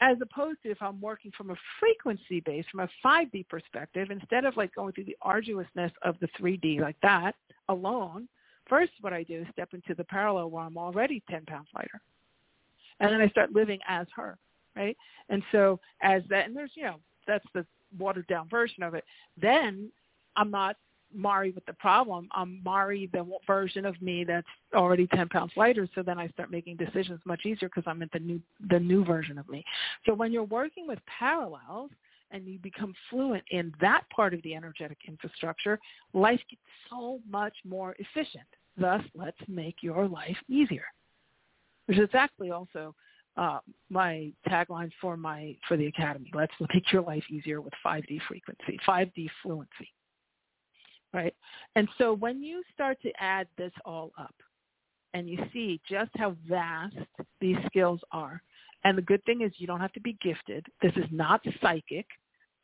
as 0.00 0.16
opposed 0.20 0.62
to 0.62 0.70
if 0.70 0.80
I'm 0.80 1.00
working 1.00 1.32
from 1.36 1.50
a 1.50 1.56
frequency 1.80 2.40
base, 2.40 2.64
from 2.70 2.80
a 2.80 2.88
5D 3.04 3.48
perspective, 3.48 4.10
instead 4.10 4.44
of 4.44 4.56
like 4.56 4.74
going 4.74 4.92
through 4.92 5.04
the 5.04 5.16
arduousness 5.22 5.92
of 6.02 6.16
the 6.20 6.28
3D 6.40 6.80
like 6.80 6.96
that 7.02 7.34
alone, 7.68 8.28
first 8.68 8.92
what 9.00 9.12
I 9.12 9.22
do 9.22 9.40
is 9.40 9.46
step 9.52 9.70
into 9.72 9.94
the 9.94 10.04
parallel 10.04 10.50
where 10.50 10.64
I'm 10.64 10.78
already 10.78 11.22
10 11.30 11.44
pounds 11.46 11.68
lighter. 11.74 12.00
And 13.00 13.12
then 13.12 13.20
I 13.20 13.28
start 13.28 13.52
living 13.52 13.78
as 13.88 14.06
her, 14.16 14.38
right? 14.76 14.96
And 15.28 15.42
so 15.52 15.78
as 16.02 16.22
that, 16.30 16.46
and 16.46 16.56
there's, 16.56 16.72
you 16.74 16.84
know, 16.84 16.96
that's 17.26 17.44
the 17.54 17.64
watered 17.98 18.26
down 18.26 18.48
version 18.48 18.82
of 18.82 18.94
it. 18.94 19.04
Then 19.40 19.90
I'm 20.36 20.50
not 20.50 20.76
Mari 21.14 21.52
with 21.52 21.64
the 21.66 21.72
problem. 21.74 22.28
I'm 22.32 22.60
Mari, 22.64 23.08
the 23.12 23.26
version 23.46 23.86
of 23.86 24.00
me 24.02 24.24
that's 24.24 24.46
already 24.74 25.06
10 25.08 25.28
pounds 25.28 25.52
lighter. 25.56 25.88
So 25.94 26.02
then 26.02 26.18
I 26.18 26.28
start 26.28 26.50
making 26.50 26.76
decisions 26.76 27.20
much 27.24 27.46
easier 27.46 27.68
because 27.68 27.84
I'm 27.86 28.02
at 28.02 28.12
the 28.12 28.18
new, 28.18 28.40
the 28.68 28.78
new 28.78 29.04
version 29.04 29.38
of 29.38 29.48
me. 29.48 29.64
So 30.06 30.14
when 30.14 30.32
you're 30.32 30.44
working 30.44 30.86
with 30.86 30.98
parallels 31.06 31.90
and 32.30 32.46
you 32.46 32.58
become 32.58 32.94
fluent 33.08 33.44
in 33.50 33.72
that 33.80 34.02
part 34.14 34.34
of 34.34 34.42
the 34.42 34.54
energetic 34.54 34.98
infrastructure, 35.06 35.78
life 36.12 36.40
gets 36.50 36.62
so 36.90 37.20
much 37.28 37.54
more 37.64 37.96
efficient. 37.98 38.46
Thus, 38.78 39.02
let's 39.14 39.38
make 39.48 39.76
your 39.82 40.06
life 40.06 40.36
easier, 40.48 40.84
which 41.86 41.98
is 41.98 42.10
actually 42.14 42.50
also 42.50 42.94
uh, 43.36 43.58
my 43.90 44.32
tagline 44.48 44.90
for 45.00 45.16
my 45.16 45.56
for 45.66 45.76
the 45.76 45.86
academy. 45.86 46.30
Let's 46.34 46.52
make 46.74 46.92
your 46.92 47.02
life 47.02 47.24
easier 47.30 47.60
with 47.60 47.72
5D 47.84 48.20
frequency, 48.28 48.78
5D 48.86 49.28
fluency 49.42 49.92
right? 51.12 51.34
And 51.76 51.88
so 51.98 52.12
when 52.12 52.42
you 52.42 52.62
start 52.74 53.00
to 53.02 53.10
add 53.18 53.46
this 53.56 53.72
all 53.84 54.12
up 54.18 54.34
and 55.14 55.28
you 55.28 55.38
see 55.52 55.80
just 55.88 56.10
how 56.16 56.36
vast 56.48 56.96
these 57.40 57.56
skills 57.66 58.00
are, 58.12 58.42
and 58.84 58.96
the 58.96 59.02
good 59.02 59.24
thing 59.24 59.42
is 59.42 59.52
you 59.56 59.66
don't 59.66 59.80
have 59.80 59.92
to 59.94 60.00
be 60.00 60.16
gifted. 60.22 60.64
This 60.82 60.92
is 60.96 61.06
not 61.10 61.40
psychic. 61.60 62.06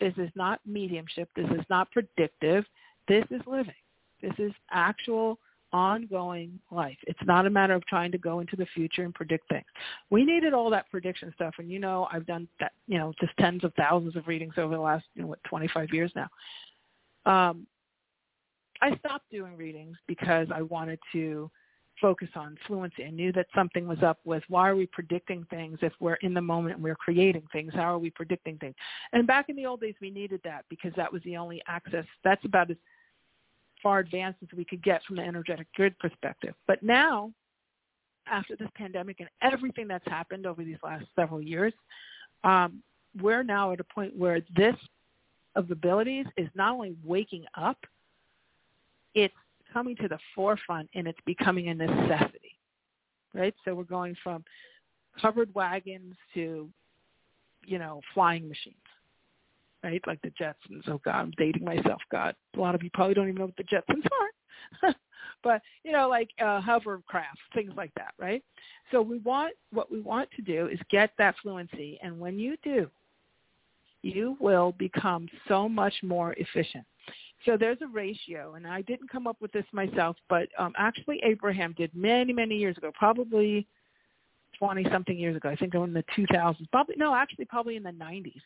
This 0.00 0.14
is 0.16 0.30
not 0.34 0.60
mediumship. 0.66 1.28
This 1.34 1.48
is 1.50 1.64
not 1.70 1.90
predictive. 1.90 2.64
This 3.08 3.24
is 3.30 3.40
living. 3.46 3.74
This 4.22 4.34
is 4.38 4.52
actual 4.70 5.38
ongoing 5.74 6.60
life. 6.70 6.96
It's 7.08 7.18
not 7.24 7.46
a 7.46 7.50
matter 7.50 7.74
of 7.74 7.84
trying 7.86 8.12
to 8.12 8.18
go 8.18 8.38
into 8.38 8.54
the 8.54 8.66
future 8.74 9.02
and 9.02 9.12
predict 9.12 9.48
things. 9.48 9.66
We 10.08 10.24
needed 10.24 10.54
all 10.54 10.70
that 10.70 10.88
prediction 10.88 11.32
stuff, 11.34 11.54
and 11.58 11.68
you 11.68 11.80
know 11.80 12.06
I've 12.12 12.26
done 12.26 12.46
that, 12.60 12.72
you 12.86 12.96
know, 12.96 13.12
just 13.20 13.36
tens 13.38 13.64
of 13.64 13.74
thousands 13.74 14.14
of 14.14 14.28
readings 14.28 14.54
over 14.56 14.74
the 14.74 14.80
last, 14.80 15.04
you 15.16 15.22
know, 15.22 15.28
what, 15.28 15.42
25 15.44 15.92
years 15.92 16.12
now. 16.14 16.28
Um, 17.26 17.66
I 18.80 18.96
stopped 18.98 19.28
doing 19.32 19.56
readings 19.56 19.96
because 20.06 20.46
I 20.54 20.62
wanted 20.62 21.00
to 21.12 21.50
focus 22.00 22.28
on 22.36 22.56
fluency. 22.66 23.04
I 23.04 23.10
knew 23.10 23.32
that 23.32 23.46
something 23.54 23.88
was 23.88 24.02
up 24.02 24.18
with 24.24 24.44
why 24.48 24.68
are 24.68 24.76
we 24.76 24.86
predicting 24.86 25.44
things 25.50 25.78
if 25.82 25.92
we're 25.98 26.14
in 26.14 26.34
the 26.34 26.40
moment 26.40 26.76
and 26.76 26.84
we're 26.84 26.94
creating 26.94 27.46
things? 27.52 27.72
How 27.74 27.94
are 27.94 27.98
we 27.98 28.10
predicting 28.10 28.58
things? 28.58 28.74
And 29.12 29.26
back 29.26 29.48
in 29.48 29.56
the 29.56 29.66
old 29.66 29.80
days, 29.80 29.94
we 30.00 30.10
needed 30.10 30.40
that 30.44 30.66
because 30.68 30.92
that 30.96 31.12
was 31.12 31.22
the 31.24 31.36
only 31.36 31.62
access. 31.66 32.04
That's 32.22 32.44
about 32.44 32.70
as 32.70 32.76
far 33.84 34.00
advanced 34.00 34.40
as 34.42 34.48
we 34.56 34.64
could 34.64 34.82
get 34.82 35.04
from 35.04 35.16
the 35.16 35.22
energetic 35.22 35.72
grid 35.74 35.96
perspective. 36.00 36.54
But 36.66 36.82
now, 36.82 37.30
after 38.26 38.56
this 38.56 38.68
pandemic 38.74 39.20
and 39.20 39.28
everything 39.42 39.86
that's 39.86 40.06
happened 40.08 40.46
over 40.46 40.64
these 40.64 40.78
last 40.82 41.04
several 41.14 41.40
years, 41.40 41.72
um, 42.42 42.82
we're 43.20 43.44
now 43.44 43.70
at 43.70 43.78
a 43.78 43.84
point 43.84 44.16
where 44.16 44.40
this 44.56 44.74
of 45.54 45.70
abilities 45.70 46.26
is 46.36 46.48
not 46.54 46.72
only 46.72 46.96
waking 47.04 47.44
up, 47.56 47.78
it's 49.14 49.34
coming 49.72 49.94
to 49.96 50.08
the 50.08 50.18
forefront 50.34 50.88
and 50.94 51.06
it's 51.06 51.20
becoming 51.26 51.68
a 51.68 51.74
necessity, 51.74 52.56
right? 53.34 53.54
So 53.64 53.74
we're 53.74 53.84
going 53.84 54.16
from 54.22 54.44
covered 55.20 55.54
wagons 55.54 56.14
to, 56.34 56.68
you 57.66 57.78
know, 57.78 58.00
flying 58.14 58.48
machines, 58.48 58.76
right? 59.84 60.02
Like 60.06 60.20
the 60.22 60.30
Jetsons. 60.30 60.88
Oh 60.88 61.00
God, 61.04 61.14
I'm 61.14 61.32
dating 61.36 61.64
myself. 61.64 62.00
God, 62.10 62.34
a 62.56 62.60
lot 62.60 62.74
of 62.74 62.82
you 62.82 62.90
probably 62.92 63.14
don't 63.14 63.28
even 63.28 63.38
know 63.38 63.46
what 63.46 63.56
the 63.56 63.64
Jetsons 63.64 64.04
are. 64.82 64.94
but 65.44 65.62
you 65.84 65.92
know, 65.92 66.08
like 66.08 66.30
uh, 66.42 66.60
hovercraft, 66.60 67.38
things 67.54 67.72
like 67.76 67.92
that, 67.96 68.14
right? 68.18 68.42
So 68.90 69.02
we 69.02 69.18
want 69.18 69.54
what 69.70 69.92
we 69.92 70.00
want 70.00 70.28
to 70.36 70.42
do 70.42 70.66
is 70.68 70.80
get 70.90 71.10
that 71.18 71.36
fluency, 71.42 71.98
and 72.02 72.18
when 72.18 72.38
you 72.38 72.56
do, 72.64 72.88
you 74.02 74.36
will 74.40 74.72
become 74.78 75.28
so 75.46 75.68
much 75.68 75.94
more 76.02 76.34
efficient. 76.38 76.84
So 77.44 77.58
there's 77.58 77.78
a 77.82 77.86
ratio, 77.88 78.54
and 78.54 78.66
I 78.66 78.80
didn't 78.82 79.10
come 79.10 79.26
up 79.26 79.36
with 79.40 79.52
this 79.52 79.66
myself, 79.72 80.16
but 80.30 80.48
um, 80.58 80.72
actually 80.78 81.20
Abraham 81.22 81.74
did 81.76 81.90
many, 81.94 82.32
many 82.32 82.56
years 82.56 82.78
ago, 82.78 82.90
probably 82.94 83.66
20-something 84.60 85.18
years 85.18 85.36
ago. 85.36 85.50
I 85.50 85.56
think 85.56 85.74
in 85.74 85.92
the 85.92 86.04
2000s. 86.16 86.70
Probably 86.70 86.94
no, 86.96 87.14
actually 87.14 87.44
probably 87.44 87.76
in 87.76 87.82
the 87.82 87.90
90s. 87.90 88.40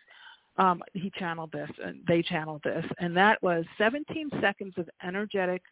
Um, 0.58 0.82
he 0.92 1.10
channeled 1.16 1.52
this, 1.52 1.70
and 1.82 2.00
they 2.08 2.20
channeled 2.20 2.62
this, 2.64 2.84
and 2.98 3.16
that 3.16 3.40
was 3.42 3.64
17 3.78 4.30
seconds 4.40 4.74
of 4.76 4.88
energetic 5.04 5.62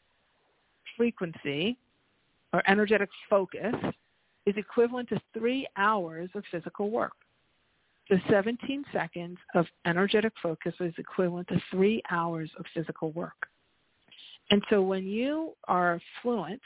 frequency 0.97 1.76
or 2.53 2.62
energetic 2.68 3.09
focus 3.28 3.74
is 4.47 4.55
equivalent 4.57 5.09
to 5.09 5.20
three 5.37 5.66
hours 5.76 6.30
of 6.34 6.45
physical 6.51 6.91
work. 6.91 7.12
The 8.09 8.20
17 8.30 8.84
seconds 8.93 9.39
of 9.57 9.66
energetic 9.84 10.32
focus 10.41 10.74
is 10.78 10.95
equivalent 10.97 11.49
to 11.49 11.61
three 11.72 12.01
hours 12.11 12.51
of 12.57 12.64
physical 12.72 13.11
work. 13.11 13.49
And 14.51 14.62
so 14.70 14.80
when 14.80 15.05
you 15.05 15.55
are 15.66 16.01
fluent 16.22 16.62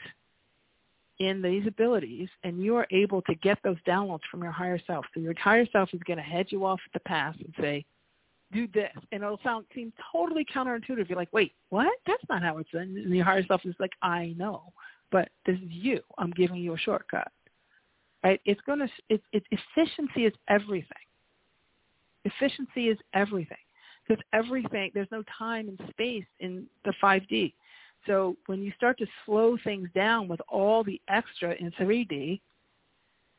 in 1.19 1.41
these 1.41 1.65
abilities 1.65 2.29
and 2.43 2.61
you 2.61 2.75
are 2.75 2.85
able 2.91 3.23
to 3.23 3.33
get 3.35 3.57
those 3.63 3.77
downloads 3.87 4.21
from 4.29 4.43
your 4.43 4.51
higher 4.51 4.79
self, 4.85 5.05
so 5.13 5.19
your 5.19 5.33
higher 5.39 5.65
self 5.71 5.89
is 5.93 6.01
going 6.05 6.17
to 6.17 6.23
head 6.23 6.47
you 6.49 6.63
off 6.63 6.79
at 6.85 6.93
the 6.93 6.99
pass 7.09 7.35
and 7.39 7.53
say, 7.59 7.83
do 8.51 8.67
this. 8.73 8.91
And 9.11 9.23
it'll 9.23 9.39
sound 9.43 9.65
seem 9.73 9.93
totally 10.11 10.45
counterintuitive. 10.45 11.09
You're 11.09 11.17
like, 11.17 11.33
wait, 11.33 11.53
what? 11.69 11.91
That's 12.05 12.23
not 12.29 12.43
how 12.43 12.57
it's 12.57 12.71
done. 12.71 12.95
And 13.03 13.15
your 13.15 13.25
higher 13.25 13.45
self 13.45 13.61
is 13.65 13.75
like, 13.79 13.93
I 14.01 14.33
know, 14.37 14.73
but 15.11 15.29
this 15.45 15.55
is 15.55 15.69
you. 15.69 16.01
I'm 16.17 16.31
giving 16.31 16.57
you 16.57 16.73
a 16.73 16.77
shortcut. 16.77 17.31
Right? 18.23 18.39
It's 18.45 18.61
going 18.61 18.79
to, 18.79 18.87
it's, 19.09 19.23
it, 19.31 19.43
efficiency 19.51 20.25
is 20.25 20.33
everything. 20.47 20.85
Efficiency 22.23 22.89
is 22.89 22.97
everything 23.13 23.57
because 24.07 24.23
everything, 24.33 24.91
there's 24.93 25.07
no 25.11 25.23
time 25.37 25.69
and 25.69 25.89
space 25.89 26.25
in 26.39 26.65
the 26.85 26.93
5D. 27.01 27.53
So 28.07 28.35
when 28.47 28.61
you 28.61 28.71
start 28.75 28.97
to 28.99 29.05
slow 29.25 29.57
things 29.63 29.89
down 29.93 30.27
with 30.27 30.41
all 30.49 30.83
the 30.83 30.99
extra 31.07 31.53
in 31.53 31.71
3D, 31.71 32.41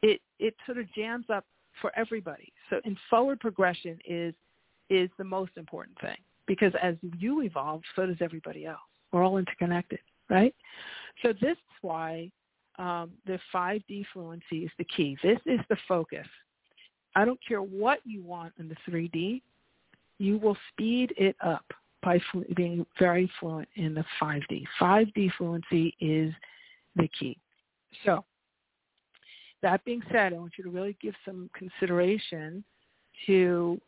it, 0.02 0.20
it 0.38 0.54
sort 0.66 0.78
of 0.78 0.92
jams 0.94 1.26
up 1.32 1.44
for 1.80 1.92
everybody. 1.96 2.52
So 2.70 2.80
in 2.84 2.96
forward 3.08 3.40
progression 3.40 3.98
is, 4.08 4.34
is 4.93 5.11
the 5.18 5.24
most 5.24 5.53
important 5.57 5.99
thing 6.01 6.16
because 6.47 6.72
as 6.82 6.97
you 7.18 7.43
evolve, 7.43 7.82
so 7.97 8.07
does 8.07 8.16
everybody 8.20 8.66
else. 8.66 8.80
We're 9.12 9.24
all 9.24 9.38
interconnected, 9.38 10.01
right? 10.28 10.55
So 11.22 11.32
this 11.32 11.53
is 11.53 11.76
why 11.82 12.30
um, 12.78 13.11
the 13.26 13.38
5D 13.55 14.05
fluency 14.12 14.64
is 14.64 14.70
the 14.78 14.84
key. 14.84 15.16
This 15.22 15.38
is 15.47 15.61
the 15.68 15.76
focus. 15.86 16.26
I 17.14 17.24
don't 17.24 17.40
care 17.47 17.62
what 17.62 18.01
you 18.05 18.22
want 18.22 18.55
in 18.59 18.68
the 18.68 18.76
3D, 18.90 19.43
you 20.18 20.38
will 20.38 20.57
speed 20.70 21.12
it 21.16 21.36
up 21.45 21.64
by 22.03 22.18
flu- 22.30 22.47
being 22.57 22.86
very 22.99 23.30
fluent 23.38 23.68
in 23.76 23.95
the 23.95 24.05
5D. 24.20 24.64
5D 24.80 25.30
fluency 25.36 25.95
is 26.01 26.32
the 26.97 27.09
key. 27.18 27.36
So 28.05 28.24
that 29.62 29.84
being 29.84 30.03
said, 30.11 30.32
I 30.32 30.38
want 30.38 30.53
you 30.57 30.64
to 30.64 30.70
really 30.70 30.97
give 31.01 31.14
some 31.24 31.51
consideration 31.55 32.64
to 33.26 33.80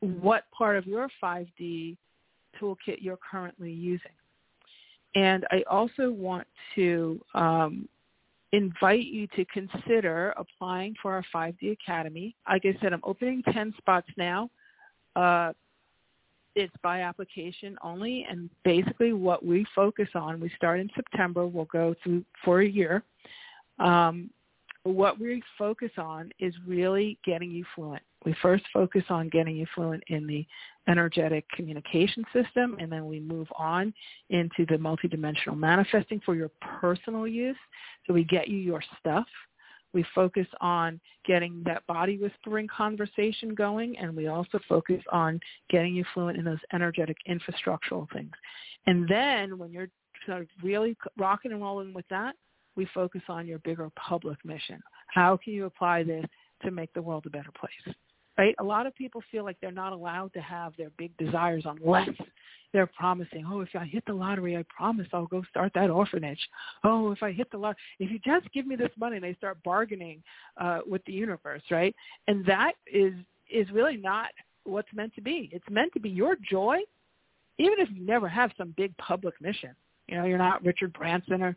what 0.00 0.44
part 0.56 0.76
of 0.76 0.86
your 0.86 1.08
5D 1.22 1.96
toolkit 2.60 2.98
you're 3.00 3.18
currently 3.30 3.72
using. 3.72 4.10
And 5.14 5.46
I 5.50 5.62
also 5.70 6.10
want 6.10 6.46
to 6.74 7.20
um, 7.34 7.88
invite 8.52 9.06
you 9.06 9.26
to 9.28 9.44
consider 9.46 10.34
applying 10.36 10.94
for 11.00 11.14
our 11.14 11.24
5D 11.34 11.72
Academy. 11.72 12.34
Like 12.48 12.62
I 12.64 12.76
said, 12.80 12.92
I'm 12.92 13.00
opening 13.02 13.42
10 13.52 13.74
spots 13.78 14.08
now. 14.16 14.50
Uh, 15.14 15.52
it's 16.54 16.72
by 16.82 17.02
application 17.02 17.76
only, 17.82 18.26
and 18.30 18.48
basically 18.64 19.12
what 19.12 19.44
we 19.44 19.66
focus 19.74 20.08
on, 20.14 20.40
we 20.40 20.50
start 20.56 20.80
in 20.80 20.88
September, 20.94 21.46
we'll 21.46 21.66
go 21.66 21.94
through 22.02 22.24
for 22.44 22.62
a 22.62 22.66
year. 22.66 23.02
Um, 23.78 24.30
what 24.84 25.20
we 25.20 25.42
focus 25.58 25.90
on 25.98 26.30
is 26.38 26.54
really 26.66 27.18
getting 27.24 27.50
you 27.50 27.64
fluent. 27.74 28.02
We 28.26 28.34
first 28.42 28.64
focus 28.72 29.04
on 29.08 29.28
getting 29.28 29.54
you 29.56 29.66
fluent 29.72 30.02
in 30.08 30.26
the 30.26 30.44
energetic 30.88 31.48
communication 31.50 32.24
system, 32.32 32.76
and 32.80 32.90
then 32.90 33.06
we 33.06 33.20
move 33.20 33.46
on 33.56 33.94
into 34.30 34.66
the 34.66 34.74
multidimensional 34.74 35.56
manifesting 35.56 36.20
for 36.26 36.34
your 36.34 36.50
personal 36.80 37.28
use. 37.28 37.56
So 38.04 38.12
we 38.12 38.24
get 38.24 38.48
you 38.48 38.58
your 38.58 38.82
stuff. 38.98 39.26
We 39.92 40.04
focus 40.12 40.48
on 40.60 41.00
getting 41.24 41.62
that 41.66 41.86
body 41.86 42.18
whispering 42.18 42.66
conversation 42.66 43.54
going, 43.54 43.96
and 43.96 44.14
we 44.16 44.26
also 44.26 44.58
focus 44.68 45.02
on 45.12 45.38
getting 45.70 45.94
you 45.94 46.04
fluent 46.12 46.36
in 46.36 46.44
those 46.44 46.58
energetic 46.72 47.16
infrastructural 47.28 48.10
things. 48.12 48.32
And 48.88 49.08
then 49.08 49.56
when 49.56 49.70
you're 49.70 49.88
sort 50.26 50.42
of 50.42 50.48
really 50.64 50.96
rocking 51.16 51.52
and 51.52 51.62
rolling 51.62 51.94
with 51.94 52.08
that, 52.10 52.34
we 52.74 52.88
focus 52.92 53.22
on 53.28 53.46
your 53.46 53.60
bigger 53.60 53.88
public 53.96 54.44
mission. 54.44 54.82
How 55.06 55.36
can 55.36 55.52
you 55.52 55.66
apply 55.66 56.02
this 56.02 56.26
to 56.64 56.72
make 56.72 56.92
the 56.92 57.02
world 57.02 57.24
a 57.26 57.30
better 57.30 57.52
place? 57.58 57.96
Right? 58.38 58.54
A 58.58 58.64
lot 58.64 58.86
of 58.86 58.94
people 58.94 59.22
feel 59.30 59.44
like 59.44 59.56
they're 59.60 59.72
not 59.72 59.92
allowed 59.92 60.32
to 60.34 60.40
have 60.40 60.74
their 60.76 60.90
big 60.98 61.16
desires 61.16 61.64
unless 61.64 62.10
they're 62.72 62.86
promising, 62.86 63.46
oh, 63.50 63.60
if 63.62 63.70
I 63.74 63.86
hit 63.86 64.04
the 64.06 64.12
lottery, 64.12 64.56
I 64.56 64.64
promise 64.68 65.06
I'll 65.12 65.26
go 65.26 65.42
start 65.48 65.72
that 65.74 65.88
orphanage. 65.88 66.38
Oh, 66.84 67.10
if 67.12 67.22
I 67.22 67.32
hit 67.32 67.50
the 67.50 67.56
lottery, 67.56 67.78
if 67.98 68.10
you 68.10 68.18
just 68.18 68.52
give 68.52 68.66
me 68.66 68.76
this 68.76 68.90
money, 68.98 69.16
and 69.16 69.24
they 69.24 69.34
start 69.34 69.56
bargaining 69.64 70.22
uh, 70.58 70.80
with 70.86 71.02
the 71.06 71.12
universe, 71.12 71.62
right? 71.70 71.94
And 72.28 72.44
that 72.46 72.72
is 72.92 73.14
is 73.50 73.70
really 73.70 73.96
not 73.96 74.28
what's 74.64 74.92
meant 74.92 75.14
to 75.14 75.22
be. 75.22 75.48
It's 75.52 75.64
meant 75.70 75.92
to 75.94 76.00
be 76.00 76.10
your 76.10 76.36
joy, 76.50 76.78
even 77.58 77.78
if 77.78 77.88
you 77.94 78.04
never 78.04 78.28
have 78.28 78.50
some 78.58 78.74
big 78.76 78.94
public 78.98 79.40
mission. 79.40 79.70
You 80.08 80.18
know, 80.18 80.24
you're 80.24 80.36
not 80.36 80.64
Richard 80.64 80.92
Branson 80.92 81.42
or 81.42 81.56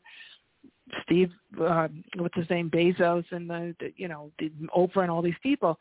Steve, 1.04 1.32
uh, 1.62 1.88
what's 2.18 2.36
his 2.36 2.50
name, 2.50 2.70
Bezos, 2.70 3.26
and 3.32 3.50
the, 3.50 3.76
the 3.80 3.92
you 3.98 4.08
know 4.08 4.32
the 4.40 4.52
Oprah 4.76 5.02
and 5.02 5.12
all 5.12 5.22
these 5.22 5.34
people. 5.44 5.78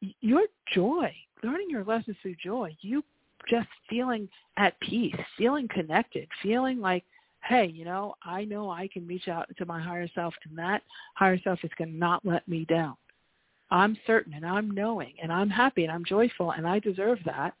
Your 0.00 0.42
joy, 0.72 1.14
learning 1.42 1.70
your 1.70 1.84
lessons 1.84 2.16
through 2.22 2.36
joy, 2.42 2.76
you 2.80 3.02
just 3.48 3.68
feeling 3.88 4.28
at 4.56 4.78
peace, 4.80 5.14
feeling 5.38 5.68
connected, 5.68 6.28
feeling 6.42 6.80
like, 6.80 7.04
hey, 7.44 7.66
you 7.66 7.84
know, 7.84 8.14
I 8.24 8.44
know 8.44 8.70
I 8.70 8.88
can 8.92 9.06
reach 9.06 9.28
out 9.28 9.48
to 9.56 9.66
my 9.66 9.80
higher 9.80 10.08
self, 10.14 10.34
and 10.48 10.58
that 10.58 10.82
higher 11.14 11.38
self 11.44 11.60
is 11.62 11.70
going 11.78 11.92
to 11.92 11.96
not 11.96 12.24
let 12.24 12.46
me 12.48 12.64
down. 12.64 12.96
I'm 13.70 13.96
certain, 14.06 14.34
and 14.34 14.44
I'm 14.44 14.70
knowing, 14.70 15.14
and 15.22 15.32
I'm 15.32 15.50
happy, 15.50 15.84
and 15.84 15.92
I'm 15.92 16.04
joyful, 16.04 16.52
and 16.52 16.66
I 16.66 16.78
deserve 16.78 17.18
that. 17.24 17.54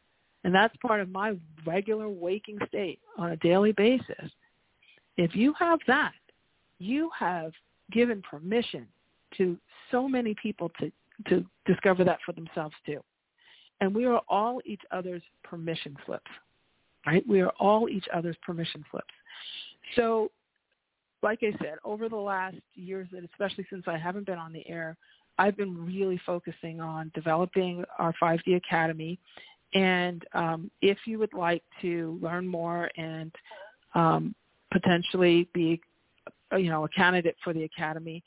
And 0.44 0.54
that's 0.54 0.76
part 0.78 1.00
of 1.00 1.08
my 1.08 1.36
regular 1.64 2.08
waking 2.08 2.58
state 2.68 3.00
on 3.18 3.32
a 3.32 3.36
daily 3.38 3.72
basis. 3.72 4.30
If 5.16 5.34
you 5.34 5.52
have 5.58 5.80
that, 5.86 6.12
you 6.78 7.10
have 7.18 7.52
given 7.90 8.22
permission 8.22 8.86
to 9.36 9.56
so 9.90 10.08
many 10.08 10.34
people 10.40 10.70
to, 10.80 10.92
to 11.28 11.44
discover 11.66 12.04
that 12.04 12.18
for 12.24 12.32
themselves 12.32 12.74
too. 12.84 13.00
And 13.80 13.94
we 13.94 14.06
are 14.06 14.20
all 14.28 14.60
each 14.64 14.82
other's 14.90 15.22
permission 15.44 15.96
slips, 16.06 16.30
right? 17.06 17.26
We 17.28 17.40
are 17.40 17.52
all 17.58 17.88
each 17.88 18.06
other's 18.14 18.36
permission 18.42 18.84
slips. 18.90 19.12
So 19.94 20.30
like 21.22 21.40
I 21.42 21.52
said, 21.62 21.76
over 21.84 22.08
the 22.08 22.16
last 22.16 22.56
years, 22.74 23.08
and 23.12 23.28
especially 23.32 23.66
since 23.70 23.84
I 23.86 23.96
haven't 23.98 24.26
been 24.26 24.38
on 24.38 24.52
the 24.52 24.66
air, 24.68 24.96
I've 25.38 25.56
been 25.56 25.84
really 25.84 26.20
focusing 26.24 26.80
on 26.80 27.10
developing 27.14 27.84
our 27.98 28.14
5D 28.22 28.56
Academy. 28.56 29.18
And 29.74 30.24
um, 30.32 30.70
if 30.80 30.98
you 31.06 31.18
would 31.18 31.34
like 31.34 31.62
to 31.82 32.18
learn 32.22 32.46
more 32.46 32.90
and 32.96 33.34
um, 33.94 34.34
potentially 34.72 35.48
be 35.52 35.80
you 36.56 36.70
know, 36.70 36.84
a 36.84 36.88
candidate 36.88 37.36
for 37.42 37.52
the 37.52 37.64
Academy, 37.64 38.22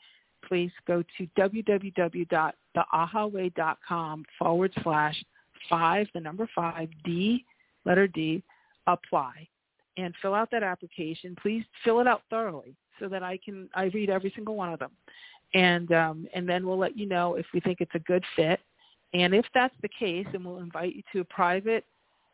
please 0.50 0.70
go 0.86 1.02
to 1.16 1.26
www.theahaway.com 1.38 4.24
forward 4.38 4.72
slash 4.82 5.24
five, 5.68 6.06
the 6.12 6.20
number 6.20 6.48
five, 6.54 6.88
D, 7.04 7.44
letter 7.84 8.06
D, 8.08 8.42
apply, 8.86 9.46
and 9.96 10.14
fill 10.20 10.34
out 10.34 10.50
that 10.50 10.64
application. 10.64 11.36
Please 11.40 11.64
fill 11.84 12.00
it 12.00 12.08
out 12.08 12.22
thoroughly 12.30 12.74
so 12.98 13.08
that 13.08 13.22
I 13.22 13.38
can, 13.44 13.68
I 13.74 13.84
read 13.84 14.10
every 14.10 14.32
single 14.34 14.56
one 14.56 14.72
of 14.72 14.80
them. 14.80 14.90
And, 15.54 15.92
um, 15.92 16.26
and 16.34 16.48
then 16.48 16.66
we'll 16.66 16.78
let 16.78 16.98
you 16.98 17.06
know 17.06 17.36
if 17.36 17.46
we 17.54 17.60
think 17.60 17.80
it's 17.80 17.94
a 17.94 18.00
good 18.00 18.24
fit. 18.34 18.58
And 19.14 19.32
if 19.34 19.46
that's 19.54 19.74
the 19.82 19.88
case, 19.88 20.26
then 20.32 20.42
we'll 20.44 20.58
invite 20.58 20.96
you 20.96 21.02
to 21.12 21.20
a 21.20 21.24
private 21.24 21.84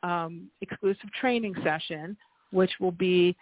um, 0.02 0.50
exclusive 0.60 1.12
training 1.20 1.54
session, 1.62 2.16
which 2.50 2.72
will 2.80 2.92
be 2.92 3.36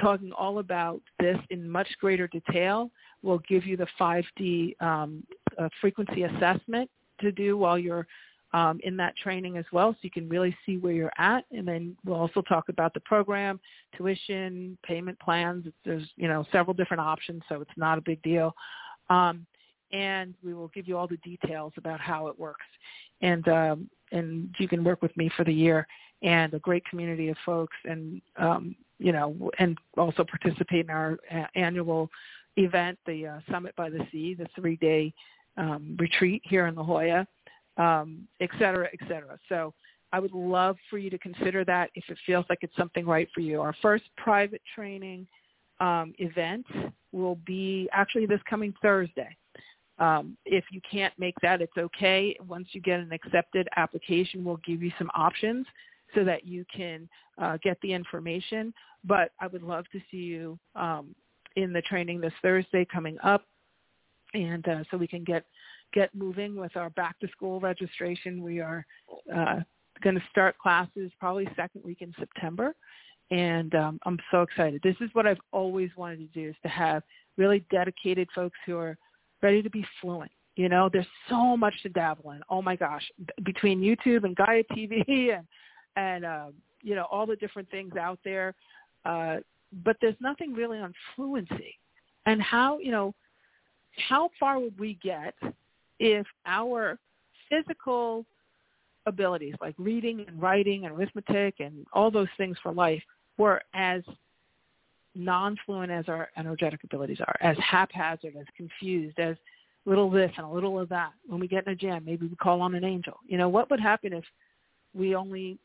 talking 0.00 0.32
all 0.32 0.58
about 0.58 1.00
this 1.20 1.38
in 1.50 1.68
much 1.68 1.88
greater 2.00 2.26
detail. 2.28 2.90
We'll 3.22 3.42
give 3.48 3.64
you 3.66 3.76
the 3.76 3.86
5D 3.98 4.80
um, 4.82 5.24
uh, 5.58 5.68
frequency 5.80 6.24
assessment 6.24 6.90
to 7.20 7.32
do 7.32 7.56
while 7.56 7.78
you're 7.78 8.06
um, 8.52 8.78
in 8.84 8.96
that 8.96 9.16
training 9.16 9.56
as 9.56 9.64
well 9.72 9.92
so 9.92 9.98
you 10.02 10.10
can 10.10 10.28
really 10.28 10.56
see 10.64 10.76
where 10.78 10.92
you're 10.92 11.12
at. 11.18 11.44
And 11.50 11.66
then 11.66 11.96
we'll 12.04 12.16
also 12.16 12.40
talk 12.40 12.68
about 12.68 12.94
the 12.94 13.00
program, 13.00 13.58
tuition, 13.96 14.78
payment 14.84 15.18
plans. 15.18 15.66
There's, 15.84 16.08
you 16.16 16.28
know, 16.28 16.46
several 16.52 16.72
different 16.72 17.00
options, 17.00 17.42
so 17.48 17.60
it's 17.60 17.70
not 17.76 17.98
a 17.98 18.00
big 18.00 18.22
deal. 18.22 18.54
Um, 19.10 19.44
and 19.92 20.34
we 20.42 20.54
will 20.54 20.68
give 20.68 20.86
you 20.86 20.96
all 20.96 21.08
the 21.08 21.16
details 21.18 21.72
about 21.76 22.00
how 22.00 22.28
it 22.28 22.38
works. 22.38 22.66
And, 23.22 23.46
um, 23.48 23.90
and 24.12 24.54
you 24.58 24.68
can 24.68 24.84
work 24.84 25.02
with 25.02 25.16
me 25.16 25.30
for 25.36 25.44
the 25.44 25.52
year 25.52 25.86
and 26.22 26.54
a 26.54 26.58
great 26.58 26.84
community 26.86 27.28
of 27.28 27.36
folks 27.44 27.76
and 27.84 28.20
um, 28.36 28.76
you 28.98 29.12
know, 29.12 29.50
and 29.58 29.76
also 29.96 30.24
participate 30.24 30.84
in 30.84 30.90
our 30.90 31.18
annual 31.54 32.08
event, 32.56 32.98
the 33.06 33.26
uh, 33.26 33.40
Summit 33.50 33.74
by 33.76 33.90
the 33.90 34.06
Sea, 34.12 34.34
the 34.34 34.46
three-day 34.54 35.12
um, 35.56 35.96
retreat 35.98 36.40
here 36.44 36.68
in 36.68 36.76
La 36.76 36.84
Jolla, 36.84 37.26
um, 37.76 38.28
et 38.40 38.50
cetera, 38.58 38.88
et 38.92 39.00
cetera. 39.08 39.36
So 39.48 39.74
I 40.12 40.20
would 40.20 40.32
love 40.32 40.76
for 40.88 40.98
you 40.98 41.10
to 41.10 41.18
consider 41.18 41.64
that 41.64 41.90
if 41.96 42.04
it 42.08 42.16
feels 42.24 42.46
like 42.48 42.60
it's 42.62 42.76
something 42.76 43.04
right 43.04 43.28
for 43.34 43.40
you. 43.40 43.60
Our 43.60 43.74
first 43.82 44.04
private 44.16 44.62
training 44.74 45.26
um, 45.80 46.14
event 46.18 46.64
will 47.10 47.38
be 47.44 47.88
actually 47.92 48.26
this 48.26 48.40
coming 48.48 48.72
Thursday. 48.80 49.36
Um, 49.98 50.36
if 50.44 50.64
you 50.70 50.80
can't 50.88 51.14
make 51.18 51.34
that, 51.42 51.60
it's 51.60 51.76
okay. 51.76 52.36
Once 52.46 52.68
you 52.72 52.80
get 52.80 53.00
an 53.00 53.12
accepted 53.12 53.68
application, 53.76 54.44
we'll 54.44 54.60
give 54.64 54.82
you 54.82 54.92
some 54.98 55.10
options 55.16 55.66
so 56.14 56.24
that 56.24 56.46
you 56.46 56.64
can 56.74 57.08
uh, 57.38 57.58
get 57.62 57.78
the 57.82 57.92
information. 57.92 58.72
But 59.04 59.32
I 59.40 59.46
would 59.46 59.62
love 59.62 59.84
to 59.92 60.00
see 60.10 60.18
you 60.18 60.58
um, 60.74 61.14
in 61.56 61.72
the 61.72 61.82
training 61.82 62.20
this 62.20 62.32
Thursday 62.42 62.86
coming 62.90 63.16
up, 63.22 63.44
and 64.32 64.66
uh, 64.68 64.84
so 64.90 64.96
we 64.96 65.06
can 65.06 65.24
get 65.24 65.44
get 65.92 66.14
moving 66.14 66.56
with 66.56 66.76
our 66.76 66.90
back 66.90 67.18
to 67.20 67.28
school 67.28 67.60
registration. 67.60 68.42
We 68.42 68.60
are 68.60 68.84
uh, 69.34 69.60
going 70.02 70.16
to 70.16 70.22
start 70.30 70.58
classes 70.58 71.12
probably 71.20 71.48
second 71.56 71.84
week 71.84 71.98
in 72.00 72.12
September, 72.18 72.74
and 73.30 73.74
um, 73.74 73.98
I'm 74.04 74.18
so 74.30 74.42
excited. 74.42 74.80
This 74.82 74.96
is 75.00 75.10
what 75.12 75.26
I've 75.26 75.40
always 75.52 75.90
wanted 75.96 76.18
to 76.18 76.40
do: 76.40 76.50
is 76.50 76.56
to 76.62 76.68
have 76.68 77.02
really 77.36 77.64
dedicated 77.70 78.28
folks 78.34 78.58
who 78.66 78.76
are 78.78 78.96
ready 79.42 79.62
to 79.62 79.70
be 79.70 79.84
fluent. 80.00 80.30
You 80.56 80.68
know, 80.68 80.88
there's 80.92 81.06
so 81.28 81.56
much 81.56 81.74
to 81.82 81.88
dabble 81.88 82.30
in. 82.30 82.40
Oh 82.48 82.62
my 82.62 82.76
gosh, 82.76 83.02
between 83.44 83.80
YouTube 83.80 84.24
and 84.24 84.36
Gaia 84.36 84.62
TV 84.72 85.36
and 85.36 85.46
and 85.96 86.24
uh, 86.24 86.46
you 86.82 86.94
know 86.94 87.06
all 87.10 87.26
the 87.26 87.36
different 87.36 87.70
things 87.70 87.96
out 87.96 88.18
there. 88.24 88.54
Uh, 89.04 89.38
but 89.84 89.96
there's 90.00 90.16
nothing 90.20 90.54
really 90.54 90.78
on 90.78 90.94
fluency, 91.14 91.78
and 92.26 92.40
how 92.40 92.78
you 92.78 92.90
know 92.90 93.14
how 94.08 94.30
far 94.40 94.58
would 94.58 94.78
we 94.78 94.98
get 95.02 95.34
if 95.98 96.26
our 96.46 96.98
physical 97.48 98.24
abilities 99.06 99.54
like 99.60 99.74
reading 99.78 100.24
and 100.26 100.40
writing 100.40 100.86
and 100.86 100.94
arithmetic 100.96 101.56
and 101.60 101.86
all 101.92 102.10
those 102.10 102.28
things 102.36 102.56
for 102.62 102.72
life 102.72 103.02
were 103.36 103.60
as 103.74 104.02
non-fluent 105.14 105.92
as 105.92 106.08
our 106.08 106.30
energetic 106.36 106.82
abilities 106.84 107.18
are, 107.20 107.36
as 107.40 107.56
haphazard, 107.58 108.34
as 108.38 108.46
confused, 108.56 109.18
as 109.18 109.36
little 109.86 110.10
this 110.10 110.30
and 110.36 110.46
a 110.46 110.48
little 110.48 110.78
of 110.78 110.88
that. 110.88 111.12
When 111.26 111.40
we 111.40 111.46
get 111.46 111.66
in 111.66 111.72
a 111.72 111.76
jam, 111.76 112.04
maybe 112.04 112.26
we 112.26 112.36
call 112.36 112.60
on 112.62 112.74
an 112.74 112.84
angel. 112.84 113.18
You 113.26 113.38
know, 113.38 113.48
what 113.48 113.70
would 113.70 113.80
happen 113.80 114.12
if 114.12 114.24
we 114.94 115.14
only 115.14 115.58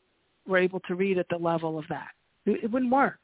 were 0.46 0.58
able 0.58 0.80
to 0.80 0.94
read 0.94 1.18
at 1.18 1.28
the 1.28 1.36
level 1.36 1.78
of 1.78 1.84
that. 1.88 2.08
It 2.46 2.70
wouldn't 2.70 2.92
work, 2.92 3.20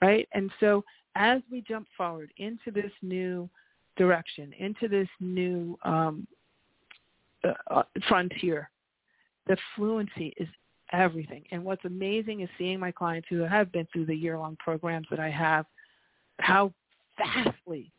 right? 0.00 0.28
And 0.32 0.50
so 0.60 0.84
as 1.14 1.40
we 1.50 1.62
jump 1.62 1.86
forward 1.96 2.32
into 2.36 2.70
this 2.72 2.90
new 3.02 3.48
direction, 3.96 4.52
into 4.58 4.88
this 4.88 5.08
new 5.20 5.78
um, 5.84 6.26
uh, 7.44 7.52
uh, 7.70 7.82
frontier, 8.08 8.70
the 9.46 9.56
fluency 9.76 10.32
is 10.36 10.48
everything. 10.92 11.44
And 11.50 11.64
what's 11.64 11.84
amazing 11.84 12.40
is 12.40 12.48
seeing 12.58 12.78
my 12.78 12.92
clients 12.92 13.28
who 13.30 13.40
have 13.40 13.72
been 13.72 13.86
through 13.92 14.06
the 14.06 14.14
year-long 14.14 14.56
programs 14.58 15.06
that 15.10 15.20
I 15.20 15.30
have, 15.30 15.66
how 16.40 16.72
vastly, 17.18 17.90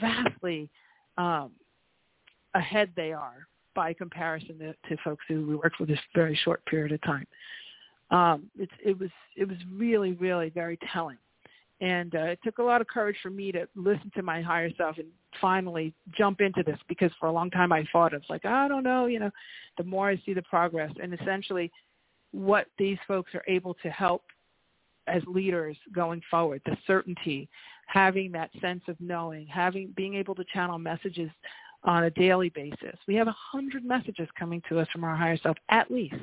vastly 0.00 0.68
um, 1.16 1.52
ahead 2.54 2.90
they 2.96 3.12
are 3.12 3.46
by 3.74 3.92
comparison 3.92 4.58
to, 4.58 4.72
to 4.88 5.02
folks 5.02 5.24
who 5.28 5.46
we 5.46 5.56
worked 5.56 5.76
for 5.76 5.86
this 5.86 5.98
very 6.14 6.38
short 6.44 6.64
period 6.66 6.92
of 6.92 7.02
time. 7.02 7.26
Um, 8.10 8.50
it, 8.58 8.70
it 8.84 8.98
was 8.98 9.10
it 9.36 9.46
was 9.46 9.58
really 9.72 10.12
really 10.12 10.48
very 10.48 10.78
telling, 10.92 11.18
And 11.80 12.14
uh, 12.14 12.32
it 12.32 12.40
took 12.42 12.58
a 12.58 12.62
lot 12.62 12.80
of 12.80 12.86
courage 12.88 13.16
for 13.22 13.30
me 13.30 13.52
to 13.52 13.68
listen 13.76 14.10
to 14.16 14.22
my 14.22 14.40
higher 14.40 14.70
self 14.76 14.98
and 14.98 15.06
finally 15.40 15.92
jump 16.16 16.40
into 16.40 16.62
this 16.64 16.78
because 16.88 17.12
for 17.20 17.26
a 17.26 17.32
long 17.32 17.50
time 17.50 17.72
I 17.72 17.84
thought 17.92 18.14
it's 18.14 18.28
like, 18.28 18.44
I 18.44 18.66
don't 18.66 18.82
know, 18.82 19.06
you 19.06 19.20
know, 19.20 19.30
the 19.76 19.84
more 19.84 20.08
I 20.08 20.20
see 20.24 20.34
the 20.34 20.42
progress. 20.42 20.90
And 21.00 21.14
essentially 21.14 21.70
what 22.32 22.66
these 22.78 22.98
folks 23.06 23.34
are 23.34 23.44
able 23.46 23.74
to 23.82 23.90
help 23.90 24.24
as 25.06 25.22
leaders 25.26 25.76
going 25.94 26.20
forward, 26.30 26.60
the 26.66 26.76
certainty, 26.86 27.48
having 27.86 28.32
that 28.32 28.50
sense 28.60 28.82
of 28.88 28.96
knowing, 29.00 29.46
having 29.46 29.92
being 29.96 30.14
able 30.14 30.34
to 30.34 30.44
channel 30.52 30.78
messages 30.78 31.30
on 31.84 32.04
a 32.04 32.10
daily 32.10 32.50
basis. 32.50 32.96
We 33.06 33.14
have 33.14 33.28
a 33.28 33.36
hundred 33.38 33.84
messages 33.84 34.28
coming 34.38 34.62
to 34.68 34.78
us 34.78 34.88
from 34.92 35.04
our 35.04 35.16
higher 35.16 35.38
self, 35.38 35.56
at 35.70 35.90
least, 35.90 36.16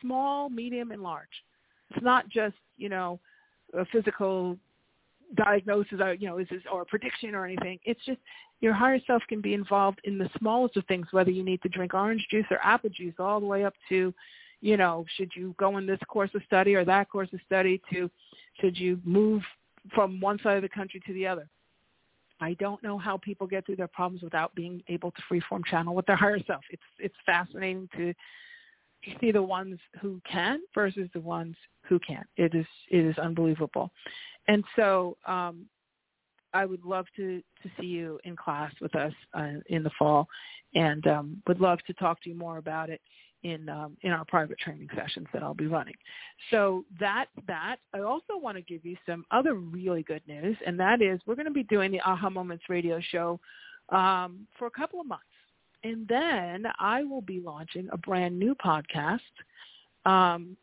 small, 0.00 0.48
medium, 0.48 0.90
and 0.90 1.02
large. 1.02 1.28
It's 1.90 2.04
not 2.04 2.28
just 2.28 2.56
you 2.76 2.88
know 2.88 3.20
a 3.72 3.84
physical 3.86 4.58
diagnosis 5.34 6.00
or 6.00 6.14
you 6.14 6.28
know 6.28 6.38
is 6.38 6.48
this, 6.50 6.62
or 6.70 6.82
a 6.82 6.86
prediction 6.86 7.34
or 7.34 7.44
anything. 7.44 7.78
It's 7.84 8.04
just 8.04 8.20
your 8.60 8.72
higher 8.72 9.00
self 9.06 9.22
can 9.28 9.40
be 9.40 9.54
involved 9.54 10.00
in 10.04 10.18
the 10.18 10.30
smallest 10.38 10.76
of 10.76 10.86
things, 10.86 11.06
whether 11.10 11.30
you 11.30 11.42
need 11.42 11.62
to 11.62 11.68
drink 11.68 11.94
orange 11.94 12.26
juice 12.30 12.46
or 12.50 12.58
apple 12.62 12.90
juice, 12.90 13.14
all 13.18 13.40
the 13.40 13.46
way 13.46 13.64
up 13.64 13.74
to 13.88 14.14
you 14.64 14.78
know, 14.78 15.04
should 15.16 15.30
you 15.36 15.54
go 15.58 15.76
in 15.76 15.84
this 15.84 15.98
course 16.08 16.30
of 16.34 16.40
study 16.46 16.74
or 16.74 16.86
that 16.86 17.10
course 17.10 17.28
of 17.34 17.40
study 17.44 17.82
to 17.92 18.10
should 18.62 18.78
you 18.78 18.98
move 19.04 19.42
from 19.94 20.18
one 20.20 20.38
side 20.42 20.56
of 20.56 20.62
the 20.62 20.68
country 20.70 21.02
to 21.06 21.12
the 21.12 21.26
other? 21.26 21.46
I 22.40 22.54
don't 22.54 22.82
know 22.82 22.98
how 22.98 23.16
people 23.18 23.46
get 23.46 23.64
through 23.64 23.76
their 23.76 23.88
problems 23.88 24.22
without 24.22 24.54
being 24.54 24.82
able 24.88 25.10
to 25.12 25.22
freeform 25.30 25.64
channel 25.64 25.94
with 25.94 26.06
their 26.06 26.16
higher 26.24 26.38
self. 26.46 26.62
It's 26.70 26.82
it's 26.98 27.14
fascinating 27.24 27.88
to 27.96 28.14
see 29.20 29.30
the 29.32 29.42
ones 29.42 29.78
who 30.00 30.20
can 30.30 30.60
versus 30.74 31.08
the 31.12 31.20
ones 31.20 31.56
who 31.82 31.98
can't. 32.00 32.26
It 32.36 32.54
is 32.54 32.66
it 32.90 33.04
is 33.04 33.18
unbelievable, 33.18 33.90
and 34.48 34.64
so 34.76 35.16
um, 35.26 35.66
I 36.52 36.64
would 36.66 36.84
love 36.84 37.06
to 37.16 37.42
to 37.62 37.70
see 37.78 37.86
you 37.86 38.18
in 38.24 38.36
class 38.36 38.72
with 38.80 38.94
us 38.94 39.12
uh, 39.34 39.60
in 39.66 39.82
the 39.82 39.90
fall, 39.98 40.26
and 40.74 41.06
um, 41.06 41.42
would 41.46 41.60
love 41.60 41.78
to 41.86 41.94
talk 41.94 42.22
to 42.22 42.30
you 42.30 42.36
more 42.36 42.58
about 42.58 42.90
it 42.90 43.00
in 43.44 43.68
um, 43.68 43.96
in 44.02 44.10
our 44.10 44.24
private 44.24 44.58
training 44.58 44.88
sessions 44.96 45.28
that 45.32 45.42
I'll 45.42 45.54
be 45.54 45.66
running. 45.66 45.94
So 46.50 46.84
that 46.98 47.26
that 47.46 47.76
I 47.94 48.00
also 48.00 48.36
want 48.36 48.56
to 48.56 48.62
give 48.62 48.84
you 48.84 48.96
some 49.06 49.24
other 49.30 49.54
really 49.54 50.02
good 50.02 50.22
news, 50.26 50.56
and 50.66 50.80
that 50.80 51.00
is 51.00 51.20
we're 51.26 51.36
going 51.36 51.46
to 51.46 51.52
be 51.52 51.62
doing 51.64 51.92
the 51.92 52.00
Aha 52.00 52.30
Moments 52.30 52.64
radio 52.68 53.00
show 53.00 53.38
um, 53.90 54.46
for 54.58 54.66
a 54.66 54.70
couple 54.70 55.00
of 55.00 55.06
months, 55.06 55.24
and 55.84 56.08
then 56.08 56.64
I 56.80 57.04
will 57.04 57.22
be 57.22 57.40
launching 57.40 57.88
a 57.92 57.98
brand 57.98 58.38
new 58.38 58.54
podcast 58.56 59.20
um, 60.06 60.56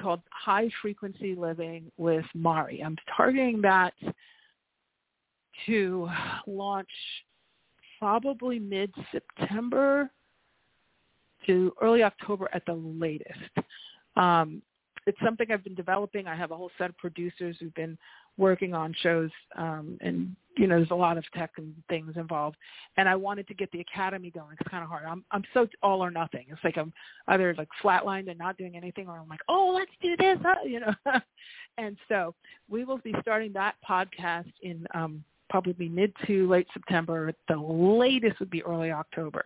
called 0.00 0.20
High 0.30 0.70
Frequency 0.80 1.34
Living 1.34 1.90
with 1.96 2.24
Mari. 2.34 2.80
I'm 2.82 2.96
targeting 3.16 3.60
that 3.62 3.94
to 5.66 6.08
launch 6.46 6.88
probably 7.98 8.60
mid 8.60 8.94
September 9.10 10.08
to 11.48 11.72
early 11.82 12.02
October 12.02 12.48
at 12.52 12.64
the 12.66 12.74
latest. 12.74 13.50
Um, 14.16 14.62
it's 15.08 15.18
something 15.24 15.50
I've 15.50 15.64
been 15.64 15.74
developing. 15.74 16.26
I 16.26 16.36
have 16.36 16.50
a 16.50 16.56
whole 16.56 16.70
set 16.76 16.90
of 16.90 16.98
producers 16.98 17.56
who've 17.58 17.74
been 17.74 17.96
working 18.36 18.74
on 18.74 18.94
shows, 19.02 19.30
um, 19.56 19.96
and 20.02 20.36
you 20.58 20.66
know, 20.66 20.76
there's 20.76 20.90
a 20.90 20.94
lot 20.94 21.16
of 21.16 21.24
tech 21.32 21.52
and 21.56 21.74
things 21.88 22.12
involved. 22.16 22.56
And 22.96 23.08
I 23.08 23.16
wanted 23.16 23.48
to 23.48 23.54
get 23.54 23.70
the 23.72 23.80
academy 23.80 24.30
going. 24.30 24.56
It's 24.60 24.68
kind 24.68 24.82
of 24.82 24.90
hard. 24.90 25.04
I'm 25.06 25.24
I'm 25.30 25.44
so 25.54 25.66
all 25.82 26.04
or 26.04 26.10
nothing. 26.10 26.46
It's 26.50 26.62
like 26.62 26.76
I'm 26.76 26.92
either 27.28 27.54
like 27.56 27.68
flatlined 27.82 28.28
and 28.28 28.38
not 28.38 28.58
doing 28.58 28.76
anything, 28.76 29.08
or 29.08 29.18
I'm 29.18 29.28
like, 29.28 29.40
oh, 29.48 29.72
let's 29.74 29.90
do 30.02 30.14
this, 30.16 30.38
you 30.66 30.80
know. 30.80 30.94
and 31.78 31.96
so 32.08 32.34
we 32.68 32.84
will 32.84 32.98
be 32.98 33.14
starting 33.22 33.52
that 33.54 33.76
podcast 33.88 34.52
in 34.62 34.86
um, 34.94 35.24
probably 35.48 35.88
mid 35.88 36.12
to 36.26 36.48
late 36.48 36.66
September. 36.72 37.32
The 37.48 37.56
latest 37.56 38.40
would 38.40 38.50
be 38.50 38.62
early 38.62 38.90
October. 38.90 39.44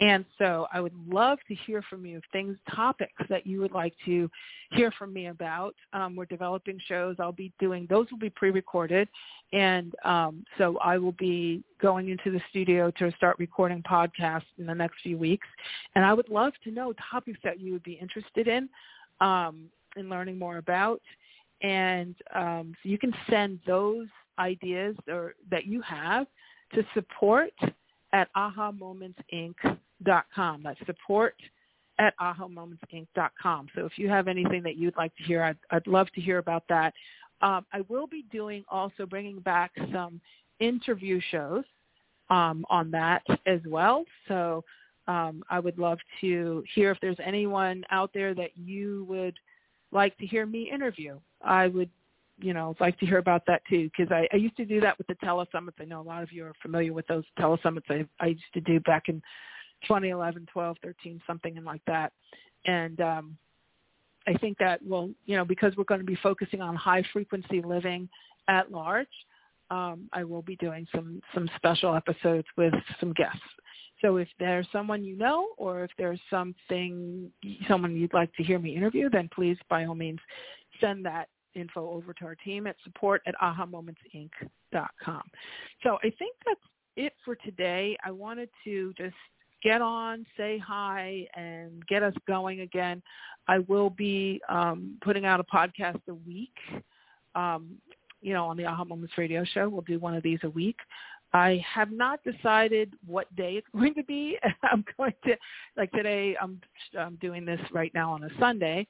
And 0.00 0.24
so 0.38 0.66
I 0.72 0.80
would 0.80 0.94
love 1.06 1.38
to 1.48 1.54
hear 1.54 1.82
from 1.82 2.06
you 2.06 2.22
things, 2.32 2.56
topics 2.74 3.22
that 3.28 3.46
you 3.46 3.60
would 3.60 3.72
like 3.72 3.92
to 4.06 4.30
hear 4.70 4.90
from 4.92 5.12
me 5.12 5.26
about. 5.26 5.74
Um, 5.92 6.16
we're 6.16 6.24
developing 6.24 6.80
shows. 6.88 7.16
I'll 7.18 7.32
be 7.32 7.52
doing, 7.60 7.86
those 7.90 8.10
will 8.10 8.18
be 8.18 8.30
pre-recorded. 8.30 9.08
And 9.52 9.94
um, 10.04 10.44
so 10.56 10.78
I 10.78 10.96
will 10.96 11.12
be 11.12 11.62
going 11.82 12.08
into 12.08 12.30
the 12.30 12.40
studio 12.48 12.90
to 12.92 13.12
start 13.16 13.36
recording 13.38 13.82
podcasts 13.82 14.44
in 14.58 14.64
the 14.64 14.74
next 14.74 15.02
few 15.02 15.18
weeks. 15.18 15.46
And 15.94 16.04
I 16.04 16.14
would 16.14 16.30
love 16.30 16.54
to 16.64 16.70
know 16.70 16.94
topics 17.10 17.40
that 17.44 17.60
you 17.60 17.72
would 17.74 17.82
be 17.82 17.94
interested 18.00 18.48
in 18.48 18.70
um, 19.20 19.66
and 19.96 20.08
learning 20.08 20.38
more 20.38 20.56
about. 20.56 21.02
And 21.60 22.14
um, 22.34 22.74
so 22.82 22.88
you 22.88 22.96
can 22.96 23.12
send 23.28 23.60
those 23.66 24.06
ideas 24.40 24.96
or 25.08 25.34
that 25.50 25.66
you 25.66 25.82
have 25.82 26.26
to 26.74 26.84
support 26.94 27.52
at 28.12 28.28
ahamomentsinc.com. 28.36 30.62
That's 30.62 30.80
support 30.86 31.34
at 31.98 32.14
ahamomentsinc.com. 32.18 33.68
So 33.74 33.84
if 33.84 33.92
you 33.96 34.08
have 34.08 34.26
anything 34.26 34.62
that 34.62 34.76
you'd 34.76 34.96
like 34.96 35.14
to 35.16 35.22
hear, 35.24 35.42
I'd, 35.42 35.58
I'd 35.70 35.86
love 35.86 36.08
to 36.14 36.20
hear 36.20 36.38
about 36.38 36.64
that. 36.68 36.94
Um, 37.42 37.66
I 37.72 37.82
will 37.88 38.06
be 38.06 38.24
doing 38.32 38.64
also 38.70 39.06
bringing 39.06 39.40
back 39.40 39.72
some 39.92 40.20
interview 40.58 41.20
shows 41.30 41.64
um, 42.30 42.64
on 42.70 42.90
that 42.92 43.22
as 43.46 43.60
well. 43.66 44.04
So 44.28 44.64
um, 45.06 45.42
I 45.50 45.58
would 45.58 45.78
love 45.78 45.98
to 46.20 46.64
hear 46.74 46.90
if 46.90 46.98
there's 47.00 47.16
anyone 47.24 47.84
out 47.90 48.10
there 48.14 48.34
that 48.34 48.56
you 48.56 49.06
would 49.08 49.38
like 49.92 50.16
to 50.18 50.26
hear 50.26 50.46
me 50.46 50.70
interview. 50.72 51.18
I 51.42 51.68
would 51.68 51.90
you 52.40 52.54
know, 52.54 52.74
like 52.80 52.98
to 53.00 53.06
hear 53.06 53.18
about 53.18 53.42
that 53.46 53.62
too, 53.68 53.90
because 53.96 54.12
I, 54.12 54.26
I 54.32 54.36
used 54.36 54.56
to 54.56 54.64
do 54.64 54.80
that 54.80 54.98
with 54.98 55.06
the 55.06 55.14
telesummits. 55.16 55.80
I 55.80 55.84
know 55.84 56.00
a 56.00 56.02
lot 56.02 56.22
of 56.22 56.32
you 56.32 56.44
are 56.44 56.54
familiar 56.62 56.92
with 56.92 57.06
those 57.06 57.24
telesummits 57.38 57.90
I, 57.90 58.06
I 58.20 58.28
used 58.28 58.42
to 58.54 58.60
do 58.60 58.80
back 58.80 59.08
in 59.08 59.22
2011, 59.82 60.46
12, 60.52 60.76
13, 60.82 61.20
something 61.26 61.62
like 61.64 61.82
that. 61.86 62.12
And 62.66 63.00
um, 63.00 63.36
I 64.26 64.34
think 64.34 64.58
that 64.58 64.84
will, 64.86 65.10
you 65.26 65.36
know, 65.36 65.44
because 65.44 65.76
we're 65.76 65.84
going 65.84 66.00
to 66.00 66.06
be 66.06 66.18
focusing 66.22 66.60
on 66.60 66.76
high 66.76 67.02
frequency 67.12 67.62
living 67.62 68.08
at 68.48 68.70
large, 68.70 69.08
um, 69.70 70.08
I 70.12 70.24
will 70.24 70.42
be 70.42 70.56
doing 70.56 70.86
some 70.92 71.22
some 71.32 71.48
special 71.56 71.94
episodes 71.94 72.46
with 72.56 72.74
some 72.98 73.12
guests. 73.12 73.40
So 74.02 74.16
if 74.16 74.28
there's 74.38 74.66
someone 74.72 75.04
you 75.04 75.16
know, 75.16 75.48
or 75.58 75.84
if 75.84 75.90
there's 75.96 76.20
something 76.28 77.30
someone 77.68 77.94
you'd 77.96 78.14
like 78.14 78.34
to 78.34 78.42
hear 78.42 78.58
me 78.58 78.74
interview, 78.74 79.08
then 79.10 79.28
please, 79.32 79.58
by 79.68 79.84
all 79.84 79.94
means, 79.94 80.18
send 80.80 81.04
that 81.06 81.28
info 81.54 81.90
over 81.90 82.12
to 82.14 82.24
our 82.24 82.34
team 82.34 82.66
at 82.66 82.76
support 82.84 83.22
at 83.26 83.34
ahamomentsinc.com. 83.42 85.22
So 85.82 85.98
I 86.02 86.12
think 86.18 86.36
that's 86.46 86.60
it 86.96 87.12
for 87.24 87.34
today. 87.36 87.96
I 88.04 88.10
wanted 88.10 88.48
to 88.64 88.92
just 88.96 89.14
get 89.62 89.80
on, 89.80 90.24
say 90.36 90.58
hi, 90.58 91.26
and 91.34 91.86
get 91.86 92.02
us 92.02 92.14
going 92.26 92.60
again. 92.60 93.02
I 93.48 93.58
will 93.60 93.90
be 93.90 94.40
um, 94.48 94.96
putting 95.02 95.24
out 95.24 95.40
a 95.40 95.44
podcast 95.44 96.00
a 96.08 96.14
week, 96.14 96.54
um, 97.34 97.76
you 98.22 98.32
know, 98.32 98.46
on 98.46 98.56
the 98.56 98.64
Aha 98.64 98.84
Moments 98.84 99.14
radio 99.18 99.44
show. 99.44 99.68
We'll 99.68 99.82
do 99.82 99.98
one 99.98 100.14
of 100.14 100.22
these 100.22 100.38
a 100.44 100.50
week. 100.50 100.76
I 101.32 101.64
have 101.72 101.92
not 101.92 102.20
decided 102.24 102.94
what 103.06 103.34
day 103.36 103.54
it's 103.54 103.66
going 103.72 103.94
to 103.94 104.02
be. 104.04 104.38
I'm 104.62 104.84
going 104.96 105.14
to, 105.24 105.36
like 105.76 105.90
today, 105.92 106.36
I'm, 106.40 106.60
I'm 106.98 107.16
doing 107.16 107.44
this 107.44 107.60
right 107.72 107.92
now 107.94 108.12
on 108.12 108.24
a 108.24 108.28
Sunday. 108.38 108.86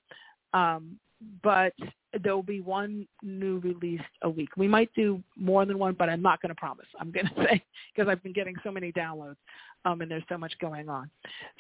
Um, 0.53 0.99
but 1.43 1.75
there 2.23 2.35
will 2.35 2.43
be 2.43 2.61
one 2.61 3.07
new 3.23 3.59
release 3.59 4.01
a 4.23 4.31
week. 4.31 4.51
We 4.57 4.69
might 4.69 4.91
do 4.95 5.23
more 5.37 5.65
than 5.65 5.79
one, 5.79 5.95
but 5.99 6.09
I'm 6.09 6.23
not 6.23 6.41
going 6.41 6.49
to 6.51 6.55
promise. 6.55 6.87
I'm 6.99 7.11
going 7.11 7.27
to 7.37 7.45
say 7.45 7.63
because 7.95 8.09
I've 8.09 8.23
been 8.23 8.33
getting 8.33 8.57
so 8.65 8.71
many 8.71 8.93
downloads, 8.93 9.37
um, 9.85 10.01
and 10.01 10.11
there's 10.11 10.25
so 10.29 10.39
much 10.39 10.53
going 10.61 10.89
on. 10.89 11.11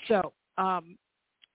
So 0.08 0.32
um, 0.58 0.96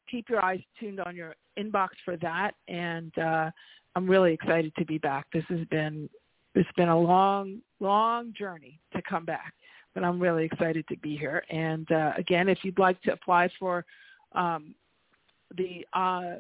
keep 0.10 0.30
your 0.30 0.43
eyes 0.43 0.62
tuned 0.80 0.99
on 0.99 1.16
your 1.16 1.36
inbox 1.58 1.89
for 2.03 2.18
that, 2.18 2.51
and 2.68 3.18
uh, 3.18 3.51
I'm 3.95 4.10
really 4.10 4.34
excited 4.34 4.74
to 4.78 4.86
be 4.86 4.97
back. 4.97 5.26
This 5.34 5.45
has 5.49 5.66
been 5.70 6.10
it's 6.53 6.72
been 6.78 6.89
a 6.89 6.97
long, 6.97 7.60
long 7.82 8.34
journey 8.38 8.80
to 8.93 9.01
come 9.01 9.26
back, 9.26 9.53
but 9.93 10.06
I'm 10.06 10.22
really 10.22 10.45
excited 10.45 10.88
to 10.88 10.97
be 10.97 11.18
here. 11.18 11.43
And 11.49 11.91
uh, 11.91 12.14
again, 12.18 12.47
if 12.47 12.60
you'd 12.64 12.80
like 12.80 13.01
to 13.01 13.12
apply 13.12 13.49
for 13.60 13.86
um, 14.32 14.74
the 15.58 15.86
uh, 15.93 16.36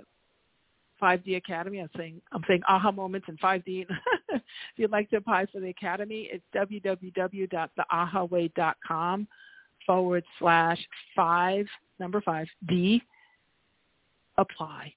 5D 1.01 1.37
Academy. 1.37 1.79
I'm 1.79 1.89
saying 1.97 2.21
I'm 2.31 2.43
saying 2.47 2.61
aha 2.67 2.91
moments 2.91 3.27
in 3.29 3.37
5D. 3.37 3.87
if 4.29 4.41
you'd 4.77 4.91
like 4.91 5.09
to 5.11 5.17
apply 5.17 5.45
for 5.51 5.59
the 5.59 5.69
academy, 5.69 6.29
it's 6.31 6.43
www.theahaway.com 6.55 9.27
forward 9.85 10.23
slash 10.39 10.79
five 11.15 11.67
number 11.99 12.21
five 12.21 12.47
D 12.67 13.03
apply. 14.37 14.93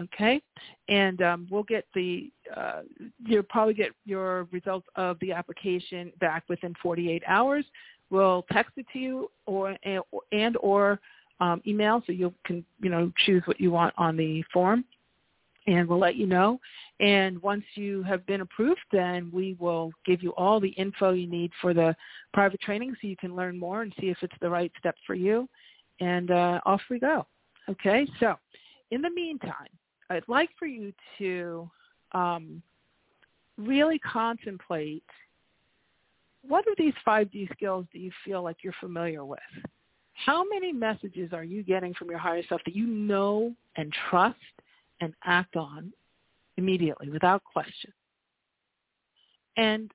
Okay, 0.00 0.40
and 0.88 1.20
um, 1.20 1.46
we'll 1.50 1.62
get 1.62 1.84
the 1.94 2.30
uh, 2.56 2.80
you'll 3.26 3.42
probably 3.42 3.74
get 3.74 3.92
your 4.06 4.44
results 4.44 4.86
of 4.96 5.18
the 5.20 5.32
application 5.32 6.10
back 6.20 6.44
within 6.48 6.74
48 6.82 7.22
hours. 7.26 7.66
We'll 8.08 8.46
text 8.50 8.72
it 8.78 8.86
to 8.94 8.98
you 8.98 9.30
or 9.44 9.76
and 10.32 10.56
or 10.56 10.98
um, 11.40 11.60
email, 11.66 12.02
so 12.06 12.12
you 12.12 12.32
can 12.46 12.64
you 12.80 12.88
know 12.88 13.12
choose 13.26 13.42
what 13.44 13.60
you 13.60 13.70
want 13.70 13.92
on 13.98 14.16
the 14.16 14.42
form 14.52 14.84
and 15.70 15.88
we'll 15.88 15.98
let 15.98 16.16
you 16.16 16.26
know. 16.26 16.58
And 16.98 17.40
once 17.42 17.64
you 17.74 18.02
have 18.02 18.26
been 18.26 18.40
approved, 18.40 18.80
then 18.92 19.30
we 19.32 19.56
will 19.58 19.92
give 20.04 20.22
you 20.22 20.34
all 20.36 20.60
the 20.60 20.70
info 20.70 21.12
you 21.12 21.26
need 21.26 21.52
for 21.60 21.72
the 21.72 21.94
private 22.34 22.60
training 22.60 22.94
so 23.00 23.06
you 23.06 23.16
can 23.16 23.36
learn 23.36 23.58
more 23.58 23.82
and 23.82 23.92
see 24.00 24.08
if 24.08 24.18
it's 24.22 24.34
the 24.40 24.50
right 24.50 24.72
step 24.78 24.96
for 25.06 25.14
you. 25.14 25.48
And 26.00 26.30
uh, 26.30 26.60
off 26.66 26.80
we 26.90 26.98
go. 26.98 27.26
Okay, 27.68 28.06
so 28.18 28.34
in 28.90 29.00
the 29.00 29.10
meantime, 29.10 29.68
I'd 30.08 30.24
like 30.26 30.50
for 30.58 30.66
you 30.66 30.92
to 31.18 31.70
um, 32.12 32.62
really 33.56 33.98
contemplate 34.00 35.04
what 36.42 36.66
are 36.66 36.74
these 36.78 36.94
5D 37.06 37.52
skills 37.52 37.84
do 37.92 37.98
you 37.98 38.10
feel 38.24 38.42
like 38.42 38.56
you're 38.62 38.74
familiar 38.80 39.24
with? 39.24 39.38
How 40.14 40.42
many 40.48 40.72
messages 40.72 41.32
are 41.32 41.44
you 41.44 41.62
getting 41.62 41.94
from 41.94 42.08
your 42.08 42.18
higher 42.18 42.42
self 42.48 42.62
that 42.64 42.74
you 42.74 42.86
know 42.86 43.54
and 43.76 43.92
trust 44.08 44.36
and 45.00 45.14
act 45.24 45.56
on 45.56 45.92
immediately 46.56 47.10
without 47.10 47.42
question? 47.44 47.92
And 49.56 49.90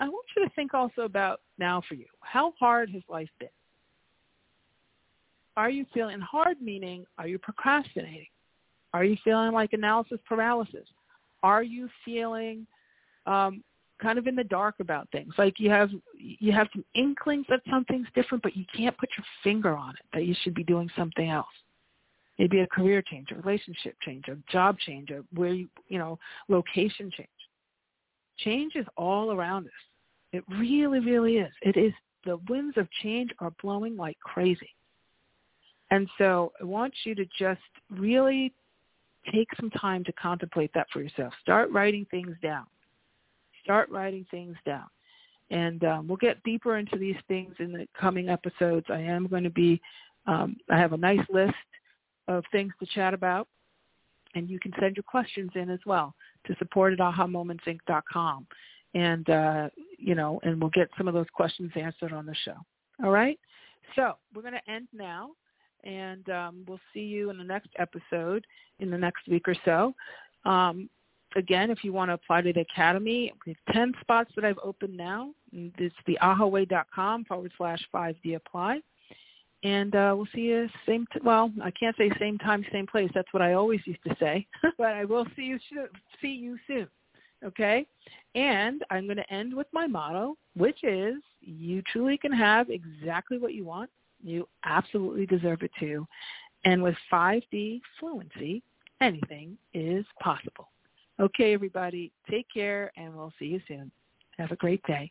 I 0.00 0.08
want 0.08 0.26
you 0.36 0.44
to 0.44 0.50
think 0.54 0.74
also 0.74 1.02
about 1.02 1.40
now 1.58 1.82
for 1.88 1.94
you. 1.94 2.06
How 2.20 2.52
hard 2.58 2.90
has 2.90 3.02
life 3.08 3.30
been? 3.38 3.48
Are 5.56 5.70
you 5.70 5.84
feeling 5.92 6.20
hard 6.20 6.60
meaning 6.60 7.04
are 7.18 7.28
you 7.28 7.38
procrastinating? 7.38 8.26
Are 8.94 9.04
you 9.04 9.16
feeling 9.24 9.52
like 9.52 9.72
analysis 9.72 10.18
paralysis? 10.26 10.86
Are 11.42 11.62
you 11.62 11.88
feeling 12.04 12.66
um, 13.26 13.62
kind 14.02 14.18
of 14.18 14.26
in 14.26 14.34
the 14.34 14.44
dark 14.44 14.74
about 14.80 15.08
things. 15.12 15.32
Like 15.38 15.54
you 15.58 15.70
have 15.70 15.90
you 16.18 16.52
have 16.52 16.68
some 16.72 16.84
inklings 16.94 17.46
that 17.48 17.60
something's 17.70 18.08
different, 18.14 18.42
but 18.42 18.56
you 18.56 18.64
can't 18.76 18.96
put 18.98 19.10
your 19.16 19.24
finger 19.44 19.74
on 19.74 19.90
it 19.90 20.04
that 20.12 20.26
you 20.26 20.34
should 20.42 20.54
be 20.54 20.64
doing 20.64 20.90
something 20.96 21.30
else. 21.30 21.46
Maybe 22.38 22.60
a 22.60 22.66
career 22.66 23.02
change, 23.02 23.28
a 23.30 23.34
relationship 23.36 23.94
change, 24.02 24.24
a 24.28 24.36
job 24.50 24.78
change, 24.78 25.10
a 25.10 25.22
where 25.34 25.52
you 25.52 25.68
you 25.88 25.98
know 25.98 26.18
location 26.48 27.10
change. 27.16 27.28
Change 28.38 28.74
is 28.74 28.86
all 28.96 29.32
around 29.32 29.66
us. 29.66 29.72
It 30.32 30.44
really, 30.48 31.00
really 31.00 31.36
is. 31.36 31.52
It 31.62 31.76
is. 31.76 31.92
The 32.24 32.38
winds 32.48 32.76
of 32.76 32.88
change 33.02 33.30
are 33.40 33.52
blowing 33.62 33.96
like 33.96 34.18
crazy. 34.20 34.70
And 35.90 36.08
so 36.16 36.52
I 36.60 36.64
want 36.64 36.94
you 37.04 37.14
to 37.16 37.26
just 37.38 37.60
really 37.90 38.52
take 39.30 39.48
some 39.60 39.70
time 39.70 40.02
to 40.04 40.12
contemplate 40.12 40.70
that 40.74 40.86
for 40.92 41.02
yourself. 41.02 41.34
Start 41.42 41.70
writing 41.70 42.06
things 42.10 42.34
down. 42.42 42.64
Start 43.62 43.90
writing 43.90 44.24
things 44.30 44.56
down. 44.64 44.86
And 45.50 45.84
um, 45.84 46.08
we'll 46.08 46.16
get 46.16 46.42
deeper 46.44 46.78
into 46.78 46.96
these 46.96 47.16
things 47.28 47.54
in 47.58 47.72
the 47.72 47.86
coming 47.98 48.30
episodes. 48.30 48.86
I 48.88 49.00
am 49.00 49.26
going 49.26 49.44
to 49.44 49.50
be, 49.50 49.80
um, 50.26 50.56
I 50.70 50.78
have 50.78 50.94
a 50.94 50.96
nice 50.96 51.20
list 51.28 51.54
of 52.38 52.44
things 52.52 52.72
to 52.80 52.86
chat 52.86 53.14
about. 53.14 53.48
And 54.34 54.48
you 54.48 54.58
can 54.58 54.72
send 54.80 54.96
your 54.96 55.02
questions 55.02 55.50
in 55.54 55.68
as 55.68 55.80
well 55.84 56.14
to 56.46 56.56
support 56.58 56.94
at 56.94 56.98
ahamomentsinc.com. 56.98 58.46
And, 58.94 59.30
uh, 59.30 59.68
you 59.98 60.14
know, 60.14 60.40
and 60.42 60.60
we'll 60.60 60.70
get 60.70 60.88
some 60.96 61.08
of 61.08 61.14
those 61.14 61.26
questions 61.34 61.70
answered 61.76 62.12
on 62.12 62.26
the 62.26 62.34
show. 62.44 62.56
All 63.04 63.10
right? 63.10 63.38
So 63.94 64.14
we're 64.34 64.42
going 64.42 64.54
to 64.54 64.70
end 64.70 64.88
now 64.92 65.30
and 65.84 66.28
um, 66.30 66.64
we'll 66.68 66.80
see 66.94 67.00
you 67.00 67.30
in 67.30 67.38
the 67.38 67.44
next 67.44 67.70
episode 67.78 68.46
in 68.78 68.90
the 68.90 68.98
next 68.98 69.26
week 69.28 69.48
or 69.48 69.56
so. 69.64 69.94
Um, 70.48 70.88
again, 71.36 71.70
if 71.70 71.84
you 71.84 71.92
want 71.92 72.10
to 72.10 72.14
apply 72.14 72.42
to 72.42 72.52
the 72.52 72.60
Academy, 72.60 73.32
we 73.46 73.56
have 73.66 73.74
10 73.74 73.92
spots 74.00 74.30
that 74.36 74.44
I've 74.44 74.58
opened 74.62 74.96
now. 74.96 75.30
It's 75.52 75.94
the 76.06 76.18
ahaway.com 76.22 77.24
forward 77.24 77.52
slash 77.56 77.80
5D 77.94 78.36
apply. 78.36 78.80
And 79.64 79.94
uh, 79.94 80.12
we'll 80.16 80.26
see 80.34 80.42
you 80.42 80.68
same, 80.86 81.06
t- 81.12 81.20
well, 81.22 81.52
I 81.62 81.70
can't 81.70 81.96
say 81.96 82.10
same 82.18 82.38
time, 82.38 82.64
same 82.72 82.86
place. 82.86 83.10
That's 83.14 83.32
what 83.32 83.42
I 83.42 83.52
always 83.52 83.80
used 83.84 84.02
to 84.08 84.16
say. 84.18 84.46
but 84.78 84.88
I 84.88 85.04
will 85.04 85.26
see 85.36 85.42
you, 85.42 85.58
sh- 85.58 85.96
see 86.20 86.32
you 86.32 86.58
soon. 86.66 86.88
Okay? 87.44 87.86
And 88.34 88.84
I'm 88.90 89.06
going 89.06 89.16
to 89.18 89.32
end 89.32 89.54
with 89.54 89.66
my 89.72 89.86
motto, 89.86 90.36
which 90.56 90.82
is 90.82 91.16
you 91.40 91.82
truly 91.92 92.16
can 92.16 92.32
have 92.32 92.70
exactly 92.70 93.38
what 93.38 93.54
you 93.54 93.64
want. 93.64 93.90
You 94.22 94.48
absolutely 94.64 95.26
deserve 95.26 95.62
it 95.62 95.70
too. 95.78 96.06
And 96.64 96.82
with 96.82 96.94
5D 97.12 97.80
fluency, 97.98 98.62
anything 99.00 99.56
is 99.74 100.04
possible. 100.20 100.70
Okay, 101.20 101.52
everybody, 101.52 102.12
take 102.30 102.46
care, 102.52 102.90
and 102.96 103.14
we'll 103.14 103.32
see 103.38 103.46
you 103.46 103.60
soon. 103.68 103.90
Have 104.38 104.50
a 104.50 104.56
great 104.56 104.82
day. 104.84 105.10